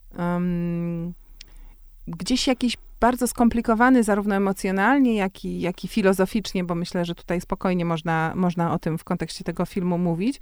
gdzieś 2.08 2.48
jakiś 2.48 2.78
bardzo 3.00 3.28
skomplikowany, 3.28 4.04
zarówno 4.04 4.36
emocjonalnie, 4.36 5.16
jak 5.16 5.46
i, 5.46 5.62
jak 5.62 5.84
i 5.84 5.88
filozoficznie, 5.88 6.64
bo 6.64 6.76
myślę, 6.76 7.06
że 7.06 7.16
tutaj 7.16 7.42
spokojnie 7.42 7.86
można, 7.86 8.34
można 8.36 8.74
o 8.74 8.80
tym 8.80 8.98
w 8.98 9.04
kontekście 9.04 9.44
tego 9.44 9.66
filmu 9.66 9.98
mówić, 9.98 10.40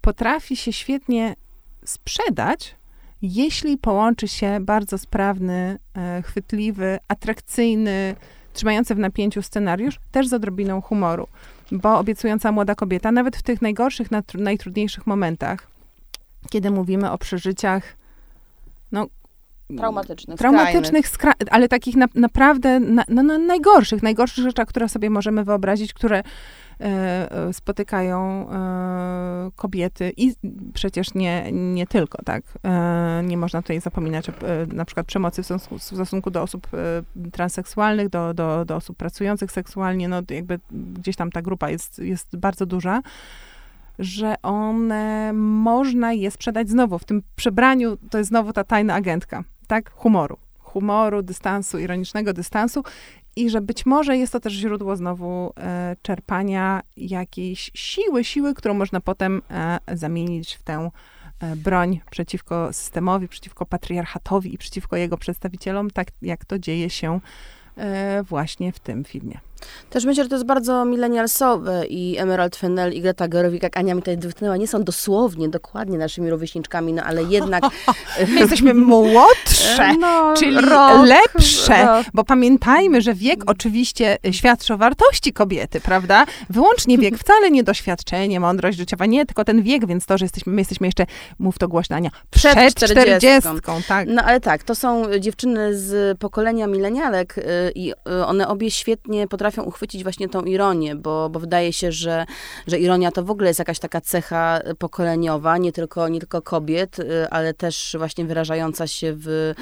potrafi 0.00 0.56
się 0.56 0.72
świetnie 0.72 1.36
sprzedać, 1.84 2.76
jeśli 3.22 3.78
połączy 3.78 4.28
się 4.28 4.58
bardzo 4.60 4.98
sprawny, 4.98 5.78
e, 5.94 6.22
chwytliwy, 6.22 6.98
atrakcyjny, 7.08 8.14
trzymający 8.52 8.94
w 8.94 8.98
napięciu 8.98 9.42
scenariusz, 9.42 9.98
też 10.12 10.28
z 10.28 10.32
odrobiną 10.32 10.80
humoru. 10.80 11.28
Bo 11.72 11.98
obiecująca 11.98 12.52
młoda 12.52 12.74
kobieta, 12.74 13.12
nawet 13.12 13.36
w 13.36 13.42
tych 13.42 13.62
najgorszych, 13.62 14.08
najtrudniejszych 14.34 15.06
momentach, 15.06 15.66
kiedy 16.50 16.70
mówimy 16.70 17.10
o 17.10 17.18
przeżyciach, 17.18 17.96
no, 18.92 19.06
Traumatycznych, 19.76 20.38
Traumatycznych, 20.38 21.06
ale 21.50 21.68
takich 21.68 21.96
na, 21.96 22.06
naprawdę 22.14 22.80
na, 22.80 23.04
no, 23.08 23.22
no, 23.22 23.38
najgorszych, 23.38 24.02
najgorszych 24.02 24.44
rzeczach, 24.44 24.68
które 24.68 24.88
sobie 24.88 25.10
możemy 25.10 25.44
wyobrazić, 25.44 25.92
które 25.92 26.18
e, 26.18 26.22
e, 26.80 27.52
spotykają 27.52 28.50
e, 28.50 29.50
kobiety 29.56 30.12
i 30.16 30.34
przecież 30.74 31.14
nie, 31.14 31.52
nie 31.52 31.86
tylko, 31.86 32.22
tak. 32.24 32.42
E, 32.64 33.22
nie 33.24 33.36
można 33.36 33.62
tutaj 33.62 33.80
zapominać 33.80 34.30
o 34.30 34.32
e, 34.32 34.66
na 34.66 34.84
przykład 34.84 35.06
przemocy 35.06 35.42
w 35.42 35.46
stosunku, 35.46 35.78
w 35.78 35.82
stosunku 35.82 36.30
do 36.30 36.42
osób 36.42 36.68
e, 36.74 37.30
transseksualnych, 37.30 38.08
do, 38.08 38.34
do, 38.34 38.64
do 38.64 38.76
osób 38.76 38.96
pracujących 38.96 39.52
seksualnie, 39.52 40.08
no 40.08 40.22
jakby 40.30 40.60
gdzieś 40.70 41.16
tam 41.16 41.30
ta 41.30 41.42
grupa 41.42 41.70
jest, 41.70 41.98
jest 41.98 42.36
bardzo 42.36 42.66
duża 42.66 43.02
że 43.98 44.34
one 44.42 45.32
można 45.32 46.12
je 46.12 46.30
sprzedać 46.30 46.70
znowu. 46.70 46.98
W 46.98 47.04
tym 47.04 47.22
przebraniu 47.36 47.96
to 48.10 48.18
jest 48.18 48.28
znowu 48.28 48.52
ta 48.52 48.64
tajna 48.64 48.94
agentka 48.94 49.44
tak, 49.68 49.90
humoru. 49.90 50.38
Humoru, 50.58 51.22
dystansu, 51.22 51.78
ironicznego 51.78 52.32
dystansu 52.32 52.84
i 53.36 53.50
że 53.50 53.60
być 53.60 53.86
może 53.86 54.16
jest 54.16 54.32
to 54.32 54.40
też 54.40 54.52
źródło 54.52 54.96
znowu 54.96 55.52
e, 55.56 55.96
czerpania 56.02 56.82
jakiejś 56.96 57.70
siły, 57.74 58.24
siły, 58.24 58.54
którą 58.54 58.74
można 58.74 59.00
potem 59.00 59.42
e, 59.50 59.78
zamienić 59.92 60.54
w 60.54 60.62
tę 60.62 60.90
e, 61.40 61.56
broń 61.56 62.00
przeciwko 62.10 62.72
systemowi, 62.72 63.28
przeciwko 63.28 63.66
patriarchatowi 63.66 64.54
i 64.54 64.58
przeciwko 64.58 64.96
jego 64.96 65.18
przedstawicielom, 65.18 65.90
tak 65.90 66.08
jak 66.22 66.44
to 66.44 66.58
dzieje 66.58 66.90
się 66.90 67.20
e, 67.76 68.22
właśnie 68.22 68.72
w 68.72 68.78
tym 68.78 69.04
filmie. 69.04 69.47
Też 69.90 70.04
myślę, 70.04 70.24
że 70.24 70.28
to 70.28 70.36
jest 70.36 70.46
bardzo 70.46 70.84
milenialsowe 70.84 71.86
i 71.86 72.16
Emerald 72.18 72.56
Fennell 72.56 72.92
i 72.92 73.00
Greta 73.00 73.28
Gerwig, 73.28 73.62
jak 73.62 73.76
Ania 73.76 73.94
mi 73.94 74.00
tutaj 74.00 74.18
dotknęła, 74.18 74.56
nie 74.56 74.68
są 74.68 74.84
dosłownie, 74.84 75.48
dokładnie 75.48 75.98
naszymi 75.98 76.30
rówieśniczkami, 76.30 76.92
no 76.92 77.02
ale 77.02 77.22
jednak... 77.22 77.64
My 78.28 78.40
jesteśmy 78.40 78.74
młodsze, 78.74 79.94
no, 80.00 80.34
czyli 80.36 80.60
rok, 80.60 81.06
lepsze, 81.06 81.86
rok. 81.86 82.06
bo 82.14 82.24
pamiętajmy, 82.24 83.00
że 83.02 83.14
wiek 83.14 83.40
oczywiście 83.46 84.16
świadczy 84.30 84.74
o 84.74 84.76
wartości 84.76 85.32
kobiety, 85.32 85.80
prawda? 85.80 86.26
Wyłącznie 86.50 86.98
wiek, 86.98 87.18
wcale 87.24 87.50
nie 87.50 87.64
doświadczenie, 87.64 88.40
mądrość 88.40 88.78
życiowa, 88.78 89.06
nie, 89.06 89.26
tylko 89.26 89.44
ten 89.44 89.62
wiek, 89.62 89.86
więc 89.86 90.06
to, 90.06 90.18
że 90.18 90.24
jesteśmy, 90.24 90.52
my 90.52 90.60
jesteśmy 90.60 90.86
jeszcze, 90.86 91.06
mów 91.38 91.58
to 91.58 91.68
głośno 91.68 91.96
Ania, 91.96 92.10
przed, 92.30 92.54
przed 92.54 92.90
40. 92.90 93.28
tak. 93.88 94.08
No 94.08 94.22
ale 94.22 94.40
tak, 94.40 94.62
to 94.62 94.74
są 94.74 95.18
dziewczyny 95.20 95.78
z 95.78 96.18
pokolenia 96.18 96.66
milenialek 96.66 97.34
i 97.74 97.92
one 98.26 98.48
obie 98.48 98.70
świetnie 98.70 99.28
potrafią 99.28 99.47
potrafią 99.48 99.68
uchwycić 99.68 100.02
właśnie 100.02 100.28
tą 100.28 100.42
ironię, 100.42 100.96
bo, 100.96 101.30
bo 101.30 101.40
wydaje 101.40 101.72
się, 101.72 101.92
że, 101.92 102.26
że 102.66 102.78
ironia 102.78 103.12
to 103.12 103.24
w 103.24 103.30
ogóle 103.30 103.48
jest 103.48 103.58
jakaś 103.58 103.78
taka 103.78 104.00
cecha 104.00 104.60
pokoleniowa, 104.78 105.58
nie 105.58 105.72
tylko, 105.72 106.08
nie 106.08 106.20
tylko 106.20 106.42
kobiet, 106.42 106.98
y, 106.98 107.30
ale 107.30 107.54
też 107.54 107.96
właśnie 107.98 108.24
wyrażająca 108.24 108.86
się 108.86 109.14
w, 109.16 109.54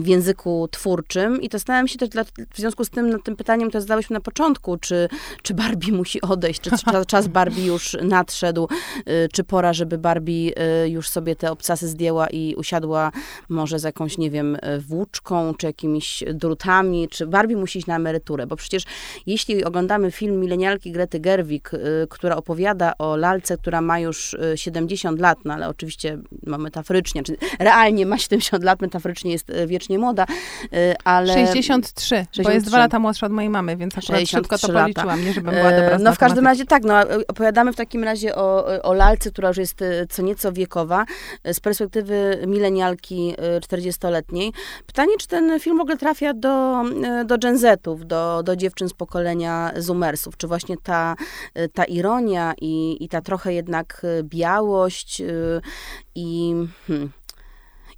w 0.00 0.06
języku 0.06 0.68
twórczym. 0.70 1.42
I 1.42 1.48
to 1.48 1.58
zastanawiam 1.58 1.88
się 1.88 1.98
też 1.98 2.08
dla, 2.08 2.24
w 2.24 2.56
związku 2.56 2.84
z 2.84 2.90
tym, 2.90 3.10
nad 3.10 3.24
tym 3.24 3.36
pytaniem, 3.36 3.70
to 3.70 3.80
zadałyśmy 3.80 4.14
na 4.14 4.20
początku, 4.20 4.76
czy, 4.76 5.08
czy 5.42 5.54
Barbie 5.54 5.92
musi 6.00 6.20
odejść, 6.20 6.60
czy 6.60 6.70
czas 7.06 7.28
Barbie 7.28 7.66
już 7.66 7.96
nadszedł, 8.02 8.68
y, 9.08 9.28
czy 9.32 9.44
pora, 9.44 9.72
żeby 9.72 9.98
Barbie 9.98 10.52
y, 10.84 10.88
już 10.88 11.08
sobie 11.08 11.36
te 11.36 11.50
obcasy 11.50 11.88
zdjęła 11.88 12.26
i 12.26 12.54
usiadła 12.54 13.12
może 13.48 13.78
z 13.78 13.82
jakąś, 13.82 14.18
nie 14.18 14.30
wiem, 14.30 14.58
włóczką, 14.78 15.54
czy 15.54 15.66
jakimiś 15.66 16.24
drutami, 16.34 17.08
czy 17.08 17.26
Barbie 17.26 17.56
musi 17.56 17.78
iść 17.78 17.86
na 17.86 17.96
emeryturę, 17.96 18.46
bo 18.46 18.56
przecież 18.56 18.85
jeśli 19.26 19.64
oglądamy 19.64 20.10
film 20.10 20.40
milenialki 20.40 20.92
Grety 20.92 21.20
Gerwig, 21.20 21.74
y, 21.74 21.78
która 22.10 22.36
opowiada 22.36 22.92
o 22.98 23.16
lalce, 23.16 23.58
która 23.58 23.80
ma 23.80 23.98
już 23.98 24.36
70 24.54 25.18
y, 25.18 25.22
lat, 25.22 25.38
no 25.44 25.54
ale 25.54 25.68
oczywiście 25.68 26.18
no, 26.42 26.58
metaforycznie, 26.58 27.22
czy 27.22 27.36
realnie 27.58 28.06
ma 28.06 28.18
70 28.18 28.64
lat, 28.64 28.80
metaforycznie 28.80 29.32
jest 29.32 29.50
y, 29.50 29.66
wiecznie 29.66 29.98
młoda, 29.98 30.26
ale... 31.04 31.32
63, 31.32 32.08
63. 32.08 32.42
bo 32.42 32.50
jest 32.50 32.66
dwa 32.66 32.78
lata 32.78 32.98
młodsza 32.98 33.26
od 33.26 33.32
mojej 33.32 33.50
mamy, 33.50 33.76
więc 33.76 33.98
akurat 33.98 34.28
szybko 34.28 34.58
to 34.58 34.68
policzyłam, 34.68 35.24
nie 35.24 35.32
żebym 35.32 35.54
była 35.54 35.70
dobra 35.70 35.98
No 35.98 36.14
w 36.14 36.18
każdym 36.18 36.44
razie 36.44 36.64
tak, 36.64 36.84
no 36.84 36.94
opowiadamy 37.28 37.72
w 37.72 37.76
takim 37.76 38.04
razie 38.04 38.34
o, 38.34 38.82
o 38.82 38.94
lalce, 38.94 39.30
która 39.30 39.48
już 39.48 39.56
jest 39.56 39.84
co 40.08 40.22
nieco 40.22 40.52
wiekowa, 40.52 41.04
z 41.44 41.60
perspektywy 41.60 42.42
milenialki 42.46 43.34
40-letniej. 43.60 44.52
Pytanie, 44.86 45.12
czy 45.18 45.28
ten 45.28 45.60
film 45.60 45.78
w 45.78 45.80
ogóle 45.80 45.96
trafia 45.96 46.34
do, 46.34 46.82
do 47.24 47.38
Gen 47.38 47.58
Zetów, 47.58 48.06
do, 48.06 48.42
do 48.42 48.56
dziewczyn 48.56 48.75
dziewczyn 48.76 48.88
z 48.88 48.94
pokolenia 48.94 49.72
Zoomersów. 49.76 50.36
Czy 50.36 50.46
właśnie 50.46 50.76
ta, 50.76 51.16
ta 51.74 51.84
ironia 51.84 52.54
i, 52.60 53.04
i 53.04 53.08
ta 53.08 53.20
trochę 53.20 53.52
jednak 53.52 54.06
białość 54.22 55.22
i... 56.14 56.54
Hmm, 56.86 57.12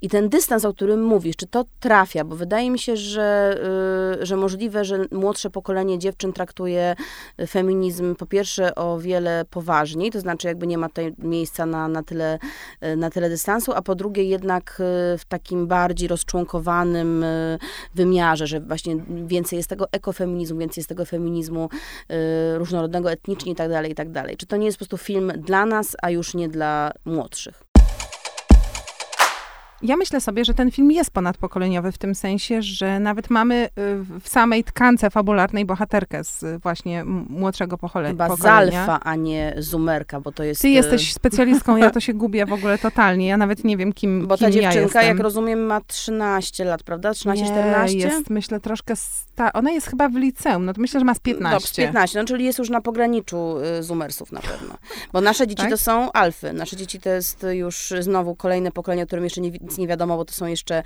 i 0.03 0.09
ten 0.09 0.28
dystans, 0.28 0.64
o 0.64 0.74
którym 0.74 1.03
mówisz, 1.03 1.36
czy 1.36 1.46
to 1.46 1.64
trafia? 1.80 2.24
Bo 2.24 2.36
wydaje 2.36 2.70
mi 2.70 2.78
się, 2.78 2.96
że, 2.96 3.59
y, 4.22 4.26
że 4.26 4.36
możliwe, 4.36 4.84
że 4.84 5.05
młodsze 5.12 5.51
pokolenie 5.51 5.99
dziewczyn 5.99 6.32
traktuje 6.32 6.96
feminizm 7.49 8.14
po 8.14 8.26
pierwsze 8.26 8.74
o 8.74 8.99
wiele 8.99 9.44
poważniej, 9.51 10.11
to 10.11 10.20
znaczy 10.20 10.49
jakby 10.49 10.66
nie 10.66 10.78
ma 10.78 10.88
tutaj 10.88 11.14
miejsca 11.18 11.66
na, 11.66 11.88
na, 11.88 12.03
tyle, 12.03 12.38
y, 12.84 12.96
na 12.96 13.11
tyle 13.11 13.28
dystansu, 13.28 13.72
a 13.72 13.82
po 13.82 13.94
drugie 13.94 14.24
jednak 14.24 14.80
y, 15.14 15.18
w 15.18 15.24
takim 15.28 15.66
bardziej 15.66 16.09
rozczłonkowanym 16.09 17.24
wymiarze, 17.94 18.46
że 18.46 18.61
właśnie 18.61 18.96
więcej 19.26 19.57
jest 19.57 19.68
tego 19.68 19.92
ekofeminizmu, 19.92 20.59
więcej 20.59 20.80
jest 20.80 20.88
tego 20.88 21.05
feminizmu 21.05 21.68
różnorodnego 22.55 23.11
etnicznie 23.11 23.53
i 23.53 23.55
tak 23.55 23.70
dalej, 23.70 23.92
i 23.92 23.94
tak 23.94 24.11
dalej. 24.11 24.36
Czy 24.36 24.46
to 24.46 24.57
nie 24.57 24.66
jest 24.66 24.78
po 24.78 24.84
prostu 24.84 24.96
film 24.96 25.32
dla 25.36 25.66
nas, 25.66 25.96
a 26.03 26.11
już 26.11 26.34
nie 26.34 26.49
dla 26.49 26.92
młodszych? 27.05 27.68
Ja 29.83 29.97
myślę 29.97 30.20
sobie, 30.20 30.45
że 30.45 30.55
ten 30.55 30.70
film 30.70 30.91
jest 30.91 31.11
ponadpokoleniowy 31.11 31.93
w 31.93 31.99
tym 31.99 32.14
sensie, 32.14 32.62
że 32.62 33.01
nawet 33.01 33.31
mamy 33.31 33.64
y, 33.66 34.20
w 34.20 34.29
samej 34.29 34.64
tkance 34.64 35.11
fabularnej 35.11 35.64
bohaterkę 35.64 36.24
z 36.24 36.62
właśnie 36.62 37.05
młodszego 37.29 37.79
pokolenia. 37.79 38.24
Chyba 38.24 38.37
Zalfa, 38.37 39.01
a 39.01 39.16
nie 39.16 39.55
Zumerka, 39.59 40.20
bo 40.20 40.33
to 40.33 40.45
jest... 40.45 40.62
Ty 40.62 40.68
jesteś 40.68 41.11
y, 41.11 41.14
specjalistką, 41.20 41.76
ja 41.76 41.91
to 41.91 42.01
się 42.01 42.14
gubię 42.14 42.47
w 42.47 42.53
ogóle 42.53 42.79
totalnie. 42.79 43.26
Ja 43.26 43.37
nawet 43.37 43.64
nie 43.64 43.76
wiem, 43.76 43.93
kim 43.93 44.26
Bo 44.26 44.37
ta 44.37 44.45
kim 44.45 44.53
dziewczynka, 44.53 45.03
ja 45.03 45.09
jak 45.09 45.20
rozumiem, 45.20 45.66
ma 45.66 45.81
13 45.81 46.64
lat, 46.64 46.83
prawda? 46.83 47.11
13-14? 47.11 47.95
jest, 47.95 48.31
myślę, 48.31 48.61
troszkę... 48.61 48.97
Sta... 48.97 49.53
Ona 49.53 49.70
jest 49.70 49.87
chyba 49.87 50.09
w 50.09 50.14
liceum, 50.14 50.64
no 50.64 50.74
to 50.74 50.81
myślę, 50.81 51.01
że 51.01 51.05
ma 51.05 51.14
z 51.14 51.20
15. 51.20 51.55
Dobrze, 51.55 51.83
15, 51.83 52.18
no 52.18 52.24
czyli 52.24 52.45
jest 52.45 52.59
już 52.59 52.70
na 52.70 52.81
pograniczu 52.81 53.57
y, 53.79 53.83
Zumersów 53.83 54.33
na 54.33 54.41
pewno. 54.41 54.74
Bo 55.12 55.20
nasze 55.20 55.47
dzieci 55.47 55.62
tak? 55.62 55.70
to 55.70 55.76
są 55.76 56.12
alfy. 56.12 56.53
Nasze 56.53 56.76
dzieci 56.76 57.01
to 57.01 57.11
jest 57.11 57.47
już 57.51 57.93
znowu 58.01 58.35
kolejne 58.35 58.72
pokolenie, 58.72 59.03
o 59.03 59.07
którym 59.07 59.24
jeszcze 59.24 59.41
nie 59.41 59.51
nic 59.69 59.79
nie 59.79 59.87
wiadomo, 59.87 60.16
bo 60.16 60.25
to 60.25 60.33
są 60.33 60.47
jeszcze 60.47 60.83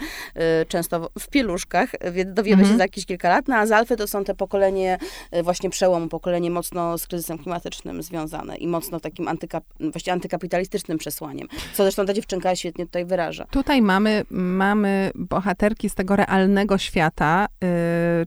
y, 0.62 0.66
często 0.66 1.10
w 1.18 1.28
pieluszkach, 1.28 1.90
więc 2.12 2.34
dowiemy 2.34 2.62
mhm. 2.62 2.74
się 2.74 2.78
za 2.78 2.84
jakieś 2.84 3.06
kilka 3.06 3.28
lat. 3.28 3.48
No 3.48 3.56
a 3.56 3.66
z 3.66 3.72
Alfy 3.72 3.96
to 3.96 4.06
są 4.06 4.24
te 4.24 4.34
pokolenie 4.34 4.98
y, 5.36 5.42
właśnie 5.42 5.70
przełomu, 5.70 6.08
pokolenie 6.08 6.50
mocno 6.50 6.98
z 6.98 7.06
kryzysem 7.06 7.38
klimatycznym 7.38 8.02
związane 8.02 8.56
i 8.56 8.66
mocno 8.66 9.00
takim 9.00 9.28
antykap, 9.28 9.64
właśnie 9.80 10.12
antykapitalistycznym 10.12 10.98
przesłaniem, 10.98 11.48
co 11.74 11.82
zresztą 11.82 12.06
ta 12.06 12.12
dziewczynka 12.12 12.56
świetnie 12.56 12.86
tutaj 12.86 13.04
wyraża. 13.04 13.44
Tutaj 13.50 13.82
mamy, 13.82 14.24
mamy 14.30 15.10
bohaterki 15.14 15.90
z 15.90 15.94
tego 15.94 16.16
realnego 16.16 16.78
świata, 16.78 17.46
y, 17.64 17.66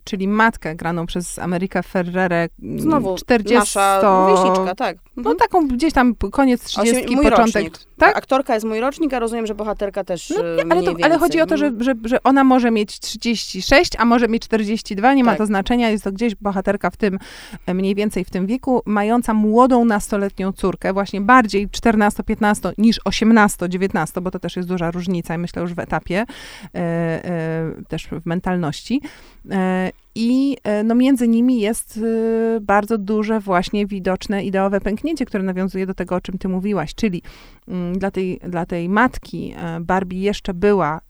czyli 0.03 0.27
matkę 0.27 0.75
graną 0.75 1.05
przez 1.05 1.39
Amerykę 1.39 1.83
Ferrerę. 1.83 2.47
Znowu 2.77 3.15
40 3.15 3.55
nasza 3.55 4.27
wieśniczka, 4.27 4.75
tak. 4.75 5.04
No 5.15 5.21
mhm. 5.21 5.37
taką 5.37 5.67
gdzieś 5.67 5.93
tam 5.93 6.15
koniec 6.31 6.63
30, 6.63 7.15
początek. 7.15 7.37
Rocznik. 7.37 7.79
Tak? 7.97 8.17
Aktorka 8.17 8.53
jest 8.53 8.65
mój 8.65 8.79
rocznik, 8.79 9.13
a 9.13 9.19
rozumiem, 9.19 9.47
że 9.47 9.55
bohaterka 9.55 10.03
też 10.03 10.29
no, 10.29 10.63
nie, 10.63 10.71
ale, 10.71 10.83
to, 10.83 10.93
ale, 11.03 11.17
chodzi 11.17 11.41
o 11.41 11.45
to, 11.45 11.57
że, 11.57 11.71
że, 11.79 11.93
że 12.03 12.23
ona 12.23 12.43
może 12.43 12.71
mieć 12.71 12.99
36, 12.99 13.91
a 13.97 14.05
może 14.05 14.27
mieć 14.27 14.43
42, 14.43 15.13
nie 15.13 15.23
tak. 15.23 15.33
ma 15.33 15.37
to 15.37 15.45
znaczenia. 15.45 15.89
Jest 15.89 16.03
to 16.03 16.11
gdzieś 16.11 16.35
bohaterka 16.35 16.89
w 16.89 16.97
tym, 16.97 17.19
e, 17.65 17.73
mniej 17.73 17.95
więcej 17.95 18.25
w 18.25 18.29
tym 18.29 18.47
wieku, 18.47 18.81
mająca 18.85 19.33
młodą 19.33 19.85
nastoletnią 19.85 20.51
córkę, 20.51 20.93
właśnie 20.93 21.21
bardziej 21.21 21.67
14-15 21.67 22.73
niż 22.77 22.99
18-19, 23.05 24.21
bo 24.21 24.31
to 24.31 24.39
też 24.39 24.55
jest 24.55 24.69
duża 24.69 24.91
różnica, 24.91 25.37
myślę 25.37 25.61
już 25.61 25.73
w 25.73 25.79
etapie, 25.79 26.25
e, 26.75 26.79
e, 26.79 27.71
też 27.87 28.07
w 28.07 28.25
mentalności. 28.25 29.01
E, 29.51 29.91
I 30.15 30.57
e, 30.63 30.83
no, 30.83 30.95
między 30.95 31.27
nimi 31.27 31.59
jest 31.59 31.97
e, 31.97 32.59
bardzo 32.61 32.97
duże, 32.97 33.39
właśnie 33.39 33.85
widoczne 33.85 34.45
ideowe 34.45 34.81
pęknięcie, 34.81 35.25
które 35.25 35.43
nawiązuje 35.43 35.85
do 35.85 35.93
tego, 35.93 36.15
o 36.15 36.21
czym 36.21 36.37
ty 36.37 36.49
mówiłaś, 36.49 36.95
czyli 36.95 37.21
dla 37.93 38.11
tej, 38.11 38.39
dla 38.43 38.65
tej 38.65 38.89
matki 38.89 39.55
Barbie 39.81 40.21
jeszcze 40.21 40.53
była 40.53 41.01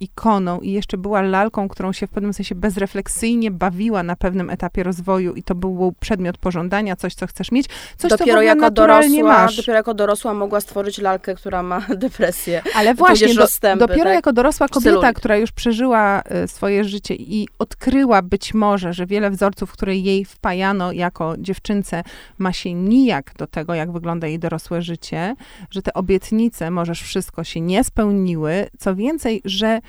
ikoną 0.00 0.60
i 0.60 0.72
jeszcze 0.72 0.98
była 0.98 1.22
lalką, 1.22 1.68
którą 1.68 1.92
się 1.92 2.06
w 2.06 2.10
pewnym 2.10 2.32
sensie 2.32 2.54
bezrefleksyjnie 2.54 3.50
bawiła 3.50 4.02
na 4.02 4.16
pewnym 4.16 4.50
etapie 4.50 4.82
rozwoju 4.82 5.34
i 5.34 5.42
to 5.42 5.54
był 5.54 5.94
przedmiot 6.00 6.38
pożądania, 6.38 6.96
coś, 6.96 7.14
co 7.14 7.26
chcesz 7.26 7.52
mieć, 7.52 7.66
coś, 7.96 8.10
dopiero 8.10 8.38
co 8.38 8.42
jako 8.42 8.70
dorosła, 8.70 9.22
masz. 9.22 9.56
Dopiero 9.56 9.76
jako 9.76 9.94
dorosła 9.94 10.34
mogła 10.34 10.60
stworzyć 10.60 10.98
lalkę, 10.98 11.34
która 11.34 11.62
ma 11.62 11.80
depresję. 11.96 12.62
Ale 12.74 12.94
właśnie, 12.94 13.34
do, 13.34 13.40
rozstępy, 13.40 13.86
dopiero 13.86 14.04
tak? 14.04 14.14
jako 14.14 14.32
dorosła 14.32 14.68
kobieta, 14.68 15.12
która 15.12 15.36
już 15.36 15.52
przeżyła 15.52 16.22
swoje 16.46 16.84
życie 16.84 17.14
i 17.14 17.48
odkryła 17.58 18.22
być 18.22 18.54
może, 18.54 18.92
że 18.92 19.06
wiele 19.06 19.30
wzorców, 19.30 19.72
które 19.72 19.96
jej 19.96 20.24
wpajano 20.24 20.92
jako 20.92 21.34
dziewczynce, 21.38 22.02
ma 22.38 22.52
się 22.52 22.74
nijak 22.74 23.32
do 23.38 23.46
tego, 23.46 23.74
jak 23.74 23.92
wygląda 23.92 24.26
jej 24.26 24.38
dorosłe 24.38 24.82
życie, 24.82 25.34
że 25.70 25.82
te 25.82 25.94
obietnice, 25.94 26.70
możesz 26.70 27.02
wszystko, 27.02 27.44
się 27.44 27.60
nie 27.60 27.84
spełniły. 27.84 28.66
Co 28.78 28.96
więcej, 28.96 29.42
że 29.44 29.80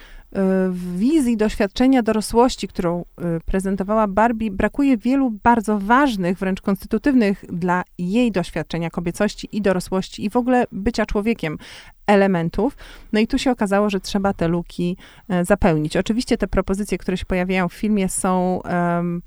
w 0.69 0.97
wizji 0.97 1.37
doświadczenia 1.37 2.03
dorosłości, 2.03 2.67
którą 2.67 3.01
y, 3.01 3.03
prezentowała 3.45 4.07
Barbie, 4.07 4.51
brakuje 4.51 4.97
wielu 4.97 5.31
bardzo 5.43 5.79
ważnych, 5.79 6.37
wręcz 6.37 6.61
konstytutywnych 6.61 7.45
dla 7.49 7.83
jej 7.97 8.31
doświadczenia 8.31 8.89
kobiecości 8.89 9.49
i 9.51 9.61
dorosłości 9.61 10.25
i 10.25 10.29
w 10.29 10.37
ogóle 10.37 10.65
bycia 10.71 11.05
człowiekiem 11.05 11.57
elementów. 12.07 12.77
No 13.13 13.19
i 13.19 13.27
tu 13.27 13.37
się 13.37 13.51
okazało, 13.51 13.89
że 13.89 13.99
trzeba 13.99 14.33
te 14.33 14.47
luki 14.47 14.97
e, 15.29 15.45
zapełnić. 15.45 15.97
Oczywiście 15.97 16.37
te 16.37 16.47
propozycje, 16.47 16.97
które 16.97 17.17
się 17.17 17.25
pojawiają 17.25 17.69
w 17.69 17.73
filmie 17.73 18.09
są 18.09 18.61
um, 18.63 19.21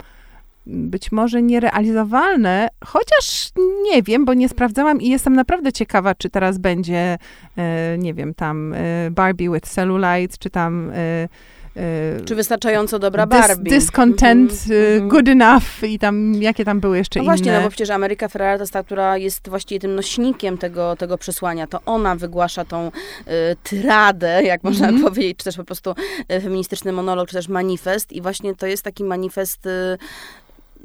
być 0.66 1.12
może 1.12 1.42
nierealizowalne, 1.42 2.68
chociaż 2.84 3.50
nie 3.82 4.02
wiem, 4.02 4.24
bo 4.24 4.34
nie 4.34 4.48
sprawdzałam 4.48 5.00
i 5.00 5.08
jestem 5.08 5.34
naprawdę 5.34 5.72
ciekawa, 5.72 6.14
czy 6.14 6.30
teraz 6.30 6.58
będzie, 6.58 7.18
e, 7.56 7.98
nie 7.98 8.14
wiem, 8.14 8.34
tam 8.34 8.72
e, 8.72 9.10
Barbie 9.10 9.50
with 9.50 9.68
cellulite, 9.68 10.36
czy 10.38 10.50
tam 10.50 10.90
e, 10.94 11.28
czy 12.24 12.34
wystarczająco 12.34 12.98
dobra 12.98 13.26
Barbie. 13.26 13.70
Dis 13.70 13.84
discontent, 13.84 14.52
mm 14.70 15.00
-hmm. 15.00 15.08
good 15.08 15.28
enough 15.28 15.82
i 15.82 15.98
tam, 15.98 16.34
jakie 16.34 16.64
tam 16.64 16.80
były 16.80 16.98
jeszcze 16.98 17.18
no 17.18 17.24
inne. 17.24 17.32
właśnie, 17.32 17.52
no 17.52 17.60
bo 17.60 17.68
przecież 17.68 17.90
Ameryka 17.90 18.28
Ferrara 18.28 18.56
to 18.56 18.62
jest 18.62 18.72
ta, 18.72 18.82
która 18.82 19.16
jest 19.16 19.48
właściwie 19.48 19.80
tym 19.80 19.94
nośnikiem 19.94 20.58
tego, 20.58 20.96
tego 20.96 21.18
przesłania. 21.18 21.66
To 21.66 21.80
ona 21.86 22.16
wygłasza 22.16 22.64
tą 22.64 22.86
y, 22.86 23.30
tyradę, 23.62 24.42
jak 24.42 24.64
można 24.64 24.88
mm 24.88 25.00
-hmm. 25.00 25.04
powiedzieć, 25.04 25.36
czy 25.36 25.44
też 25.44 25.56
po 25.56 25.64
prostu 25.64 25.94
feministyczny 26.42 26.92
monolog, 26.92 27.28
czy 27.28 27.34
też 27.34 27.48
manifest 27.48 28.12
i 28.12 28.20
właśnie 28.20 28.54
to 28.54 28.66
jest 28.66 28.82
taki 28.82 29.04
manifest 29.04 29.66
y, 29.66 29.98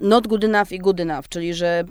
not 0.01 0.27
good 0.27 0.43
enough 0.43 0.71
i 0.71 0.79
good 0.79 0.99
enough, 0.99 1.27
czyli 1.29 1.53
że 1.53 1.83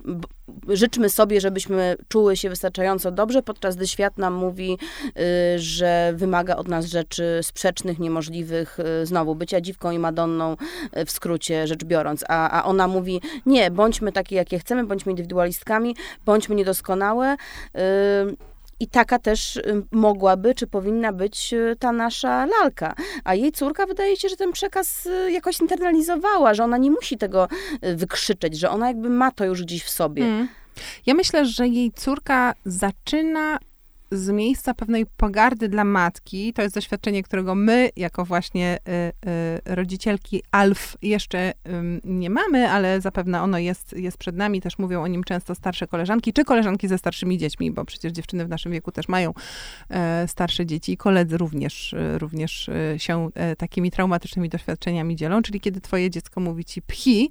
życzmy 0.67 1.09
sobie, 1.09 1.41
żebyśmy 1.41 1.95
czuły 2.07 2.37
się 2.37 2.49
wystarczająco 2.49 3.11
dobrze, 3.11 3.43
podczas 3.43 3.75
gdy 3.75 3.87
świat 3.87 4.17
nam 4.17 4.33
mówi, 4.33 4.77
y, 5.55 5.59
że 5.59 6.13
wymaga 6.15 6.55
od 6.55 6.67
nas 6.67 6.85
rzeczy 6.85 7.39
sprzecznych, 7.41 7.99
niemożliwych, 7.99 8.77
y, 9.01 9.05
znowu 9.05 9.35
bycia 9.35 9.61
dziwką 9.61 9.91
i 9.91 9.99
madonną 9.99 10.57
y, 10.97 11.05
w 11.05 11.11
skrócie 11.11 11.67
rzecz 11.67 11.83
biorąc, 11.83 12.23
a, 12.27 12.49
a 12.49 12.63
ona 12.63 12.87
mówi, 12.87 13.21
nie, 13.45 13.71
bądźmy 13.71 14.11
takie, 14.11 14.35
jakie 14.35 14.59
chcemy, 14.59 14.83
bądźmy 14.83 15.11
indywidualistkami, 15.11 15.95
bądźmy 16.25 16.55
niedoskonałe, 16.55 17.37
i 18.79 18.87
taka 18.87 19.19
też 19.19 19.55
y, 19.55 19.83
mogłaby, 19.91 20.55
czy 20.55 20.67
powinna 20.67 21.13
być 21.13 21.53
y, 21.53 21.75
ta 21.79 21.91
nasza 21.91 22.45
lalka. 22.45 22.95
A 23.23 23.35
jej 23.35 23.51
córka 23.51 23.85
wydaje 23.85 24.17
się, 24.17 24.29
że 24.29 24.35
ten 24.35 24.51
przekaz 24.51 25.05
y, 25.05 25.31
jakoś 25.31 25.61
internalizowała, 25.61 26.53
że 26.53 26.63
ona 26.63 26.77
nie 26.77 26.91
musi 26.91 27.17
tego 27.17 27.47
wykrzyczeć, 27.81 28.59
że 28.59 28.69
ona 28.69 28.87
jakby 28.87 29.09
ma 29.09 29.31
to 29.31 29.45
już 29.45 29.63
gdzieś 29.63 29.83
w 29.83 29.89
sobie. 29.89 30.23
Mm. 30.23 30.47
Ja 31.05 31.13
myślę, 31.13 31.45
że 31.45 31.67
jej 31.67 31.91
córka 31.91 32.53
zaczyna 32.65 33.59
z 34.11 34.29
miejsca 34.29 34.73
pewnej 34.73 35.05
pogardy 35.05 35.69
dla 35.69 35.83
matki. 35.83 36.53
To 36.53 36.61
jest 36.61 36.75
doświadczenie, 36.75 37.23
którego 37.23 37.55
my, 37.55 37.89
jako 37.95 38.25
właśnie 38.25 38.77
y, 38.77 39.29
y, 39.69 39.75
rodzicielki 39.75 40.43
ALF, 40.51 40.97
jeszcze 41.01 41.51
y, 41.51 41.53
nie 42.03 42.29
mamy, 42.29 42.69
ale 42.69 43.01
zapewne 43.01 43.41
ono 43.41 43.57
jest, 43.57 43.93
jest 43.93 44.17
przed 44.17 44.35
nami. 44.35 44.61
Też 44.61 44.79
mówią 44.79 45.03
o 45.03 45.07
nim 45.07 45.23
często 45.23 45.55
starsze 45.55 45.87
koleżanki, 45.87 46.33
czy 46.33 46.43
koleżanki 46.43 46.87
ze 46.87 46.97
starszymi 46.97 47.37
dziećmi, 47.37 47.71
bo 47.71 47.85
przecież 47.85 48.11
dziewczyny 48.11 48.45
w 48.45 48.49
naszym 48.49 48.71
wieku 48.71 48.91
też 48.91 49.07
mają 49.07 49.33
e, 49.89 50.27
starsze 50.27 50.65
dzieci 50.65 50.91
i 50.91 50.97
koledzy 50.97 51.37
również, 51.37 51.93
e, 51.93 52.17
również 52.17 52.69
e, 52.69 52.99
się 52.99 53.29
takimi 53.57 53.91
traumatycznymi 53.91 54.49
doświadczeniami 54.49 55.15
dzielą. 55.15 55.41
Czyli 55.41 55.59
kiedy 55.59 55.81
twoje 55.81 56.09
dziecko 56.09 56.41
mówi 56.41 56.65
ci 56.65 56.81
pchi, 56.81 57.29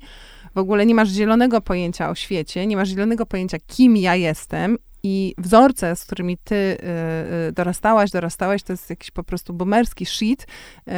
w 0.54 0.58
ogóle 0.58 0.86
nie 0.86 0.94
masz 0.94 1.08
zielonego 1.08 1.60
pojęcia 1.60 2.10
o 2.10 2.14
świecie, 2.14 2.66
nie 2.66 2.76
masz 2.76 2.88
zielonego 2.88 3.26
pojęcia, 3.26 3.58
kim 3.66 3.96
ja 3.96 4.16
jestem 4.16 4.78
i 5.02 5.34
wzorce, 5.38 5.96
z 5.96 6.04
którymi 6.04 6.38
ty 6.44 6.54
y, 6.54 7.48
y, 7.48 7.52
dorastałaś, 7.52 8.10
dorastałeś, 8.10 8.62
to 8.62 8.72
jest 8.72 8.90
jakiś 8.90 9.10
po 9.10 9.24
prostu 9.24 9.52
boomerski 9.52 10.06
shit. 10.06 10.42
Y, 10.42 10.92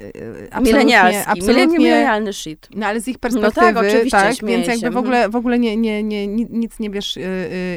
y, 0.00 0.48
absolutnie, 0.50 1.78
milenialny 1.78 2.32
shit. 2.32 2.68
No 2.74 2.86
ale 2.86 3.00
z 3.00 3.08
ich 3.08 3.18
perspektywy, 3.18 3.66
no 3.66 3.72
tak, 3.72 3.76
oczywiście, 3.76 4.10
tak 4.10 4.44
więc 4.44 4.66
jakby 4.66 4.90
w 4.90 4.96
ogóle, 4.96 5.28
w 5.28 5.36
ogóle 5.36 5.58
nie, 5.58 5.76
nie, 5.76 6.02
nie, 6.02 6.26
nic 6.26 6.78
nie 6.78 6.90
wiesz 6.90 7.18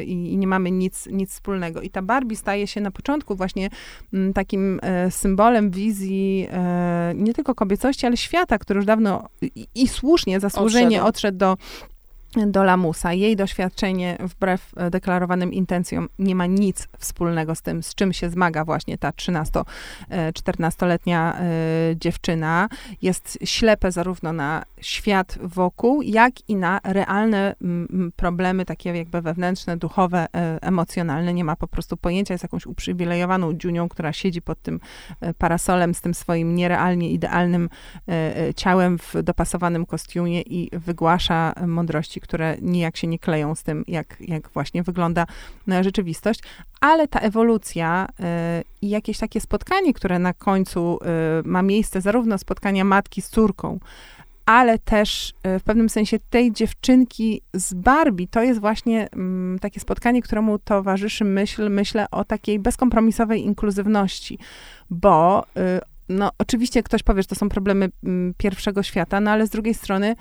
i 0.04 0.36
nie 0.36 0.46
mamy 0.46 0.70
nic, 0.70 1.06
nic 1.06 1.30
wspólnego. 1.30 1.80
I 1.82 1.90
ta 1.90 2.02
Barbie 2.02 2.36
staje 2.36 2.66
się 2.66 2.80
na 2.80 2.90
początku 2.90 3.36
właśnie 3.36 3.70
mm, 4.12 4.32
takim 4.32 4.80
symbolem 5.10 5.70
wizji 5.70 6.48
nie 7.14 7.34
tylko 7.34 7.54
kobiecości, 7.54 8.06
ale 8.06 8.16
świata, 8.16 8.58
który 8.58 8.78
już 8.78 8.86
dawno 8.86 9.28
i, 9.42 9.66
i 9.74 9.88
słusznie, 9.88 10.40
zasłużenie 10.40 11.02
odszedł, 11.02 11.08
odszedł 11.08 11.38
do 11.38 11.56
do 12.36 12.64
Lamusa. 12.64 13.12
Jej 13.12 13.36
doświadczenie, 13.36 14.16
wbrew 14.20 14.72
e, 14.76 14.90
deklarowanym 14.90 15.52
intencjom, 15.52 16.08
nie 16.18 16.34
ma 16.34 16.46
nic 16.46 16.88
wspólnego 16.98 17.54
z 17.54 17.62
tym, 17.62 17.82
z 17.82 17.94
czym 17.94 18.12
się 18.12 18.30
zmaga 18.30 18.64
właśnie 18.64 18.98
ta 18.98 19.10
13-14-letnia 19.10 21.34
e, 21.34 21.40
dziewczyna. 21.96 22.68
Jest 23.02 23.38
ślepe 23.44 23.92
zarówno 23.92 24.32
na 24.32 24.62
świat 24.80 25.38
wokół, 25.42 26.02
jak 26.02 26.48
i 26.48 26.56
na 26.56 26.80
realne 26.84 27.54
problemy, 28.16 28.64
takie 28.64 28.96
jakby 28.96 29.22
wewnętrzne, 29.22 29.76
duchowe, 29.76 30.26
e, 30.34 30.58
emocjonalne. 30.62 31.34
Nie 31.34 31.44
ma 31.44 31.56
po 31.56 31.68
prostu 31.68 31.96
pojęcia, 31.96 32.34
jest 32.34 32.44
jakąś 32.44 32.66
uprzywilejowaną 32.66 33.54
dziunią, 33.54 33.88
która 33.88 34.12
siedzi 34.12 34.42
pod 34.42 34.62
tym 34.62 34.80
parasolem 35.38 35.94
z 35.94 36.00
tym 36.00 36.14
swoim 36.14 36.54
nierealnie 36.54 37.10
idealnym 37.10 37.68
ciałem 38.56 38.98
w 38.98 39.14
dopasowanym 39.22 39.86
kostiumie 39.86 40.40
i 40.40 40.70
wygłasza 40.72 41.52
mądrości 41.66 42.19
które 42.20 42.56
nijak 42.60 42.96
się 42.96 43.06
nie 43.06 43.18
kleją 43.18 43.54
z 43.54 43.62
tym, 43.62 43.84
jak, 43.88 44.16
jak 44.20 44.48
właśnie 44.48 44.82
wygląda 44.82 45.26
e, 45.68 45.84
rzeczywistość, 45.84 46.40
ale 46.80 47.08
ta 47.08 47.20
ewolucja 47.20 48.08
e, 48.20 48.62
i 48.82 48.88
jakieś 48.88 49.18
takie 49.18 49.40
spotkanie, 49.40 49.94
które 49.94 50.18
na 50.18 50.34
końcu 50.34 50.98
e, 51.02 51.06
ma 51.44 51.62
miejsce, 51.62 52.00
zarówno 52.00 52.38
spotkania 52.38 52.84
matki 52.84 53.22
z 53.22 53.28
córką, 53.28 53.78
ale 54.46 54.78
też 54.78 55.34
w 55.44 55.62
pewnym 55.62 55.88
sensie 55.88 56.18
tej 56.30 56.52
dziewczynki 56.52 57.42
z 57.54 57.74
Barbie, 57.74 58.26
to 58.28 58.42
jest 58.42 58.60
właśnie 58.60 59.08
mm, 59.12 59.58
takie 59.58 59.80
spotkanie, 59.80 60.22
któremu 60.22 60.58
towarzyszy 60.58 61.24
myśl, 61.24 61.70
myślę 61.70 62.06
o 62.10 62.24
takiej 62.24 62.58
bezkompromisowej 62.58 63.44
inkluzywności, 63.44 64.38
bo 64.90 65.44
no, 66.10 66.30
oczywiście 66.38 66.82
ktoś 66.82 67.02
powie, 67.02 67.22
że 67.22 67.28
to 67.28 67.34
są 67.34 67.48
problemy 67.48 67.88
mm, 68.04 68.34
pierwszego 68.38 68.82
świata, 68.82 69.20
no 69.20 69.30
ale 69.30 69.46
z 69.46 69.50
drugiej 69.50 69.74
strony 69.74 70.16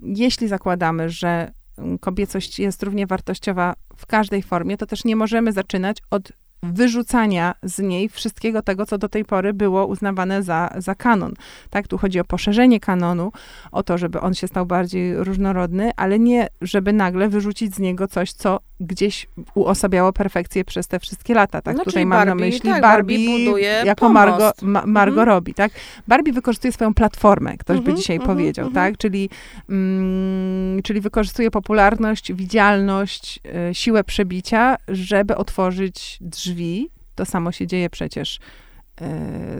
jeśli 0.00 0.48
zakładamy, 0.48 1.10
że 1.10 1.52
kobiecość 2.00 2.58
jest 2.58 2.82
równie 2.82 3.06
wartościowa 3.06 3.74
w 3.96 4.06
każdej 4.06 4.42
formie, 4.42 4.76
to 4.76 4.86
też 4.86 5.04
nie 5.04 5.16
możemy 5.16 5.52
zaczynać 5.52 5.98
od 6.10 6.32
wyrzucania 6.62 7.54
z 7.62 7.78
niej 7.78 8.08
wszystkiego 8.08 8.62
tego, 8.62 8.86
co 8.86 8.98
do 8.98 9.08
tej 9.08 9.24
pory 9.24 9.54
było 9.54 9.86
uznawane 9.86 10.42
za, 10.42 10.70
za 10.76 10.94
kanon. 10.94 11.34
Tak, 11.70 11.88
tu 11.88 11.98
chodzi 11.98 12.20
o 12.20 12.24
poszerzenie 12.24 12.80
kanonu, 12.80 13.32
o 13.72 13.82
to, 13.82 13.98
żeby 13.98 14.20
on 14.20 14.34
się 14.34 14.48
stał 14.48 14.66
bardziej 14.66 15.16
różnorodny, 15.16 15.90
ale 15.96 16.18
nie, 16.18 16.48
żeby 16.60 16.92
nagle 16.92 17.28
wyrzucić 17.28 17.74
z 17.74 17.78
niego 17.78 18.08
coś, 18.08 18.32
co 18.32 18.60
gdzieś 18.80 19.26
uosabiało 19.54 20.12
perfekcję 20.12 20.64
przez 20.64 20.88
te 20.88 20.98
wszystkie 21.00 21.34
lata, 21.34 21.62
tak? 21.62 21.76
No, 21.76 21.84
Tutaj 21.84 22.06
mam 22.06 22.18
Barbie, 22.18 22.28
na 22.28 22.34
myśli 22.34 22.70
tak, 22.70 22.82
Barbie, 22.82 23.18
Barbie 23.18 23.84
jako 23.84 24.08
Margo, 24.08 24.52
ma, 24.62 24.86
Margo 24.86 25.20
mhm. 25.20 25.28
robi, 25.28 25.54
tak? 25.54 25.72
Barbie 26.08 26.32
wykorzystuje 26.32 26.72
swoją 26.72 26.94
platformę, 26.94 27.56
ktoś 27.56 27.78
mhm, 27.78 27.94
by 27.94 28.00
dzisiaj 28.00 28.16
mhm, 28.16 28.36
powiedział, 28.36 28.66
mhm. 28.66 28.86
tak? 28.86 28.98
Czyli, 28.98 29.30
mm, 29.68 30.82
czyli 30.82 31.00
wykorzystuje 31.00 31.50
popularność, 31.50 32.32
widzialność, 32.32 33.40
y, 33.70 33.74
siłę 33.74 34.04
przebicia, 34.04 34.76
żeby 34.88 35.36
otworzyć 35.36 36.18
drzwi. 36.20 36.90
To 37.14 37.24
samo 37.24 37.52
się 37.52 37.66
dzieje 37.66 37.90
przecież 37.90 38.38
E, 38.38 38.40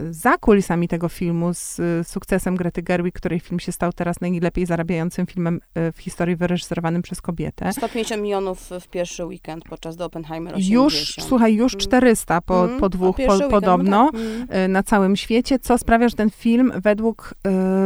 za 0.09 0.37
kulisami 0.37 0.87
tego 0.87 1.09
filmu 1.09 1.53
z 1.53 1.81
sukcesem 2.07 2.55
Grety 2.55 2.81
Gerwig, 2.81 3.15
której 3.15 3.39
film 3.39 3.59
się 3.59 3.71
stał 3.71 3.93
teraz 3.93 4.21
najlepiej 4.21 4.65
zarabiającym 4.65 5.25
filmem 5.25 5.59
e, 5.73 5.91
w 5.91 5.97
historii 5.97 6.35
wyreżyserowanym 6.35 7.01
przez 7.01 7.21
kobietę. 7.21 7.73
150 7.73 8.21
milionów 8.21 8.69
w 8.81 8.87
pierwszy 8.87 9.25
weekend 9.25 9.63
podczas 9.63 9.95
do 9.95 10.05
Oppenheimer 10.05 10.55
80. 10.55 10.73
Już, 10.93 11.15
słuchaj, 11.27 11.55
już 11.55 11.77
400 11.77 12.33
mm. 12.33 12.41
po, 12.45 12.65
mm. 12.65 12.79
po 12.79 12.89
dwóch 12.89 13.17
po, 13.27 13.49
podobno 13.49 13.89
no 13.89 14.11
tak. 14.11 14.21
mm. 14.49 14.71
na 14.71 14.83
całym 14.83 15.15
świecie, 15.15 15.59
co 15.59 15.77
sprawia, 15.77 16.09
że 16.09 16.15
ten 16.15 16.29
film 16.29 16.71
według 16.83 17.33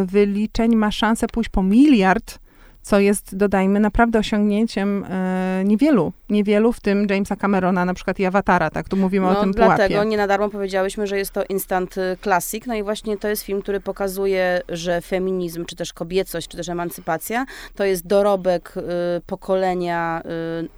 wyliczeń 0.05 0.75
ma 0.75 0.91
szansę 0.91 1.27
pójść 1.27 1.49
po 1.49 1.63
miliard 1.63 2.42
co 2.83 2.99
jest, 2.99 3.35
dodajmy, 3.37 3.79
naprawdę 3.79 4.19
osiągnięciem 4.19 5.05
e, 5.09 5.63
niewielu, 5.65 6.13
niewielu, 6.29 6.73
w 6.73 6.79
tym 6.79 7.07
Jamesa 7.09 7.35
Camerona 7.35 7.85
na 7.85 7.93
przykład 7.93 8.19
i 8.19 8.25
Awatara, 8.25 8.69
tak? 8.69 8.89
Tu 8.89 8.97
mówimy 8.97 9.25
no, 9.25 9.39
o 9.39 9.41
tym 9.41 9.51
dlatego 9.51 9.93
pułapie. 9.93 10.09
nie 10.09 10.17
na 10.17 10.27
darmo 10.27 10.49
powiedziałyśmy, 10.49 11.07
że 11.07 11.17
jest 11.17 11.31
to 11.31 11.43
instant 11.49 11.97
y, 11.97 12.17
classic, 12.21 12.65
no 12.65 12.75
i 12.75 12.83
właśnie 12.83 13.17
to 13.17 13.27
jest 13.27 13.43
film, 13.43 13.61
który 13.61 13.79
pokazuje, 13.79 14.61
że 14.69 15.01
feminizm, 15.01 15.65
czy 15.65 15.75
też 15.75 15.93
kobiecość, 15.93 16.47
czy 16.47 16.57
też 16.57 16.69
emancypacja, 16.69 17.45
to 17.75 17.83
jest 17.83 18.07
dorobek 18.07 18.73
y, 18.77 18.81
pokolenia 19.25 20.21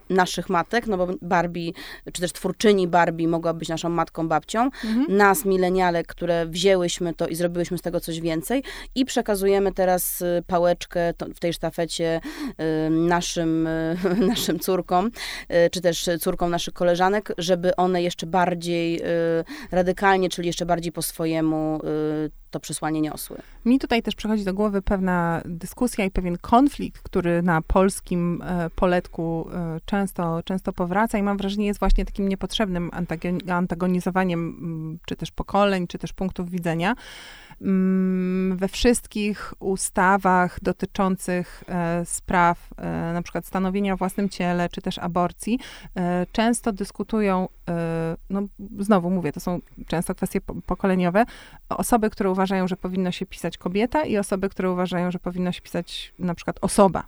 y, 0.10 0.14
naszych 0.14 0.50
matek, 0.50 0.88
no 0.88 0.98
bo 0.98 1.08
Barbie, 1.22 1.72
czy 2.14 2.22
też 2.22 2.34
twórczyni 2.34 2.88
Barbie 2.88 3.28
mogła 3.28 3.54
być 3.54 3.70
naszą 3.70 3.90
matką, 3.90 4.28
babcią, 4.28 4.64
mhm. 4.64 5.06
nas, 5.10 5.46
mileniale, 5.46 6.04
które 6.04 6.46
wzięłyśmy 6.46 7.14
to 7.14 7.28
i 7.28 7.36
zrobiłyśmy 7.36 7.78
z 7.78 7.82
tego 7.82 8.00
coś 8.00 8.22
więcej 8.22 8.64
i 8.96 9.06
przekazujemy 9.06 9.72
teraz 9.72 10.22
y, 10.22 10.44
pałeczkę 10.48 11.14
to, 11.14 11.26
w 11.26 11.40
tej 11.40 11.54
sztafecie 11.54 11.95
Y, 12.04 12.90
naszym, 12.90 13.68
y, 13.68 13.98
naszym 14.28 14.60
córkom, 14.60 15.06
y, 15.06 15.70
czy 15.70 15.82
też 15.82 16.10
córkom 16.22 16.52
naszych 16.52 16.74
koleżanek, 16.74 17.34
żeby 17.38 17.76
one 17.76 18.04
jeszcze 18.04 18.28
bardziej 18.28 19.02
radykalnie, 19.72 20.30
czyli 20.30 20.48
jeszcze 20.48 20.66
bardziej 20.66 20.92
po 20.92 21.02
swojemu 21.02 21.80
to 22.56 22.60
przesłanie 22.60 23.02
niosły. 23.02 23.38
Mi 23.66 23.80
tutaj 23.80 24.04
też 24.04 24.16
przychodzi 24.16 24.44
do 24.44 24.54
głowy 24.54 24.82
pewna 24.82 25.42
dyskusja 25.46 26.06
i 26.06 26.12
pewien 26.12 26.38
konflikt, 26.38 27.02
który 27.02 27.42
na 27.42 27.62
polskim 27.62 28.42
e, 28.42 28.70
poletku 28.70 29.50
e, 29.54 29.80
często, 29.86 30.44
często 30.44 30.74
powraca 30.74 31.18
i 31.18 31.24
mam 31.24 31.38
wrażenie 31.38 31.66
jest 31.66 31.80
właśnie 31.80 32.06
takim 32.06 32.30
niepotrzebnym 32.30 32.92
antagonizowaniem 33.50 35.00
czy 35.06 35.16
też 35.16 35.32
pokoleń, 35.32 35.88
czy 35.88 35.98
też 35.98 36.14
punktów 36.14 36.50
widzenia. 36.50 36.96
Mm, 37.62 38.58
we 38.58 38.68
wszystkich 38.68 39.54
ustawach 39.60 40.60
dotyczących 40.62 41.64
e, 41.68 42.06
spraw 42.06 42.70
na 43.14 43.22
przykład 43.22 43.46
stanowienia 43.46 43.94
o 43.94 43.98
własnym 43.98 44.30
ciele, 44.30 44.70
czy 44.70 44.82
też 44.82 44.98
aborcji, 44.98 45.60
często 46.32 46.72
dyskutują, 46.72 47.48
no 48.30 48.42
znowu 48.80 49.10
mówię, 49.10 49.32
to 49.32 49.40
są 49.40 49.60
często 49.88 50.16
kwestie 50.16 50.42
pokoleniowe, 50.66 51.26
osoby, 51.70 52.10
które 52.10 52.32
uważają, 52.32 52.68
że 52.68 52.78
powinno 52.78 53.12
się 53.12 53.26
pisać 53.26 53.58
kobieta 53.58 54.04
i 54.04 54.18
osoby, 54.18 54.50
które 54.50 54.72
uważają, 54.72 55.12
że 55.12 55.20
powinno 55.20 55.52
się 55.52 55.62
pisać 55.62 56.14
na 56.20 56.36
przykład 56.36 56.58
osoba 56.62 57.04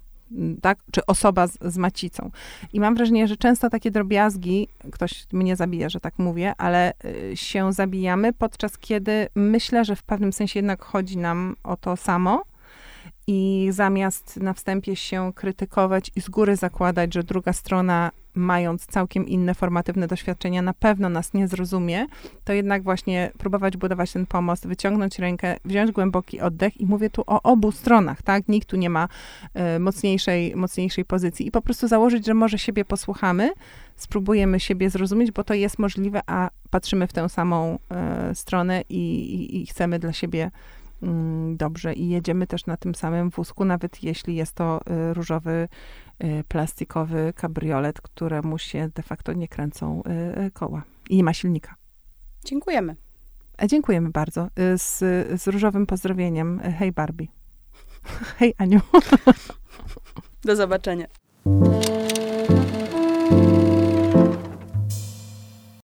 tak? 0.61 0.79
czy 0.91 1.05
osoba 1.05 1.47
z, 1.47 1.57
z, 1.61 1.77
macicą. 1.77 2.31
I 2.73 2.79
mam 2.79 2.95
wrażenie, 2.95 3.27
że 3.27 3.37
często 3.37 3.69
takie 3.69 3.91
drobiazgi, 3.91 4.67
ktoś 4.91 5.27
mnie 5.33 5.55
zabija, 5.55 5.89
że 5.89 5.99
tak 5.99 6.19
mówię, 6.19 6.53
ale 6.57 6.93
y, 7.31 7.37
się 7.37 7.73
zabijamy, 7.73 8.33
podczas 8.33 8.77
kiedy 8.77 9.27
myślę, 9.35 9.85
że 9.85 9.95
w 9.95 10.03
pewnym 10.03 10.33
sensie 10.33 10.59
jednak 10.59 10.83
chodzi 10.83 11.17
nam 11.17 11.55
o 11.63 11.77
to 11.77 11.97
samo. 11.97 12.43
I 13.29 13.67
zamiast 13.71 14.37
na 14.37 14.53
wstępie 14.53 14.95
się 14.95 15.33
krytykować 15.35 16.11
i 16.15 16.21
z 16.21 16.29
góry 16.29 16.55
zakładać, 16.55 17.13
że 17.13 17.23
druga 17.23 17.53
strona 17.53 18.11
mając 18.37 18.85
całkiem 18.85 19.27
inne 19.27 19.55
formatywne 19.55 20.07
doświadczenia, 20.07 20.61
na 20.61 20.73
pewno 20.73 21.09
nas 21.09 21.33
nie 21.33 21.47
zrozumie, 21.47 22.05
to 22.43 22.53
jednak 22.53 22.83
właśnie 22.83 23.31
próbować 23.37 23.77
budować 23.77 24.13
ten 24.13 24.25
pomost, 24.25 24.67
wyciągnąć 24.67 25.19
rękę, 25.19 25.57
wziąć 25.65 25.91
głęboki 25.91 26.41
oddech 26.41 26.81
i 26.81 26.85
mówię 26.85 27.09
tu 27.09 27.23
o 27.27 27.41
obu 27.41 27.71
stronach, 27.71 28.21
tak? 28.21 28.47
Nikt 28.47 28.67
tu 28.67 28.77
nie 28.77 28.89
ma 28.89 29.07
y, 29.75 29.79
mocniejszej, 29.79 30.55
mocniejszej 30.55 31.05
pozycji 31.05 31.47
i 31.47 31.51
po 31.51 31.61
prostu 31.61 31.87
założyć, 31.87 32.25
że 32.25 32.33
może 32.33 32.57
siebie 32.57 32.85
posłuchamy, 32.85 33.51
spróbujemy 33.95 34.59
siebie 34.59 34.89
zrozumieć, 34.89 35.31
bo 35.31 35.43
to 35.43 35.53
jest 35.53 35.79
możliwe, 35.79 36.21
a 36.25 36.49
patrzymy 36.69 37.07
w 37.07 37.13
tę 37.13 37.29
samą 37.29 37.79
y, 38.31 38.35
stronę 38.35 38.81
i, 38.89 38.95
i, 39.35 39.61
i 39.61 39.65
chcemy 39.65 39.99
dla 39.99 40.13
siebie 40.13 40.51
mm, 41.03 41.57
dobrze 41.57 41.93
i 41.93 42.09
jedziemy 42.09 42.47
też 42.47 42.65
na 42.65 42.77
tym 42.77 42.95
samym 42.95 43.29
wózku, 43.29 43.65
nawet 43.65 44.03
jeśli 44.03 44.35
jest 44.35 44.55
to 44.55 44.81
y, 45.09 45.13
różowy 45.13 45.67
plastikowy 46.47 47.33
kabriolet, 47.35 48.01
któremu 48.01 48.57
się 48.57 48.89
de 48.95 49.03
facto 49.03 49.33
nie 49.33 49.47
kręcą 49.47 50.03
y, 50.37 50.41
y, 50.41 50.51
koła 50.51 50.83
i 51.09 51.17
nie 51.17 51.23
ma 51.23 51.33
silnika. 51.33 51.75
Dziękujemy. 52.45 52.95
E, 53.61 53.67
dziękujemy 53.67 54.09
bardzo. 54.09 54.47
Z, 54.77 54.97
z 55.41 55.47
różowym 55.47 55.85
pozdrowieniem. 55.85 56.59
Hej 56.59 56.91
Barbie. 56.91 57.27
Hej 58.37 58.53
Aniu. 58.57 58.79
Do 60.45 60.55
zobaczenia. 60.55 61.07